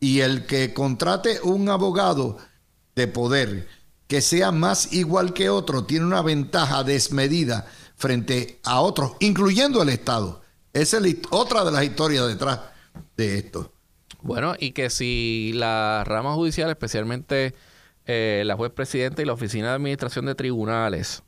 Y 0.00 0.20
el 0.20 0.46
que 0.46 0.72
contrate 0.72 1.40
un 1.42 1.68
abogado 1.68 2.38
de 2.94 3.08
poder 3.08 3.68
que 4.06 4.22
sea 4.22 4.52
más 4.52 4.92
igual 4.94 5.34
que 5.34 5.50
otro 5.50 5.84
tiene 5.84 6.06
una 6.06 6.22
ventaja 6.22 6.82
desmedida 6.82 7.66
frente 7.98 8.60
a 8.64 8.80
otros, 8.80 9.12
incluyendo 9.20 9.82
el 9.82 9.90
Estado. 9.90 10.40
Esa 10.72 10.98
es 10.98 11.16
otra 11.30 11.64
de 11.64 11.72
las 11.72 11.84
historias 11.84 12.26
detrás 12.26 12.60
de 13.16 13.38
esto. 13.38 13.72
Bueno, 14.22 14.54
y 14.58 14.72
que 14.72 14.88
si 14.88 15.52
la 15.54 16.04
rama 16.06 16.34
judicial, 16.34 16.70
especialmente 16.70 17.54
eh, 18.06 18.42
la 18.46 18.56
juez 18.56 18.72
presidenta 18.72 19.20
y 19.20 19.24
la 19.24 19.32
oficina 19.32 19.68
de 19.68 19.74
administración 19.74 20.26
de 20.26 20.34
tribunales, 20.34 21.22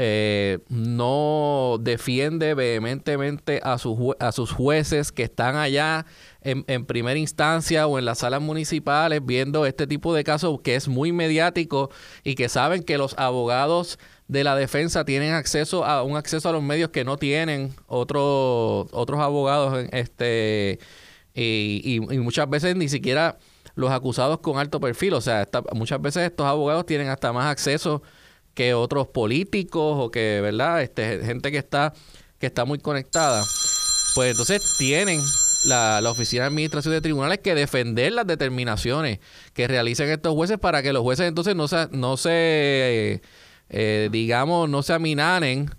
eh, 0.00 0.60
no 0.68 1.76
defiende 1.80 2.54
vehementemente 2.54 3.60
a, 3.64 3.78
sus 3.78 3.98
a 4.20 4.30
sus 4.30 4.52
jueces 4.52 5.10
que 5.10 5.24
están 5.24 5.56
allá 5.56 6.06
en, 6.40 6.64
en, 6.68 6.86
primera 6.86 7.18
instancia 7.18 7.88
o 7.88 7.98
en 7.98 8.04
las 8.04 8.18
salas 8.18 8.40
municipales 8.40 9.26
viendo 9.26 9.66
este 9.66 9.88
tipo 9.88 10.14
de 10.14 10.22
casos 10.22 10.60
que 10.62 10.76
es 10.76 10.86
muy 10.86 11.10
mediático 11.10 11.90
y 12.22 12.36
que 12.36 12.48
saben 12.48 12.84
que 12.84 12.96
los 12.96 13.18
abogados 13.18 13.98
de 14.28 14.44
la 14.44 14.54
defensa 14.54 15.04
tienen 15.04 15.32
acceso 15.32 15.84
a 15.84 16.02
un 16.02 16.16
acceso 16.16 16.48
a 16.48 16.52
los 16.52 16.62
medios 16.62 16.90
que 16.90 17.04
no 17.04 17.16
tienen 17.16 17.74
otros 17.86 18.86
otros 18.92 19.20
abogados 19.20 19.86
este 19.90 20.78
y, 21.34 22.00
muchas 22.00 22.48
veces 22.50 22.76
ni 22.76 22.88
siquiera 22.88 23.38
los 23.74 23.90
acusados 23.90 24.40
con 24.40 24.58
alto 24.58 24.80
perfil. 24.80 25.14
O 25.14 25.20
sea 25.20 25.48
muchas 25.72 26.00
veces 26.02 26.24
estos 26.24 26.46
abogados 26.46 26.84
tienen 26.84 27.08
hasta 27.08 27.32
más 27.32 27.46
acceso 27.46 28.02
que 28.54 28.74
otros 28.74 29.08
políticos 29.08 29.96
o 29.98 30.10
que 30.10 30.40
verdad 30.42 30.82
este 30.82 31.24
gente 31.24 31.50
que 31.50 31.58
está 31.58 31.94
que 32.38 32.46
está 32.46 32.64
muy 32.66 32.78
conectada. 32.78 33.42
Pues 34.14 34.32
entonces 34.32 34.76
tienen 34.78 35.20
la, 35.64 36.00
la, 36.00 36.10
Oficina 36.10 36.42
de 36.42 36.48
Administración 36.48 36.92
de 36.92 37.00
Tribunales 37.00 37.38
que 37.38 37.54
defender 37.54 38.12
las 38.12 38.26
determinaciones 38.26 39.20
que 39.54 39.68
realicen 39.68 40.08
estos 40.10 40.34
jueces 40.34 40.58
para 40.58 40.82
que 40.82 40.92
los 40.92 41.02
jueces 41.02 41.28
entonces 41.28 41.56
no 41.56 41.68
se, 41.68 41.88
no 41.92 42.16
se 42.16 43.22
eh, 43.70 44.08
digamos, 44.10 44.68
no 44.68 44.82
se 44.82 44.92
aminanen 44.92 45.70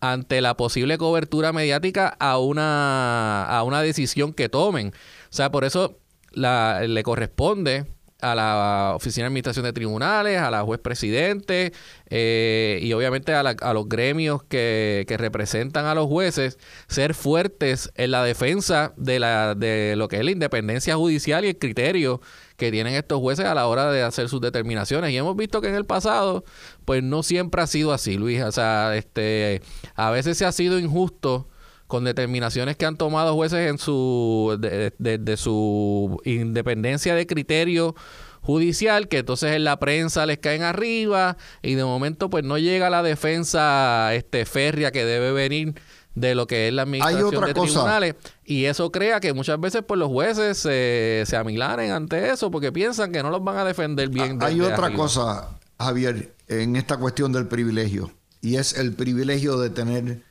ante 0.00 0.40
la 0.40 0.56
posible 0.56 0.98
cobertura 0.98 1.52
mediática 1.52 2.08
a 2.20 2.38
una, 2.38 3.44
a 3.44 3.62
una 3.62 3.82
decisión 3.82 4.32
que 4.32 4.48
tomen. 4.48 4.88
O 4.88 4.92
sea, 5.30 5.50
por 5.50 5.64
eso 5.64 5.98
la, 6.32 6.82
le 6.86 7.02
corresponde 7.02 7.86
a 8.20 8.34
la 8.34 8.92
Oficina 8.96 9.24
de 9.24 9.28
Administración 9.28 9.64
de 9.64 9.72
Tribunales, 9.72 10.40
a 10.40 10.50
la 10.50 10.62
juez 10.62 10.80
presidente 10.80 11.72
eh, 12.08 12.78
y 12.82 12.92
obviamente 12.92 13.34
a, 13.34 13.40
a 13.40 13.74
los 13.74 13.88
gremios 13.88 14.42
que, 14.42 15.04
que, 15.06 15.16
representan 15.16 15.84
a 15.84 15.94
los 15.94 16.06
jueces 16.06 16.58
ser 16.88 17.14
fuertes 17.14 17.90
en 17.94 18.10
la 18.12 18.24
defensa 18.24 18.94
de, 18.96 19.18
la, 19.18 19.54
de 19.54 19.94
lo 19.96 20.08
que 20.08 20.16
es 20.16 20.24
la 20.24 20.30
independencia 20.30 20.96
judicial 20.96 21.44
y 21.44 21.48
el 21.48 21.58
criterio 21.58 22.20
que 22.56 22.70
tienen 22.70 22.94
estos 22.94 23.20
jueces 23.20 23.46
a 23.46 23.54
la 23.54 23.66
hora 23.66 23.90
de 23.90 24.02
hacer 24.02 24.28
sus 24.28 24.40
determinaciones. 24.40 25.10
Y 25.10 25.16
hemos 25.16 25.36
visto 25.36 25.60
que 25.60 25.68
en 25.68 25.74
el 25.74 25.84
pasado, 25.84 26.44
pues 26.84 27.02
no 27.02 27.22
siempre 27.22 27.62
ha 27.62 27.66
sido 27.66 27.92
así, 27.92 28.16
Luis. 28.16 28.42
O 28.42 28.52
sea, 28.52 28.96
este, 28.96 29.62
a 29.94 30.10
veces 30.10 30.38
se 30.38 30.44
ha 30.46 30.52
sido 30.52 30.78
injusto 30.78 31.48
con 31.86 32.04
determinaciones 32.04 32.76
que 32.76 32.86
han 32.86 32.96
tomado 32.96 33.34
jueces 33.34 33.70
en 33.70 33.78
su 33.78 34.56
de, 34.58 35.36
su 35.36 36.20
independencia 36.24 37.14
de 37.14 37.26
criterio 37.26 37.94
judicial 38.42 39.08
que 39.08 39.18
entonces 39.18 39.52
en 39.52 39.64
la 39.64 39.78
prensa 39.78 40.26
les 40.26 40.38
caen 40.38 40.62
arriba 40.62 41.36
y 41.62 41.74
de 41.74 41.84
momento 41.84 42.28
pues 42.30 42.44
no 42.44 42.58
llega 42.58 42.90
la 42.90 43.02
defensa 43.02 44.14
este 44.14 44.46
férrea 44.46 44.90
que 44.90 45.04
debe 45.04 45.32
venir 45.32 45.74
de 46.16 46.34
lo 46.34 46.46
que 46.46 46.68
es 46.68 46.74
la 46.74 46.82
administración 46.82 47.30
de 47.30 47.54
tribunales 47.54 48.14
y 48.44 48.64
eso 48.64 48.90
crea 48.90 49.20
que 49.20 49.34
muchas 49.34 49.60
veces 49.60 49.82
pues 49.86 49.98
los 50.00 50.08
jueces 50.08 50.58
se, 50.58 51.24
se 51.26 51.36
amilanen 51.36 51.92
ante 51.92 52.30
eso 52.30 52.50
porque 52.50 52.72
piensan 52.72 53.12
que 53.12 53.22
no 53.22 53.30
los 53.30 53.44
van 53.44 53.58
a 53.58 53.64
defender 53.64 54.08
bien. 54.08 54.42
Hay 54.42 54.60
otra 54.60 54.92
cosa, 54.94 55.50
Javier, 55.78 56.34
en 56.48 56.74
esta 56.74 56.96
cuestión 56.96 57.32
del 57.32 57.46
privilegio 57.46 58.10
y 58.40 58.56
es 58.56 58.78
el 58.78 58.94
privilegio 58.94 59.58
de 59.58 59.68
tener 59.68 60.22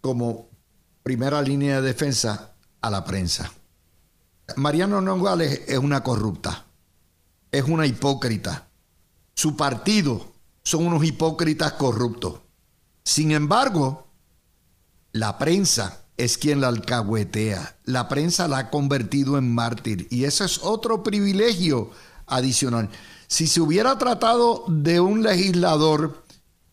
como 0.00 0.48
primera 1.02 1.42
línea 1.42 1.80
de 1.80 1.88
defensa 1.88 2.52
a 2.80 2.90
la 2.90 3.04
prensa. 3.04 3.52
Mariano 4.56 5.00
Nogales 5.00 5.62
es 5.66 5.78
una 5.78 6.04
corrupta, 6.04 6.66
es 7.50 7.64
una 7.64 7.84
hipócrita. 7.84 8.68
Su 9.34 9.56
partido 9.56 10.32
son 10.62 10.86
unos 10.86 11.04
hipócritas 11.04 11.72
corruptos. 11.72 12.40
Sin 13.02 13.32
embargo, 13.32 14.06
la 15.12 15.38
prensa 15.38 16.02
es 16.16 16.38
quien 16.38 16.60
la 16.60 16.68
alcahuetea. 16.68 17.76
La 17.84 18.08
prensa 18.08 18.48
la 18.48 18.58
ha 18.58 18.70
convertido 18.70 19.38
en 19.38 19.54
mártir 19.54 20.06
y 20.10 20.24
ese 20.24 20.44
es 20.44 20.60
otro 20.62 21.02
privilegio 21.02 21.90
adicional. 22.26 22.88
Si 23.26 23.46
se 23.46 23.60
hubiera 23.60 23.98
tratado 23.98 24.64
de 24.68 25.00
un 25.00 25.22
legislador 25.22 26.24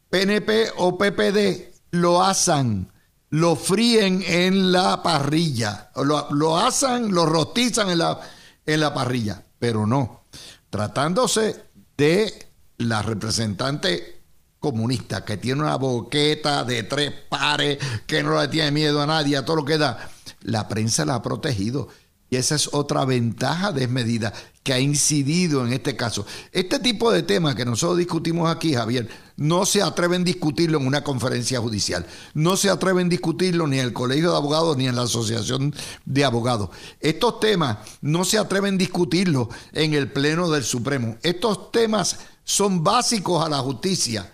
PNP 0.09 0.71
o 0.77 0.97
PPD, 0.97 1.73
lo 1.91 2.23
asan, 2.23 2.91
lo 3.29 3.55
fríen 3.55 4.23
en 4.25 4.71
la 4.71 5.01
parrilla, 5.03 5.91
lo, 5.95 6.27
lo 6.31 6.57
asan, 6.57 7.11
lo 7.13 7.25
rostizan 7.25 7.89
en 7.89 7.99
la, 7.99 8.19
en 8.65 8.79
la 8.79 8.93
parrilla, 8.93 9.43
pero 9.57 9.85
no. 9.85 10.23
Tratándose 10.69 11.65
de 11.97 12.51
la 12.77 13.01
representante 13.01 14.18
comunista 14.60 15.24
que 15.24 15.38
tiene 15.38 15.62
una 15.62 15.78
boqueta 15.78 16.64
de 16.64 16.84
tres 16.84 17.14
pares, 17.30 17.78
que 18.05 18.24
no 18.24 18.39
le 18.39 18.47
tiene 18.47 18.72
miedo 18.72 19.01
a 19.01 19.07
nadie, 19.07 19.38
a 19.38 19.45
todo 19.45 19.57
lo 19.57 19.66
que 19.66 19.78
da, 19.78 20.10
la 20.41 20.68
prensa 20.68 21.05
la 21.05 21.16
ha 21.16 21.22
protegido. 21.22 21.88
Y 22.32 22.36
esa 22.36 22.53
es 22.53 22.70
otra 22.74 23.05
ventaja 23.05 23.72
desmedida 23.72 24.32
que 24.62 24.74
ha 24.74 24.80
incidido 24.80 25.66
en 25.66 25.74
este 25.74 25.95
caso. 25.95 26.28
Este 26.51 26.78
tipo 26.78 27.12
de 27.12 27.24
temas 27.24 27.55
que 27.55 27.66
nosotros 27.66 27.97
discutimos 27.97 28.51
aquí, 28.51 28.76
Javier, 28.76 29.10
no 29.36 29.66
se 29.66 29.82
atreven 29.82 30.22
a 30.22 30.26
discutirlo 30.26 30.78
en 30.78 30.86
una 30.86 31.03
conferencia 31.03 31.60
judicial. 31.60 32.05
No 32.36 32.55
se 32.55 32.70
atreven 32.70 33.07
a 33.07 33.10
discutirlo 33.10 33.66
ni 33.66 33.80
en 33.80 33.86
el 33.86 33.93
Colegio 33.93 34.30
de 34.30 34.38
Abogados 34.38 34.78
ni 34.78 34.88
en 34.88 34.95
la 34.95 35.03
Asociación 35.03 35.74
de 36.05 36.24
Abogados. 36.24 36.70
Estos 36.99 37.39
temas 37.39 37.80
no 38.01 38.24
se 38.24 38.38
atreven 38.38 38.76
a 38.76 38.78
discutirlo 38.78 39.49
en 39.74 39.95
el 39.95 40.12
Pleno 40.12 40.51
del 40.51 40.64
Supremo. 40.64 41.18
Estos 41.24 41.72
temas 41.72 42.20
son 42.43 42.84
básicos 42.84 43.43
a 43.43 43.49
la 43.49 43.57
justicia 43.57 44.32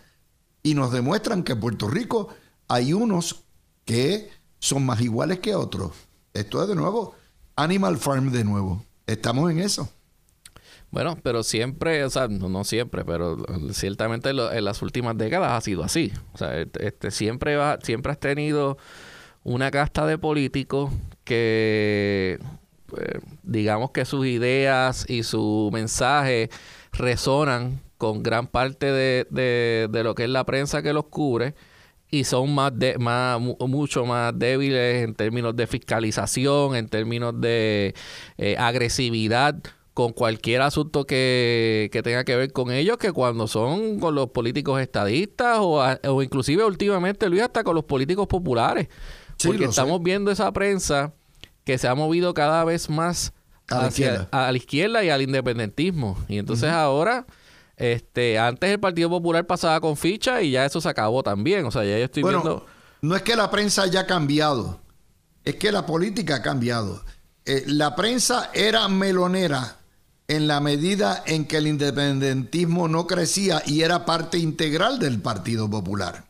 y 0.66 0.74
nos 0.74 0.91
demuestran 0.91 1.43
que 1.43 1.51
en 1.51 1.59
Puerto 1.59 1.88
Rico 1.88 2.30
hay 2.68 2.91
unos 2.91 3.43
que 3.86 4.32
son 4.57 4.84
más 4.84 4.99
iguales 4.99 5.38
que 5.39 5.53
otros. 5.53 5.91
Esto 6.34 6.63
es 6.63 6.68
de 6.68 6.74
nuevo 6.74 7.13
Animal 7.55 7.97
Farm 7.97 8.32
de 8.32 8.43
nuevo. 8.43 8.84
Estamos 9.05 9.51
en 9.51 9.59
eso. 9.59 9.88
Bueno, 10.89 11.20
pero 11.22 11.43
siempre, 11.43 12.03
o 12.03 12.09
sea, 12.09 12.28
no, 12.28 12.63
siempre, 12.63 13.05
pero 13.05 13.38
ciertamente 13.74 14.32
en 14.32 14.66
las 14.66 14.82
últimas 14.82 15.16
décadas 15.16 15.51
ha 15.51 15.61
sido 15.61 15.84
así. 15.84 16.11
O 16.34 16.38
sea, 16.39 16.59
este, 16.80 17.11
siempre, 17.11 17.57
va, 17.57 17.78
siempre 17.84 18.11
has 18.11 18.20
tenido 18.20 18.80
una 19.43 19.70
casta 19.70 20.07
de 20.07 20.18
políticos 20.18 20.91
que, 21.24 22.39
pues, 22.88 23.07
digamos 23.43 23.91
que 23.91 24.03
sus 24.03 24.26
ideas 24.26 25.05
y 25.07 25.22
su 25.22 25.70
mensaje 25.72 26.49
resonan 26.91 27.85
con 27.98 28.24
gran 28.24 28.48
parte 28.48 28.88
de, 28.88 29.28
de, 29.30 29.88
de 29.91 30.04
lo 30.04 30.16
que 30.16 30.24
es 30.24 30.30
la 30.30 30.46
prensa 30.46 30.82
que 30.82 30.93
los 30.93 31.06
cubre 31.06 31.56
y 32.10 32.24
son 32.24 32.54
más, 32.54 32.72
de, 32.78 32.98
más 32.98 33.39
mucho 33.39 34.06
más 34.06 34.38
débiles 34.38 35.04
en 35.04 35.16
términos 35.16 35.56
de 35.56 35.68
fiscalización, 35.68 36.76
en 36.76 36.88
términos 36.88 37.39
de 37.39 37.93
eh, 38.38 38.56
agresividad 38.58 39.56
con 39.93 40.12
cualquier 40.12 40.62
asunto 40.62 41.06
que, 41.06 41.89
tenga 42.04 42.26
que 42.26 42.36
ver 42.36 42.52
con 42.52 42.72
ellos 42.72 42.98
que 42.98 43.14
cuando 43.14 43.48
son 43.48 44.00
con 44.00 44.14
los 44.14 44.30
políticos 44.30 44.82
estadistas 44.82 45.60
o, 45.62 45.82
o 45.82 46.22
inclusive 46.22 46.66
últimamente 46.66 47.30
Luis 47.30 47.43
hasta 47.43 47.64
con 47.64 47.76
los 47.76 47.86
políticos 47.86 48.28
populares. 48.28 48.89
Porque 49.43 49.66
estamos 49.66 50.02
viendo 50.02 50.32
esa 50.32 50.52
prensa 50.52 51.14
que 51.64 51.78
se 51.78 51.88
ha 51.88 51.96
movido 51.96 52.34
cada 52.34 52.64
vez 52.64 52.89
más 52.89 53.34
a 53.70 53.86
hacia 53.86 54.28
la, 54.32 54.48
a 54.48 54.52
la 54.52 54.58
izquierda 54.58 55.04
y 55.04 55.10
al 55.10 55.22
independentismo. 55.22 56.18
Y 56.28 56.38
entonces 56.38 56.70
ahora 56.70 57.26
este, 57.78 58.40
antes 58.40 58.70
el 58.70 58.80
Partido 58.80 59.10
Popular 59.10 59.46
pasaba 59.46 59.80
con 59.82 59.98
ficha 59.98 60.42
y 60.42 60.52
ya 60.52 60.66
eso 60.66 60.82
se 60.82 60.90
acabó 60.90 61.24
también. 61.24 61.66
O 61.66 61.72
sea, 61.72 61.84
ya 61.84 61.98
yo 61.98 62.06
estoy 62.06 62.24
viendo. 62.24 62.66
No 63.02 63.16
es 63.16 63.22
que 63.22 63.36
la 63.36 63.52
prensa 63.52 63.84
haya 63.84 64.08
cambiado, 64.08 64.80
es 65.44 65.56
que 65.56 65.72
la 65.72 65.86
política 65.86 66.38
ha 66.38 66.42
cambiado. 66.42 67.04
Eh, 67.46 67.64
la 67.68 67.96
prensa 67.96 68.50
era 68.54 68.88
melonera 68.88 69.78
en 70.28 70.48
la 70.48 70.60
medida 70.60 71.24
en 71.28 71.46
que 71.46 71.58
el 71.58 71.68
independentismo 71.68 72.88
no 72.88 73.06
crecía 73.06 73.62
y 73.66 73.82
era 73.82 74.06
parte 74.06 74.40
integral 74.40 74.98
del 74.98 75.22
Partido 75.22 75.70
Popular. 75.70 76.26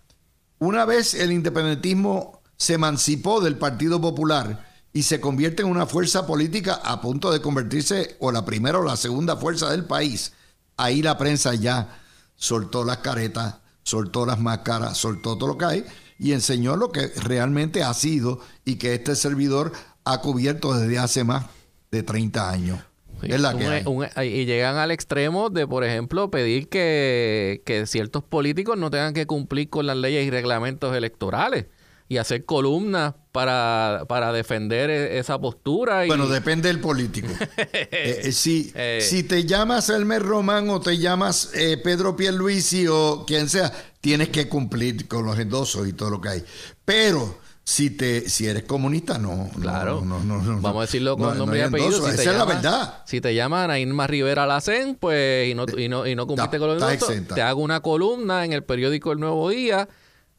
Una 0.60 0.84
vez 0.86 1.14
el 1.14 1.32
independentismo 1.32 2.42
se 2.58 2.74
emancipó 2.74 3.40
del 3.40 3.58
Partido 3.58 4.02
Popular 4.02 4.66
y 4.92 5.04
se 5.04 5.20
convierte 5.20 5.62
en 5.62 5.70
una 5.70 5.86
fuerza 5.86 6.26
política 6.26 6.76
a 6.84 7.02
punto 7.02 7.32
de 7.32 7.42
convertirse 7.42 8.16
o 8.20 8.32
la 8.32 8.46
primera 8.46 8.80
o 8.80 8.84
la 8.84 8.98
segunda 8.98 9.36
fuerza 9.38 9.70
del 9.70 9.86
país, 9.86 10.34
ahí 10.78 11.02
la 11.02 11.18
prensa 11.18 11.54
ya 11.56 12.00
soltó 12.36 12.84
las 12.84 12.98
caretas, 12.98 13.56
soltó 13.84 14.26
las 14.26 14.40
máscaras, 14.40 14.98
soltó 14.98 15.38
todo 15.38 15.50
lo 15.50 15.58
que 15.58 15.66
hay 15.66 15.86
y 16.18 16.32
enseñó 16.32 16.76
lo 16.76 16.92
que 16.92 17.08
realmente 17.08 17.84
ha 17.84 17.94
sido 17.94 18.40
y 18.64 18.76
que 18.76 18.94
este 18.94 19.16
servidor 19.16 19.72
ha 20.04 20.22
cubierto 20.22 20.74
desde 20.74 20.98
hace 20.98 21.24
más 21.24 21.46
de 21.92 22.04
30 22.04 22.50
años. 22.50 22.80
es 23.22 23.40
la 23.40 23.58
que 23.58 24.26
y 24.26 24.46
llegan 24.46 24.78
al 24.78 24.92
extremo 24.92 25.50
de, 25.50 25.68
por 25.68 25.84
ejemplo, 25.84 26.30
pedir 26.30 26.70
que, 26.70 27.62
que 27.66 27.86
ciertos 27.86 28.24
políticos 28.24 28.78
no 28.78 28.92
tengan 28.92 29.14
que 29.14 29.26
cumplir 29.26 29.70
con 29.70 29.88
las 29.88 29.98
leyes 29.98 30.26
y 30.26 30.30
reglamentos 30.30 30.96
electorales 30.96 31.68
y 32.08 32.18
hacer 32.18 32.46
columnas 32.46 33.16
para, 33.36 34.06
para 34.08 34.32
defender 34.32 34.90
e, 34.90 35.20
esa 35.20 35.38
postura. 35.38 36.06
Y... 36.06 36.08
Bueno, 36.08 36.28
depende 36.28 36.70
del 36.70 36.80
político. 36.80 37.28
Eh, 37.58 38.22
eh, 38.26 38.32
si, 38.32 38.72
eh. 38.76 39.00
si 39.02 39.24
te 39.24 39.46
llamas 39.46 39.90
Elmer 39.90 40.22
Román 40.22 40.70
o 40.70 40.80
te 40.80 40.98
llamas 40.98 41.52
Pedro 41.84 42.16
Pierluisi 42.16 42.88
o 42.88 43.26
quien 43.26 43.50
sea, 43.50 43.72
tienes 44.02 44.30
que 44.30 44.48
cumplir 44.48 45.08
con 45.08 45.26
los 45.26 45.38
endosos 45.40 45.88
y 45.88 45.94
todo 45.94 46.10
lo 46.10 46.22
que 46.22 46.30
hay. 46.30 46.44
Pero 46.84 47.40
si 47.64 47.90
te 47.90 48.30
si 48.30 48.48
eres 48.48 48.64
comunista, 48.64 49.18
no. 49.18 49.50
Claro. 49.60 50.02
Vamos 50.06 50.78
a 50.78 50.82
decirlo 50.82 51.18
con 51.18 51.38
nombre 51.38 51.60
y 51.60 51.62
apellido. 51.64 52.08
Esa 52.08 52.32
es 52.32 52.38
la 52.38 52.46
verdad. 52.46 53.04
Si 53.06 53.22
te 53.22 53.34
llaman 53.34 53.72
a 53.72 53.80
Irma 53.80 54.08
Rivera 54.08 54.46
Lacen, 54.46 54.96
pues, 54.96 55.50
y 55.50 55.56
no, 55.56 55.66
y 55.78 55.90
no, 55.90 56.06
y 56.06 56.16
no 56.16 56.28
cumpliste 56.28 56.60
con 56.60 56.78
los 56.78 57.28
te 57.34 57.42
hago 57.42 57.62
una 57.62 57.82
columna 57.82 58.46
en 58.46 58.54
el 58.54 58.64
periódico 58.64 59.12
El 59.12 59.20
Nuevo 59.20 59.50
Día 59.50 59.88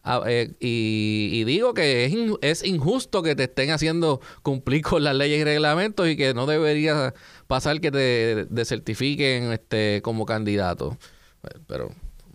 Ah, 0.09 0.23
eh, 0.25 0.55
y, 0.61 1.43
digo 1.43 1.75
que 1.75 2.05
es, 2.05 2.15
es, 2.41 2.65
injusto 2.65 3.25
que 3.25 3.35
te 3.35 3.43
estén 3.43 3.73
haciendo 3.73 4.21
cumplir 4.45 4.83
con 4.83 5.03
las 5.03 5.17
leyes 5.17 5.41
y 5.41 5.45
reglamentos 5.45 6.09
y 6.09 6.17
que 6.17 6.33
no 6.33 6.47
debería 6.47 7.13
pasar 7.49 7.81
que 7.81 7.91
te 7.91 8.47
desertifiquen 8.49 9.51
este, 9.51 10.03
como 10.05 10.25
candidato. 10.25 10.97
Pero, 11.67 11.91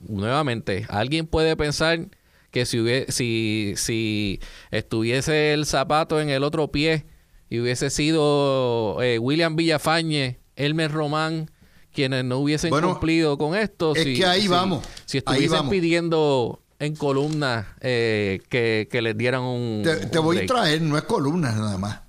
nuevamente, 0.06 0.86
alguien 0.90 1.28
puede 1.28 1.56
pensar 1.56 2.10
que 2.52 2.66
si, 2.66 2.84
si, 3.08 3.74
si 3.78 4.42
estuviese 4.72 5.54
el 5.54 5.66
zapato 5.66 6.20
en 6.20 6.30
el 6.30 6.44
otro 6.44 6.74
pie 6.74 7.06
y 7.50 7.62
hubiese 7.62 7.90
sido 7.90 9.02
eh, 9.02 9.18
William 9.18 9.56
Villafañe, 9.56 10.42
Elmer 10.58 10.92
Román, 10.92 11.50
quienes 11.94 12.26
no 12.26 12.40
hubiesen 12.40 12.70
cumplido 12.70 13.38
con 13.38 13.56
esto. 13.56 13.96
Es 13.96 14.04
que 14.04 14.26
ahí 14.26 14.50
vamos. 14.50 14.86
Si 15.06 15.20
estuviesen 15.20 15.70
pidiendo 15.70 16.62
en 16.82 16.96
columnas 16.96 17.68
eh, 17.80 18.42
que, 18.50 19.02
les 19.04 19.16
dieran 19.16 19.44
un... 19.44 19.84
Te, 19.84 20.18
voy 20.18 20.40
a 20.40 20.46
traer, 20.48 20.82
no 20.82 20.98
es 20.98 21.04
columnas 21.04 21.56
nada 21.56 21.78
más. 21.78 22.02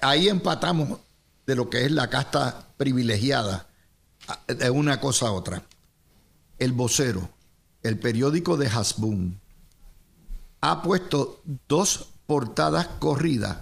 Ahí 0.00 0.28
empatamos 0.28 0.98
de 1.46 1.54
lo 1.54 1.68
que 1.68 1.84
es 1.84 1.92
la 1.92 2.08
casta 2.08 2.68
privilegiada 2.78 3.66
de 4.46 4.70
una 4.70 4.98
cosa 4.98 5.28
a 5.28 5.32
otra. 5.32 5.62
El 6.58 6.72
vocero, 6.72 7.28
el 7.82 7.98
periódico 7.98 8.56
de 8.56 8.68
Hasbun, 8.68 9.38
ha 10.62 10.82
puesto 10.82 11.42
dos 11.68 12.08
portadas 12.26 12.88
corridas 12.98 13.58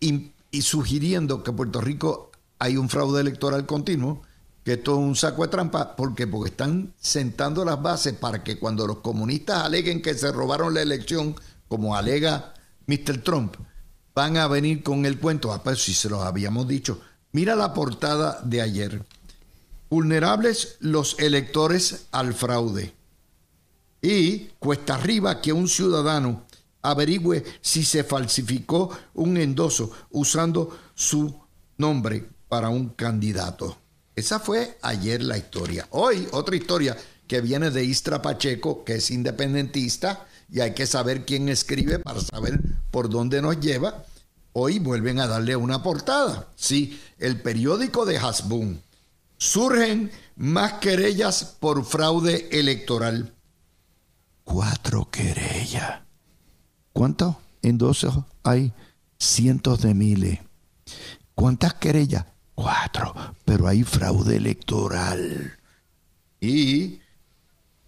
y, 0.00 0.32
y 0.50 0.62
sugiriendo 0.62 1.42
que 1.42 1.50
en 1.50 1.56
Puerto 1.56 1.82
Rico 1.82 2.32
hay 2.58 2.78
un 2.78 2.88
fraude 2.88 3.20
electoral 3.20 3.66
continuo 3.66 4.22
que 4.68 4.74
esto 4.74 4.92
es 4.92 4.98
un 4.98 5.16
saco 5.16 5.44
de 5.44 5.48
trampa, 5.48 5.96
porque 5.96 6.26
porque 6.26 6.50
están 6.50 6.92
sentando 7.00 7.64
las 7.64 7.80
bases 7.80 8.12
para 8.12 8.44
que 8.44 8.58
cuando 8.58 8.86
los 8.86 8.98
comunistas 8.98 9.64
aleguen 9.64 10.02
que 10.02 10.12
se 10.12 10.30
robaron 10.30 10.74
la 10.74 10.82
elección, 10.82 11.34
como 11.68 11.96
alega 11.96 12.52
Mr. 12.86 13.22
Trump, 13.22 13.56
van 14.14 14.36
a 14.36 14.46
venir 14.46 14.82
con 14.82 15.06
el 15.06 15.18
cuento, 15.18 15.54
ah, 15.54 15.62
pues 15.62 15.82
si 15.82 15.94
se 15.94 16.10
los 16.10 16.22
habíamos 16.22 16.68
dicho. 16.68 17.00
Mira 17.32 17.56
la 17.56 17.72
portada 17.72 18.42
de 18.44 18.60
ayer. 18.60 19.06
Vulnerables 19.88 20.76
los 20.80 21.18
electores 21.18 22.04
al 22.12 22.34
fraude. 22.34 22.92
Y 24.02 24.48
cuesta 24.58 24.96
arriba 24.96 25.40
que 25.40 25.54
un 25.54 25.66
ciudadano 25.66 26.42
averigüe 26.82 27.42
si 27.62 27.86
se 27.86 28.04
falsificó 28.04 28.90
un 29.14 29.38
endoso 29.38 29.90
usando 30.10 30.78
su 30.94 31.40
nombre 31.78 32.28
para 32.50 32.68
un 32.68 32.90
candidato. 32.90 33.78
Esa 34.18 34.40
fue 34.40 34.76
ayer 34.82 35.22
la 35.22 35.38
historia. 35.38 35.86
Hoy 35.90 36.26
otra 36.32 36.56
historia 36.56 36.96
que 37.28 37.40
viene 37.40 37.70
de 37.70 37.84
Istra 37.84 38.20
Pacheco, 38.20 38.82
que 38.82 38.96
es 38.96 39.12
independentista, 39.12 40.26
y 40.50 40.58
hay 40.58 40.74
que 40.74 40.88
saber 40.88 41.24
quién 41.24 41.48
escribe 41.48 42.00
para 42.00 42.20
saber 42.20 42.60
por 42.90 43.10
dónde 43.10 43.40
nos 43.40 43.60
lleva. 43.60 44.04
Hoy 44.54 44.80
vuelven 44.80 45.20
a 45.20 45.28
darle 45.28 45.54
una 45.54 45.84
portada. 45.84 46.48
Sí, 46.56 47.00
el 47.20 47.40
periódico 47.40 48.06
de 48.06 48.18
Hasbun. 48.18 48.82
Surgen 49.36 50.10
más 50.34 50.80
querellas 50.80 51.44
por 51.60 51.84
fraude 51.84 52.48
electoral. 52.50 53.32
Cuatro 54.42 55.08
querellas. 55.12 56.00
¿Cuánto? 56.92 57.40
endosos 57.62 58.18
hay 58.42 58.72
cientos 59.16 59.80
de 59.82 59.94
miles. 59.94 60.40
¿Cuántas 61.36 61.74
querellas? 61.74 62.24
Cuatro, 62.60 63.14
pero 63.44 63.68
hay 63.68 63.84
fraude 63.84 64.34
electoral. 64.34 65.56
Y, 66.40 66.98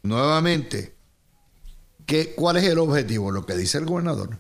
nuevamente, 0.04 0.94
¿qué, 2.06 2.36
¿cuál 2.36 2.58
es 2.58 2.64
el 2.66 2.78
objetivo? 2.78 3.32
Lo 3.32 3.44
que 3.44 3.56
dice 3.56 3.78
el 3.78 3.86
gobernador, 3.86 4.38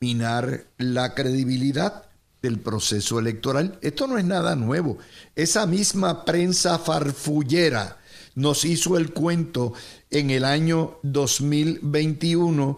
minar 0.00 0.66
la 0.76 1.14
credibilidad 1.14 2.10
del 2.42 2.60
proceso 2.60 3.18
electoral. 3.18 3.78
Esto 3.80 4.06
no 4.06 4.18
es 4.18 4.26
nada 4.26 4.54
nuevo. 4.54 4.98
Esa 5.34 5.64
misma 5.64 6.26
prensa 6.26 6.78
farfullera 6.78 7.96
nos 8.34 8.66
hizo 8.66 8.98
el 8.98 9.14
cuento 9.14 9.72
en 10.10 10.28
el 10.28 10.44
año 10.44 10.98
2021 11.04 12.76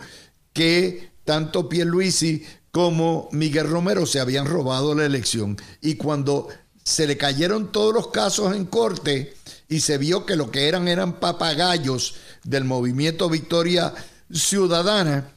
que 0.53 1.11
tanto 1.25 1.69
Pierluisi 1.69 2.45
como 2.71 3.29
Miguel 3.33 3.69
Romero 3.69 4.07
se 4.07 4.21
habían 4.21 4.47
robado 4.47 4.95
la 4.95 5.05
elección. 5.05 5.57
Y 5.81 5.97
cuando 5.97 6.47
se 6.87 7.09
le 7.09 7.17
cayeron 7.17 7.73
todos 7.73 7.93
los 7.93 8.09
casos 8.13 8.55
en 8.55 8.65
corte 8.65 9.35
y 9.69 9.81
se 9.81 9.99
vio 9.99 10.25
que 10.25 10.37
lo 10.37 10.53
que 10.53 10.69
eran 10.69 10.87
eran 10.87 11.15
papagayos 11.19 12.15
del 12.45 12.63
movimiento 12.63 13.29
Victoria 13.29 13.93
Ciudadana 14.33 15.33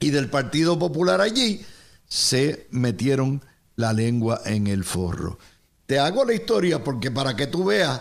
y 0.00 0.10
del 0.10 0.28
Partido 0.28 0.80
Popular 0.80 1.20
allí, 1.20 1.64
se 2.08 2.66
metieron 2.72 3.40
la 3.76 3.92
lengua 3.92 4.40
en 4.44 4.66
el 4.66 4.82
forro. 4.82 5.38
Te 5.86 6.00
hago 6.00 6.24
la 6.24 6.34
historia 6.34 6.82
porque 6.82 7.12
para 7.12 7.36
que 7.36 7.46
tú 7.46 7.66
veas 7.66 8.00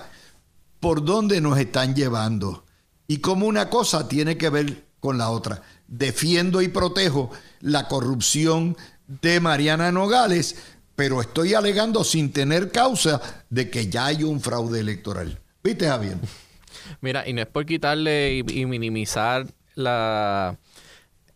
por 0.79 1.05
dónde 1.05 1.41
nos 1.41 1.59
están 1.59 1.93
llevando 1.93 2.65
y 3.07 3.19
cómo 3.19 3.45
una 3.45 3.69
cosa 3.69 4.07
tiene 4.07 4.35
que 4.35 4.49
ver 4.49 4.85
con 4.99 5.19
la 5.19 5.29
otra. 5.29 5.61
Defiendo 5.87 6.59
y 6.63 6.69
protejo 6.69 7.29
la 7.59 7.87
corrupción 7.87 8.75
de 9.21 9.39
Mariana 9.39 9.91
Nogales, 9.91 10.55
pero 10.99 11.21
estoy 11.21 11.53
alegando 11.53 12.03
sin 12.03 12.33
tener 12.33 12.73
causa 12.73 13.21
de 13.49 13.69
que 13.69 13.87
ya 13.87 14.07
hay 14.07 14.25
un 14.25 14.41
fraude 14.41 14.81
electoral. 14.81 15.39
¿Viste, 15.63 15.87
Javier? 15.87 16.17
Mira, 16.99 17.25
y 17.25 17.31
no 17.31 17.39
es 17.39 17.47
por 17.47 17.65
quitarle 17.65 18.43
y, 18.45 18.65
minimizar 18.65 19.47
la, 19.75 20.57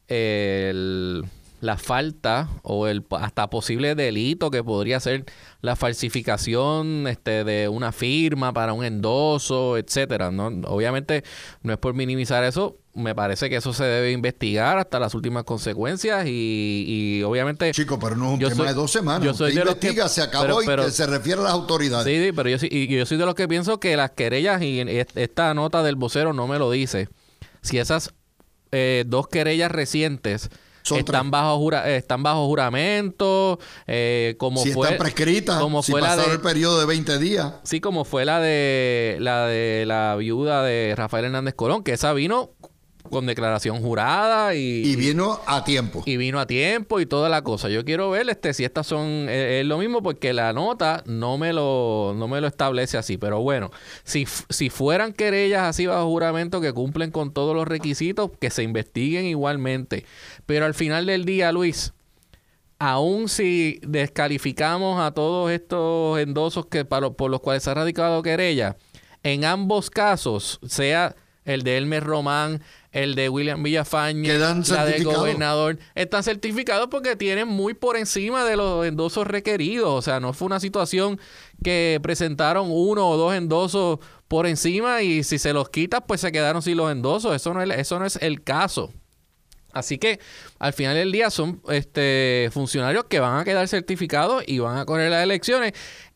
el 0.10 1.24
la 1.62 1.78
falta 1.78 2.50
o 2.64 2.88
el 2.88 3.06
hasta 3.12 3.50
posible 3.50 3.96
delito 3.96 4.52
que 4.52 4.62
podría 4.66 5.00
ser 5.00 5.24
la 5.62 5.78
falsificación 5.78 7.08
este, 7.08 7.46
de 7.46 7.70
una 7.70 7.94
firma 7.94 8.52
para 8.52 8.74
un 8.74 8.84
endoso, 8.84 9.78
etcétera. 9.78 10.30
¿no? 10.30 10.48
Obviamente 10.68 11.24
no 11.62 11.72
es 11.72 11.80
por 11.80 11.94
minimizar 11.94 12.44
eso, 12.44 12.80
me 12.96 13.16
parece 13.16 13.50
que 13.50 13.56
eso 13.56 13.74
se 13.74 13.84
debe 13.84 14.12
investigar 14.12 14.78
hasta 14.78 15.00
las 15.00 15.16
últimas 15.16 15.44
consecuencias 15.44 16.26
y, 16.28 17.24
obviamente... 17.26 17.72
Chico, 17.72 17.98
pero 18.00 18.16
no 18.16 18.28
es 18.28 18.32
un 18.34 18.50
tema 18.50 18.66
de 18.66 18.74
dos 18.74 18.92
semanas. 18.92 19.24
Yo 19.24 19.34
soy 19.34 19.54
de 19.54 19.62
investiga, 19.62 20.08
se 20.08 20.22
acabó 20.22 20.62
y 20.62 20.66
que 20.66 20.92
se 20.92 21.08
refiere 21.08 21.42
a 21.42 21.46
las 21.46 21.54
autoridades. 21.54 22.06
Sí, 22.06 22.24
sí, 22.24 22.32
pero 22.32 22.50
yo, 22.50 22.58
y 22.62 22.88
yo 22.88 23.06
soy 23.06 23.18
de 23.18 23.26
los 23.26 23.36
que 23.36 23.48
pienso 23.48 23.80
que 23.80 23.98
las 23.98 24.12
querellas, 24.12 24.62
y 24.62 24.80
esta 25.16 25.54
nota 25.54 25.82
del 25.82 25.96
vocero 25.96 26.34
no 26.34 26.48
me 26.48 26.60
lo 26.60 26.70
dice, 26.70 27.10
si 27.62 27.80
esas 27.80 28.14
eh, 28.72 29.06
dos 29.08 29.28
querellas 29.28 29.72
recientes 29.72 30.50
están 30.92 31.32
bajo 31.32 31.58
jura, 31.58 31.90
están 31.90 32.24
bajo 32.24 32.46
juramento, 32.46 33.60
eh, 33.88 34.36
como 34.38 34.62
si 34.62 34.72
fue 34.72 34.88
están 34.88 35.00
prescritas, 35.00 35.60
como 35.60 35.82
si 35.82 35.94
fue 35.94 36.02
la 36.02 36.18
de, 36.18 36.26
el 36.32 36.42
periodo 36.42 36.80
de 36.80 36.86
20 36.86 37.18
días. 37.20 37.54
Sí, 37.64 37.80
como 37.80 38.04
fue 38.04 38.26
la 38.26 38.40
de 38.40 39.18
la 39.20 39.48
de 39.48 39.86
la 39.88 40.16
viuda 40.18 40.62
de 40.64 40.94
Rafael 40.96 41.26
Hernández 41.26 41.54
Colón, 41.56 41.84
que 41.84 41.94
esa 41.94 42.14
vino 42.14 42.52
con 43.14 43.26
declaración 43.26 43.82
jurada 43.82 44.56
y... 44.56 44.84
Y 44.84 44.96
vino 44.98 45.40
a 45.46 45.64
tiempo. 45.64 46.04
Y 46.06 46.18
vino 46.18 46.40
a 46.40 46.46
tiempo 46.46 47.00
y 47.00 47.06
toda 47.06 47.30
la 47.30 47.42
cosa. 47.44 47.70
Yo 47.70 47.86
quiero 47.86 48.10
ver 48.10 48.30
este 48.30 48.54
si 48.54 48.66
estas 48.66 48.88
son... 48.88 49.28
Eh, 49.30 49.62
es 49.62 49.66
lo 49.66 49.78
mismo 49.78 50.04
porque 50.04 50.34
la 50.34 50.52
nota 50.52 51.04
no 51.06 51.38
me 51.38 51.54
lo, 51.54 52.14
no 52.18 52.28
me 52.28 52.42
lo 52.42 52.48
establece 52.48 52.98
así. 52.98 53.18
Pero 53.18 53.42
bueno, 53.42 53.72
si, 54.04 54.28
si 54.50 54.70
fueran 54.70 55.14
querellas 55.14 55.64
así 55.64 55.86
bajo 55.86 56.08
juramento 56.08 56.60
que 56.60 56.74
cumplen 56.74 57.12
con 57.12 57.32
todos 57.32 57.56
los 57.56 57.68
requisitos, 57.68 58.32
que 58.42 58.50
se 58.50 58.64
investiguen 58.64 59.26
igualmente. 59.26 60.06
Pero 60.46 60.66
al 60.66 60.74
final 60.74 61.06
del 61.06 61.24
día, 61.24 61.52
Luis, 61.54 61.94
aún 62.80 63.30
si 63.30 63.80
descalificamos 63.88 65.00
a 65.00 65.12
todos 65.12 65.52
estos 65.52 66.20
endosos 66.20 66.66
que 66.66 66.84
por 66.84 67.30
los 67.30 67.40
cuales 67.40 67.64
se 67.64 67.70
ha 67.70 67.76
radicado 67.76 68.22
querella, 68.22 68.76
en 69.24 69.46
ambos 69.46 69.90
casos, 69.90 70.60
sea 70.68 71.16
el 71.46 71.64
de 71.64 71.78
Elmer 71.78 72.04
Román, 72.04 72.62
el 72.94 73.16
de 73.16 73.28
William 73.28 73.62
Villafañe, 73.64 74.38
la 74.38 74.86
del 74.86 75.04
gobernador, 75.04 75.80
están 75.96 76.24
certificados 76.24 76.88
porque 76.90 77.16
tienen 77.16 77.48
muy 77.48 77.74
por 77.74 77.98
encima 77.98 78.46
de 78.46 78.56
los 78.56 78.86
endosos 78.86 79.26
requeridos. 79.26 79.90
O 79.90 80.02
sea, 80.02 80.20
no 80.20 80.32
fue 80.32 80.46
una 80.46 80.60
situación 80.60 81.20
que 81.64 82.00
presentaron 82.04 82.68
uno 82.70 83.10
o 83.10 83.18
dos 83.18 83.34
endosos 83.34 84.00
por 84.28 84.46
encima 84.46 85.02
y 85.02 85.24
si 85.24 85.40
se 85.40 85.54
los 85.54 85.70
quitas, 85.70 86.04
pues 86.08 86.22
se 86.22 86.32
quedaron 86.32 86.62
sin 86.62 86.78
los 86.78 86.92
endosos. 86.92 87.36
Eso 87.36 87.54
no 87.54 87.64
es, 87.64 87.70
eso 87.72 87.98
no 87.98 88.06
es 88.06 88.16
el 88.22 88.44
caso. 88.44 88.94
Así 89.74 89.98
que 89.98 90.20
al 90.60 90.74
final 90.74 90.96
del 90.96 91.12
día 91.12 91.32
son 91.32 91.62
este, 91.70 92.50
funcionarios 92.54 93.06
que 93.06 93.20
van 93.20 93.40
a 93.40 93.44
quedar 93.44 93.68
certificados 93.68 94.44
y 94.46 94.60
van 94.60 94.78
a 94.78 94.86
correr 94.86 95.10
las 95.10 95.24
elecciones 95.24 95.74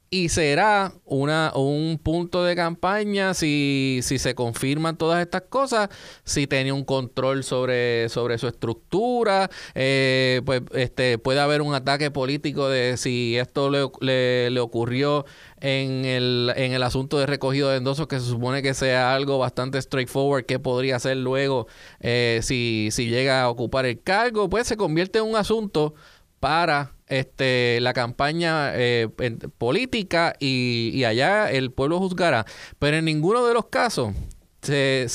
y 0.10 0.30
será 0.30 0.94
una, 1.06 1.52
un 1.56 2.00
punto 2.02 2.44
de 2.44 2.56
campaña 2.56 3.34
si, 3.34 4.00
si 4.04 4.20
se 4.20 4.36
confirman 4.36 4.98
todas 4.98 5.22
estas 5.22 5.44
cosas, 5.44 5.90
si 6.24 6.48
tenía 6.48 6.74
un 6.74 6.86
control 6.86 7.44
sobre, 7.44 8.08
sobre 8.08 8.38
su 8.38 8.48
estructura, 8.48 9.50
eh, 9.76 10.42
pues 10.46 10.62
este, 10.74 11.18
puede 11.18 11.42
haber 11.42 11.62
un 11.62 11.74
ataque 11.74 12.10
político 12.10 12.70
de 12.70 12.96
si 12.96 13.38
esto 13.38 13.70
le, 13.70 14.50
le, 14.50 14.60
ocurrió 14.62 15.26
en 15.60 16.06
el, 16.06 16.54
en 16.56 16.72
el 16.72 16.84
asunto 16.84 17.20
de 17.20 17.26
recogido 17.26 17.70
de 17.70 17.78
endosos, 17.78 18.08
que 18.08 18.20
se 18.20 18.26
supone 18.26 18.62
que 18.62 18.74
sea 18.74 19.14
algo 19.14 19.38
bastante 19.40 19.82
straightforward, 19.82 20.46
que 20.46 20.60
podría 20.60 20.96
hacer 20.96 21.18
luego 21.18 21.68
eh, 22.00 22.40
si, 22.44 22.90
si 22.92 23.10
llega 23.10 23.44
a 23.44 23.50
ocupar 23.50 23.86
el 23.86 24.02
cargo, 24.02 24.50
pues 24.50 24.68
se 24.68 24.78
convierte 24.78 25.20
en 25.20 25.26
un 25.26 25.36
asunto 25.36 25.96
para 26.40 26.94
este, 27.08 27.80
la 27.82 27.94
campaña 27.94 28.72
eh, 28.76 29.10
política 29.58 30.36
y, 30.40 31.04
allá 31.04 31.52
el 31.52 31.72
pueblo 31.72 32.00
juzgará. 32.00 32.46
Pero 32.80 32.98
en 32.98 33.06
ninguno 33.06 33.46
de 33.46 33.54
los 33.54 33.68
casos 33.68 34.14
se, 34.62 35.08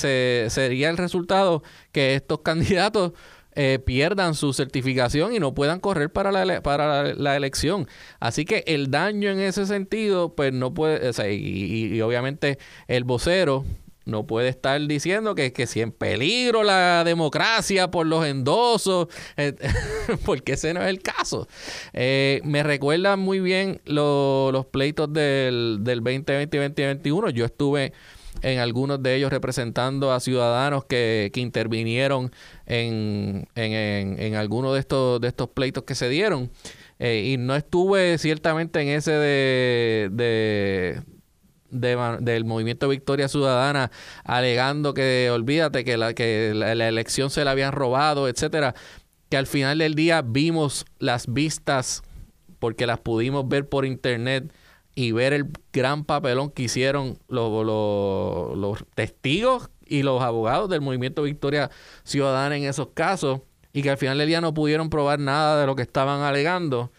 sería 0.49 0.91
el 0.91 0.97
resultado 0.97 1.63
que 1.93 2.15
estos 2.15 2.41
candidatos 2.45 3.13
eh, 3.55 3.79
pierdan 3.85 4.35
su 4.35 4.55
certificación 4.55 5.35
y 5.35 5.39
no 5.39 5.55
puedan 5.55 5.79
correr 5.79 6.11
para 6.11 6.33
la, 6.33 6.63
para 6.63 7.15
la, 7.15 7.37
elección. 7.37 7.87
Así 8.19 8.47
que 8.47 8.65
el 8.67 8.91
daño 8.91 9.31
en 9.31 9.41
ese 9.41 9.67
sentido, 9.67 10.35
pues 10.35 10.55
no 10.55 10.73
puede, 10.73 11.11
y, 11.31 11.95
y 11.95 12.01
obviamente 12.01 12.59
el 12.89 13.05
vocero 13.05 13.67
no 14.05 14.27
puede 14.27 14.49
estar 14.49 14.81
diciendo 14.87 15.35
que, 15.35 15.53
que 15.53 15.67
si 15.67 15.81
en 15.81 15.93
peligro 15.93 16.63
la 16.63 17.05
democracia 17.05 17.91
por 17.91 18.07
los 18.07 18.27
endosos, 18.27 19.09
eh, 19.37 19.55
porque 20.25 20.53
ese 20.53 20.75
no 20.75 20.83
es 20.83 20.89
el 20.89 21.01
caso. 21.01 21.49
Eh, 21.93 22.41
me 22.45 22.63
recuerdan 22.63 23.21
muy 23.21 23.41
bien 23.41 23.81
los 23.85 24.67
pleitos 24.67 25.13
del, 25.13 25.79
del 25.81 26.01
2020 26.01 26.57
y 26.57 26.61
2021. 26.61 27.31
Yo 27.31 27.45
estuve 27.45 27.93
en 28.41 28.59
algunos 28.59 29.03
de 29.03 29.15
ellos 29.17 29.31
representando 29.31 30.13
a 30.13 30.21
ciudadanos 30.21 30.85
que, 30.85 31.31
que 31.33 31.41
intervinieron 31.41 32.33
en, 32.67 33.47
en, 33.55 34.19
en, 34.19 34.35
algunos 34.35 34.73
de 34.75 34.81
estos, 34.81 35.21
de 35.21 35.29
estos 35.29 35.49
pleitos 35.51 35.85
que 35.85 35.95
se 35.95 36.09
dieron. 36.09 36.51
Eh, 36.99 37.33
y 37.33 37.37
no 37.37 37.57
estuve 37.57 38.17
ciertamente 38.19 38.81
en 38.81 38.89
ese 38.89 39.13
de, 39.13 41.03
del 41.73 42.45
movimiento 42.45 42.89
Victoria 42.89 43.29
Ciudadana 43.29 43.91
alegando 44.25 44.95
que 44.95 45.31
olvídate 45.33 45.85
que 45.85 45.97
la, 45.97 46.15
que 46.15 46.53
la, 46.55 46.89
elección 46.89 47.31
se 47.31 47.45
la 47.45 47.53
habían 47.53 47.73
robado, 47.73 48.29
etcétera, 48.29 48.75
que 49.29 49.37
al 49.37 49.47
final 49.47 49.79
del 49.79 49.95
día 49.95 50.23
vimos 50.23 50.85
las 50.99 51.33
vistas 51.33 52.03
porque 52.59 52.87
las 52.87 53.01
pudimos 53.01 53.49
ver 53.49 53.69
por 53.69 53.85
internet 53.87 54.53
y 54.95 55.13
ver 55.13 55.33
el 55.33 55.47
gran 55.73 56.05
papelón 56.05 56.51
que 56.51 56.65
hicieron 56.65 57.19
los, 57.29 57.65
los, 57.65 58.85
testigos 58.95 59.71
y 59.87 60.03
los 60.03 60.23
abogados 60.23 60.69
del 60.69 60.83
movimiento 60.83 61.23
Victoria 61.23 61.71
Ciudadana 62.05 62.57
en 62.57 62.65
esos 62.65 62.89
casos 62.95 63.41
y 63.73 63.83
que 63.83 63.91
al 63.91 63.97
final 63.97 64.19
del 64.19 64.29
día 64.29 64.41
no 64.41 64.53
pudieron 64.53 64.91
probar 64.91 65.19
nada 65.19 65.61
de 65.61 65.67
lo 65.67 65.75
que 65.75 65.83
estaban 65.83 66.21
alegando. 66.21 66.93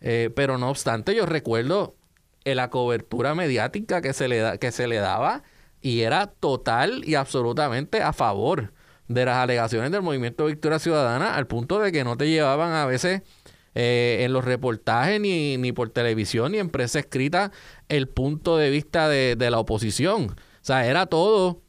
Eh, 0.00 0.30
pero 0.34 0.56
no 0.56 0.70
obstante, 0.70 1.14
yo 1.14 1.26
recuerdo 1.26 1.96
la 2.44 2.70
cobertura 2.70 3.34
mediática 3.34 4.00
que 4.00 4.12
se 4.12 4.28
le 4.28 4.38
da, 4.38 4.58
que 4.58 4.72
se 4.72 4.86
le 4.86 4.96
daba 4.96 5.42
y 5.80 6.00
era 6.00 6.26
total 6.26 7.02
y 7.04 7.14
absolutamente 7.14 8.02
a 8.02 8.12
favor 8.12 8.72
de 9.08 9.24
las 9.24 9.36
alegaciones 9.36 9.90
del 9.90 10.02
movimiento 10.02 10.46
Victoria 10.46 10.78
Ciudadana 10.78 11.34
al 11.34 11.46
punto 11.46 11.80
de 11.80 11.92
que 11.92 12.04
no 12.04 12.16
te 12.16 12.28
llevaban 12.28 12.72
a 12.72 12.86
veces 12.86 13.22
eh, 13.74 14.18
en 14.20 14.32
los 14.32 14.44
reportajes 14.44 15.20
ni, 15.20 15.56
ni 15.56 15.72
por 15.72 15.90
televisión 15.90 16.52
ni 16.52 16.58
en 16.58 16.70
prensa 16.70 16.98
escrita 16.98 17.50
el 17.88 18.08
punto 18.08 18.56
de 18.56 18.70
vista 18.70 19.08
de, 19.08 19.36
de 19.36 19.50
la 19.50 19.58
oposición. 19.58 20.30
O 20.30 20.62
sea, 20.62 20.86
era 20.86 21.06
todo 21.06 21.62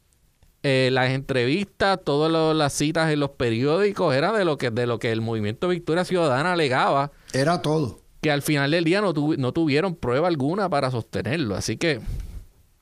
eh, 0.62 0.90
las 0.92 1.10
entrevistas, 1.10 1.98
todas 2.04 2.54
las 2.54 2.72
citas 2.72 3.10
en 3.10 3.18
los 3.18 3.30
periódicos, 3.30 4.14
era 4.14 4.32
de 4.32 4.44
lo 4.44 4.58
que 4.58 4.70
de 4.70 4.86
lo 4.86 5.00
que 5.00 5.10
el 5.10 5.20
movimiento 5.20 5.68
Victoria 5.68 6.04
Ciudadana 6.04 6.52
alegaba. 6.52 7.10
Era 7.32 7.62
todo. 7.62 8.01
Que 8.22 8.30
al 8.30 8.40
final 8.40 8.70
del 8.70 8.84
día 8.84 9.00
no, 9.00 9.12
no 9.12 9.52
tuvieron 9.52 9.96
prueba 9.96 10.28
alguna 10.28 10.70
para 10.70 10.90
sostenerlo. 10.90 11.54
Así 11.54 11.76
que. 11.76 12.00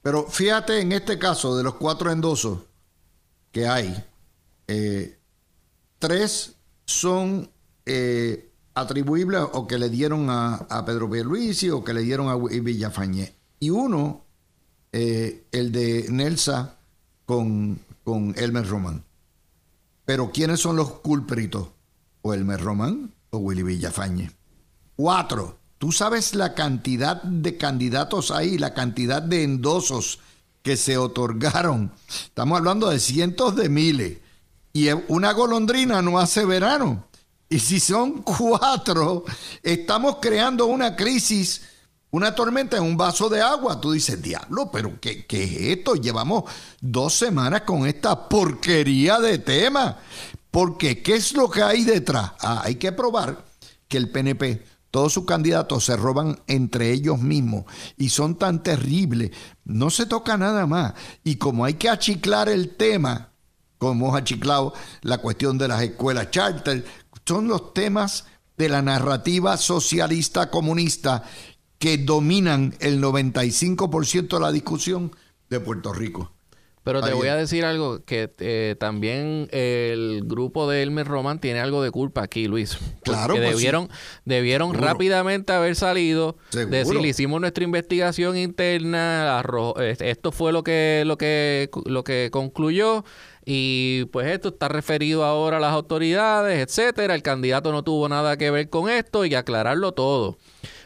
Pero 0.02 0.26
fíjate 0.26 0.80
en 0.80 0.92
este 0.92 1.18
caso 1.18 1.56
de 1.56 1.64
los 1.64 1.74
cuatro 1.74 2.12
endosos 2.12 2.60
que 3.50 3.66
hay, 3.66 4.04
eh, 4.68 5.18
tres 5.98 6.56
son 6.84 7.50
eh, 7.84 8.52
atribuibles 8.74 9.40
o 9.52 9.66
que 9.66 9.78
le 9.78 9.88
dieron 9.88 10.30
a, 10.30 10.54
a 10.54 10.84
Pedro 10.84 11.10
Pierluisi 11.10 11.70
o 11.70 11.82
que 11.82 11.94
le 11.94 12.02
dieron 12.02 12.28
a 12.28 12.36
Villafañé. 12.36 13.34
Y 13.58 13.70
uno, 13.70 14.24
el 14.92 15.72
de 15.72 16.06
Nelsa 16.10 16.76
con, 17.26 17.78
con 18.04 18.34
Elmer 18.36 18.66
Román. 18.66 19.04
Pero 20.04 20.32
¿quiénes 20.32 20.60
son 20.60 20.76
los 20.76 20.90
culpritos? 20.90 21.68
O 22.22 22.34
Elmer 22.34 22.60
Román 22.60 23.14
o 23.30 23.38
Willy 23.38 23.62
Villafañe. 23.62 24.32
Cuatro. 25.00 25.56
Tú 25.78 25.92
sabes 25.92 26.34
la 26.34 26.52
cantidad 26.52 27.22
de 27.22 27.56
candidatos 27.56 28.30
ahí, 28.30 28.58
la 28.58 28.74
cantidad 28.74 29.22
de 29.22 29.44
endosos 29.44 30.18
que 30.62 30.76
se 30.76 30.98
otorgaron. 30.98 31.90
Estamos 32.06 32.58
hablando 32.58 32.90
de 32.90 33.00
cientos 33.00 33.56
de 33.56 33.70
miles. 33.70 34.18
Y 34.74 34.90
una 35.08 35.32
golondrina 35.32 36.02
no 36.02 36.18
hace 36.18 36.44
verano. 36.44 37.06
Y 37.48 37.60
si 37.60 37.80
son 37.80 38.20
cuatro, 38.22 39.24
estamos 39.62 40.18
creando 40.20 40.66
una 40.66 40.94
crisis 40.94 41.62
una 42.10 42.34
tormenta 42.34 42.76
en 42.76 42.82
un 42.82 42.98
vaso 42.98 43.30
de 43.30 43.40
agua. 43.40 43.80
Tú 43.80 43.92
dices, 43.92 44.20
diablo, 44.20 44.70
pero 44.70 45.00
¿qué, 45.00 45.24
¿qué, 45.24 45.44
es 45.44 45.78
esto? 45.78 45.94
Llevamos 45.94 46.44
dos 46.78 47.14
semanas 47.14 47.62
con 47.62 47.86
esta 47.86 48.28
porquería 48.28 49.18
de 49.18 49.38
tema. 49.38 49.96
Porque, 50.50 51.02
¿qué 51.02 51.14
es 51.14 51.32
lo 51.32 51.48
que 51.48 51.62
hay 51.62 51.84
detrás? 51.84 52.32
Ah, 52.40 52.60
hay 52.66 52.74
que 52.74 52.92
probar 52.92 53.48
que 53.90 53.96
el 53.96 54.10
PNP, 54.10 54.62
todos 54.90 55.12
sus 55.12 55.24
candidatos 55.24 55.84
se 55.84 55.96
roban 55.96 56.40
entre 56.46 56.90
ellos 56.92 57.20
mismos 57.20 57.64
y 57.96 58.08
son 58.08 58.36
tan 58.36 58.62
terribles. 58.62 59.30
No 59.64 59.90
se 59.90 60.06
toca 60.06 60.36
nada 60.36 60.66
más. 60.66 60.94
Y 61.22 61.36
como 61.36 61.64
hay 61.64 61.74
que 61.74 61.88
achiclar 61.88 62.48
el 62.48 62.76
tema, 62.76 63.30
como 63.78 63.92
hemos 63.92 64.16
achiclado 64.16 64.74
la 65.02 65.18
cuestión 65.18 65.58
de 65.58 65.68
las 65.68 65.82
escuelas 65.82 66.30
charter, 66.30 66.84
son 67.24 67.46
los 67.46 67.72
temas 67.72 68.26
de 68.58 68.68
la 68.68 68.82
narrativa 68.82 69.56
socialista 69.56 70.50
comunista 70.50 71.22
que 71.78 71.96
dominan 71.96 72.74
el 72.80 73.00
95% 73.00 74.28
de 74.28 74.40
la 74.40 74.52
discusión 74.52 75.12
de 75.48 75.60
Puerto 75.60 75.92
Rico. 75.92 76.32
Pero 76.82 77.02
te 77.02 77.12
voy 77.12 77.28
a 77.28 77.36
decir 77.36 77.64
algo, 77.66 78.04
que 78.04 78.32
eh, 78.38 78.74
también 78.80 79.48
el 79.52 80.22
grupo 80.24 80.68
de 80.68 80.82
Elmer 80.82 81.06
Román 81.06 81.38
tiene 81.38 81.60
algo 81.60 81.82
de 81.82 81.90
culpa 81.90 82.22
aquí, 82.22 82.48
Luis. 82.48 82.78
Claro. 83.02 83.34
Que 83.34 83.40
pues 83.40 83.52
debieron, 83.52 83.88
debieron 84.24 84.72
rápidamente 84.74 85.52
haber 85.52 85.76
salido, 85.76 86.36
decir, 86.52 87.04
hicimos 87.04 87.40
nuestra 87.40 87.64
investigación 87.64 88.36
interna, 88.38 89.42
esto 90.00 90.32
fue 90.32 90.52
lo 90.52 90.64
que, 90.64 91.02
lo 91.06 91.18
que, 91.18 91.68
lo 91.84 92.02
que 92.02 92.30
concluyó, 92.32 93.04
y 93.44 94.06
pues 94.06 94.28
esto 94.28 94.48
está 94.48 94.68
referido 94.68 95.24
ahora 95.24 95.58
a 95.58 95.60
las 95.60 95.72
autoridades, 95.72 96.66
etcétera. 96.66 97.14
El 97.14 97.22
candidato 97.22 97.72
no 97.72 97.82
tuvo 97.82 98.08
nada 98.08 98.36
que 98.36 98.50
ver 98.50 98.70
con 98.70 98.88
esto 98.88 99.24
y 99.24 99.34
aclararlo 99.34 99.92
todo. 99.92 100.38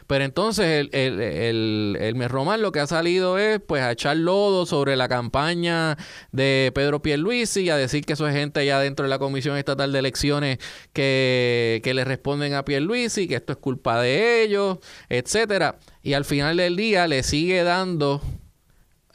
Pero 0.07 0.23
entonces 0.23 0.65
el, 0.65 0.89
el, 0.93 1.19
el, 1.19 1.97
el 1.99 2.29
Román 2.29 2.61
lo 2.61 2.71
que 2.71 2.79
ha 2.79 2.87
salido 2.87 3.39
es 3.39 3.59
pues 3.59 3.81
a 3.81 3.91
echar 3.91 4.17
lodo 4.17 4.65
sobre 4.65 4.95
la 4.95 5.07
campaña 5.07 5.97
de 6.31 6.71
Pedro 6.75 7.01
Pierluisi 7.01 7.61
y 7.61 7.69
a 7.69 7.77
decir 7.77 8.05
que 8.05 8.13
eso 8.13 8.27
es 8.27 8.35
gente 8.35 8.59
allá 8.59 8.79
dentro 8.79 9.03
de 9.03 9.09
la 9.09 9.19
Comisión 9.19 9.57
Estatal 9.57 9.91
de 9.91 9.99
Elecciones 9.99 10.59
que, 10.93 11.81
que 11.83 11.93
le 11.93 12.03
responden 12.05 12.53
a 12.53 12.65
Pierluisi, 12.65 13.27
que 13.27 13.35
esto 13.35 13.53
es 13.53 13.57
culpa 13.57 13.99
de 14.01 14.43
ellos, 14.43 14.77
etcétera. 15.09 15.79
Y 16.03 16.13
al 16.13 16.25
final 16.25 16.57
del 16.57 16.75
día 16.75 17.07
le 17.07 17.23
sigue 17.23 17.63
dando 17.63 18.21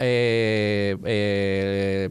eh, 0.00 0.96
eh, 1.04 2.10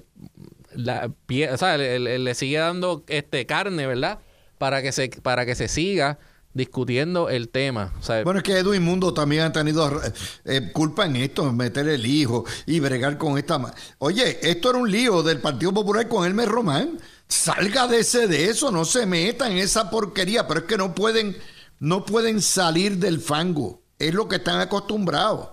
la, 0.73 1.11
o 1.51 1.57
sea, 1.57 1.77
le, 1.77 2.19
le, 2.19 2.35
sigue 2.35 2.57
dando 2.59 3.03
este 3.07 3.45
carne, 3.45 3.87
¿verdad? 3.87 4.19
Para 4.57 4.81
que 4.81 4.91
se, 4.91 5.09
para 5.09 5.45
que 5.45 5.55
se 5.55 5.67
siga 5.67 6.19
discutiendo 6.59 7.29
el 7.29 7.49
tema. 7.49 7.93
bueno, 8.23 8.39
es 8.39 8.43
que 8.43 8.57
Edwin 8.57 8.83
Mundo 8.83 9.13
también 9.13 9.43
ha 9.43 9.51
tenido 9.51 10.01
eh, 10.45 10.71
culpa 10.73 11.05
en 11.05 11.15
esto, 11.15 11.51
meter 11.53 11.87
el 11.87 12.05
hijo 12.05 12.45
y 12.65 12.79
bregar 12.79 13.17
con 13.17 13.37
esta... 13.37 13.73
Oye, 13.97 14.39
esto 14.43 14.69
era 14.69 14.79
un 14.79 14.91
lío 14.91 15.23
del 15.23 15.39
Partido 15.39 15.73
Popular 15.73 16.07
con 16.07 16.25
Elmer 16.25 16.49
Román. 16.49 16.99
Salga 17.27 17.87
de 17.87 17.99
ese 17.99 18.27
de 18.27 18.49
eso, 18.49 18.71
no 18.71 18.85
se 18.85 19.05
meta 19.05 19.49
en 19.49 19.57
esa 19.57 19.89
porquería, 19.89 20.47
pero 20.47 20.61
es 20.61 20.65
que 20.65 20.77
no 20.77 20.93
pueden, 20.93 21.37
no 21.79 22.05
pueden 22.05 22.41
salir 22.41 22.97
del 22.97 23.21
fango. 23.21 23.81
Es 23.97 24.13
lo 24.13 24.27
que 24.27 24.35
están 24.35 24.59
acostumbrados. 24.59 25.49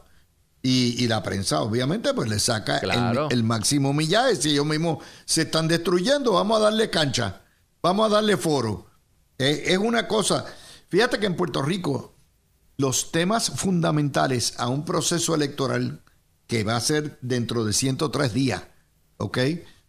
Y, 0.63 1.07
la 1.07 1.23
prensa, 1.23 1.61
obviamente, 1.61 2.13
pues 2.13 2.29
le 2.29 2.41
saca 2.41 2.79
el, 2.79 3.45
máximo 3.45 3.93
millaje. 3.93 4.35
Si 4.35 4.51
ellos 4.51 4.67
mismos 4.67 4.99
se 5.25 5.43
están 5.43 5.69
destruyendo, 5.69 6.33
vamos 6.33 6.59
a 6.59 6.65
darle 6.65 6.91
cancha, 6.91 7.43
vamos 7.81 8.07
a 8.07 8.15
darle 8.17 8.37
foro. 8.37 8.87
Eh, 9.39 9.63
es 9.67 9.79
una 9.79 10.09
cosa 10.09 10.45
Fíjate 10.89 11.19
que 11.19 11.27
en 11.27 11.37
Puerto 11.37 11.63
Rico 11.63 12.15
los 12.77 13.11
temas 13.11 13.51
fundamentales 13.51 14.55
a 14.59 14.69
un 14.69 14.85
proceso 14.85 15.35
electoral 15.35 16.03
que 16.47 16.63
va 16.63 16.77
a 16.77 16.81
ser 16.81 17.19
dentro 17.23 17.65
de 17.65 17.73
103 17.73 18.33
días, 18.33 18.63
¿ok? 19.17 19.39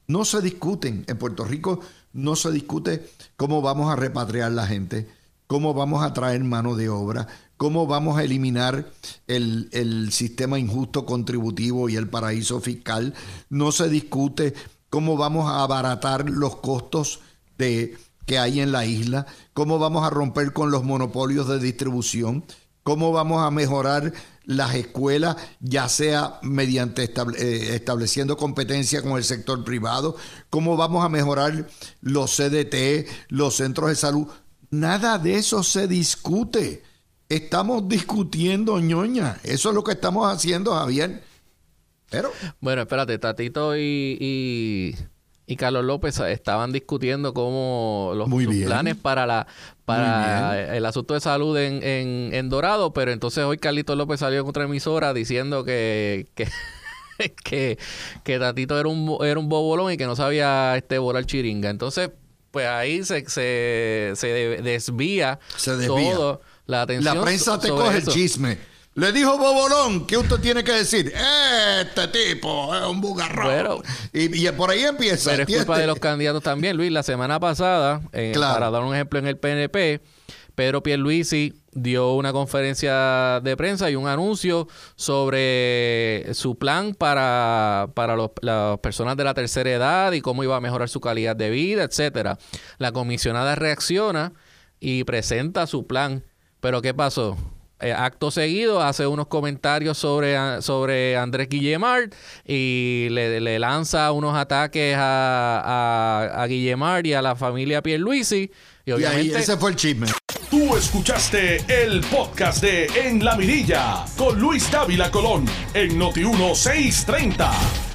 No 0.08 0.26
se 0.26 0.42
discuten. 0.42 1.06
En 1.08 1.18
Puerto 1.18 1.44
Rico 1.44 1.82
no 2.14 2.36
se 2.36 2.52
discute 2.52 3.10
cómo 3.36 3.62
vamos 3.62 3.92
a 3.92 3.96
repatriar 3.96 4.52
la 4.54 4.66
gente, 4.66 5.08
cómo 5.46 5.74
vamos 5.74 6.04
a 6.04 6.14
traer 6.14 6.44
mano 6.44 6.76
de 6.76 6.90
obra, 6.90 7.28
cómo 7.58 7.86
vamos 7.86 8.18
a 8.18 8.24
eliminar 8.24 8.90
el, 9.28 9.70
el 9.74 10.12
sistema 10.12 10.58
injusto 10.58 11.06
contributivo 11.06 11.90
y 11.90 11.96
el 11.96 12.10
paraíso 12.10 12.60
fiscal. 12.62 13.14
No 13.50 13.72
se 13.72 13.90
discute 13.90 14.54
cómo 14.90 15.18
vamos 15.18 15.48
a 15.48 15.62
abaratar 15.62 16.30
los 16.30 16.56
costos 16.56 17.20
de 17.58 17.98
que 18.28 18.38
hay 18.38 18.60
en 18.60 18.72
la 18.72 18.86
isla, 18.86 19.26
cómo 19.54 19.80
vamos 19.80 20.06
a 20.06 20.12
romper 20.12 20.52
con 20.54 20.70
los 20.70 20.84
monopolios 20.84 21.48
de 21.48 21.60
distribución, 21.60 22.44
cómo 22.84 23.14
vamos 23.14 23.42
a 23.42 23.50
mejorar 23.50 24.14
las 24.44 24.76
escuelas, 24.76 25.38
ya 25.62 25.88
sea 25.88 26.40
mediante 26.44 27.06
eh, 27.06 27.76
estableciendo 27.76 28.36
competencia 28.36 29.02
con 29.02 29.14
el 29.14 29.24
sector 29.24 29.64
privado, 29.64 30.18
cómo 30.50 30.76
vamos 30.76 31.06
a 31.06 31.10
mejorar 31.10 31.68
los 32.02 32.36
CDT, 32.36 33.08
los 33.30 33.56
centros 33.56 33.90
de 33.90 33.96
salud. 33.96 34.28
Nada 34.70 35.18
de 35.18 35.36
eso 35.36 35.64
se 35.64 35.88
discute. 35.88 36.84
Estamos 37.30 37.88
discutiendo 37.88 38.80
ñoña. 38.80 39.40
Eso 39.44 39.70
es 39.70 39.76
lo 39.76 39.86
que 39.86 39.94
estamos 39.94 40.32
haciendo, 40.32 40.76
Javier. 40.76 41.24
Pero. 42.10 42.32
Bueno, 42.60 42.82
espérate, 42.82 43.18
Tatito 43.20 43.76
y 43.78 44.18
y 44.20 44.96
Carlos 45.56 45.86
López 45.86 46.20
estaban 46.20 46.74
discutiendo 46.74 47.34
cómo 47.34 48.12
los 48.16 48.30
planes 48.30 48.96
para 48.96 49.26
la 49.26 49.48
para 49.86 50.76
el 50.76 50.86
asunto 50.86 51.14
de 51.14 51.22
salud 51.22 51.58
en, 51.58 51.82
en, 52.34 52.50
Dorado, 52.50 52.92
pero 52.92 53.12
entonces 53.12 53.46
hoy 53.46 53.58
Carlito 53.58 53.96
López 53.96 54.20
salió 54.20 54.42
en 54.42 54.48
otra 54.48 54.66
emisora 54.66 55.14
diciendo 55.14 55.64
que, 55.64 56.28
que 56.36 56.50
que, 57.44 57.78
que 58.24 58.40
Tatito 58.40 58.80
era 58.80 58.90
un, 58.90 59.18
era 59.22 59.40
un 59.40 59.50
bobolón 59.50 59.92
y 59.92 59.98
que 59.98 60.06
no 60.06 60.16
sabía 60.16 60.76
este 60.78 60.98
volar 60.98 61.26
chiringa. 61.26 61.70
Entonces, 61.70 62.12
pues 62.52 62.68
ahí 62.68 63.04
se, 63.04 63.28
se, 63.30 64.14
se 64.16 64.28
desvía, 64.62 65.40
se 65.56 65.76
desvía. 65.78 66.14
todo 66.14 66.42
la 66.66 66.82
atención. 66.84 67.16
La 67.16 67.24
prensa 67.24 67.60
te 67.60 67.70
coge 67.70 67.98
el 67.98 68.08
chisme. 68.08 68.58
Le 68.98 69.12
dijo 69.12 69.38
Bobolón, 69.38 70.08
¿qué 70.08 70.18
usted 70.18 70.38
tiene 70.38 70.64
que 70.64 70.72
decir? 70.72 71.14
Este 71.80 72.08
tipo 72.08 72.76
es 72.76 72.82
un 72.82 73.00
bugarrón. 73.00 73.84
y, 74.12 74.50
por 74.54 74.72
ahí 74.72 74.86
empieza. 74.86 75.30
Pero 75.30 75.44
es 75.44 75.56
culpa 75.56 75.78
de 75.78 75.86
los 75.86 76.00
candidatos 76.00 76.42
también, 76.42 76.76
Luis. 76.76 76.92
La 76.92 77.04
semana 77.04 77.40
pasada, 77.40 78.02
eh, 78.12 78.34
para 78.36 78.72
dar 78.72 78.82
un 78.82 78.96
ejemplo 78.96 79.20
en 79.20 79.28
el 79.28 79.38
PNP, 79.38 80.02
Pedro 80.56 80.82
Pierluisi 80.82 81.54
dio 81.74 82.14
una 82.14 82.34
conferencia 82.34 83.40
de 83.44 83.56
prensa 83.56 83.92
y 83.92 83.96
un 83.96 84.08
anuncio 84.08 84.68
sobre 84.96 86.34
su 86.34 86.58
plan 86.58 86.96
para, 86.96 87.90
para 87.94 88.16
las 88.42 88.80
personas 88.80 89.16
de 89.16 89.24
la 89.24 89.36
tercera 89.36 89.70
edad 89.70 90.12
y 90.14 90.22
cómo 90.22 90.44
iba 90.44 90.56
a 90.56 90.60
mejorar 90.60 90.90
su 90.90 91.02
calidad 91.02 91.36
de 91.36 91.52
vida, 91.52 91.84
etcétera. 91.84 92.40
La 92.80 92.92
comisionada 92.92 93.54
reacciona 93.54 94.34
y 94.80 95.04
presenta 95.04 95.68
su 95.68 95.86
plan. 95.86 96.24
Pero 96.62 96.82
¿qué 96.82 96.96
pasó? 96.96 97.38
Eh, 97.80 97.94
acto 97.94 98.32
seguido 98.32 98.82
hace 98.82 99.06
unos 99.06 99.28
comentarios 99.28 100.00
sobre, 100.00 100.62
sobre 100.64 101.16
Andrés 101.16 101.48
Guillemard 101.48 102.10
y 102.44 103.08
le, 103.12 103.60
lanza 103.60 104.12
unos 104.12 104.36
ataques 104.36 104.96
a, 104.98 106.34
a, 106.34 106.48
Guillemard 106.48 107.06
y 107.06 107.14
a 107.14 107.22
la 107.22 107.36
familia 107.36 107.84
Pierluisi. 107.84 108.50
Y, 108.84 108.92
obviamente, 108.92 109.26
y 109.26 109.36
ahí 109.36 109.42
ese 109.42 109.58
fue 109.58 109.72
el 109.72 109.76
chisme. 109.76 110.08
Tú 110.50 110.76
escuchaste 110.76 111.58
el 111.68 112.02
podcast 112.02 112.64
de 112.64 112.86
En 112.96 113.24
la 113.24 113.36
Mirilla 113.36 114.06
con 114.18 114.40
Luis 114.40 114.72
Dávila 114.72 115.12
Colón 115.12 115.46
en 115.74 116.00
Noti 116.00 116.22
1630. 116.22 117.87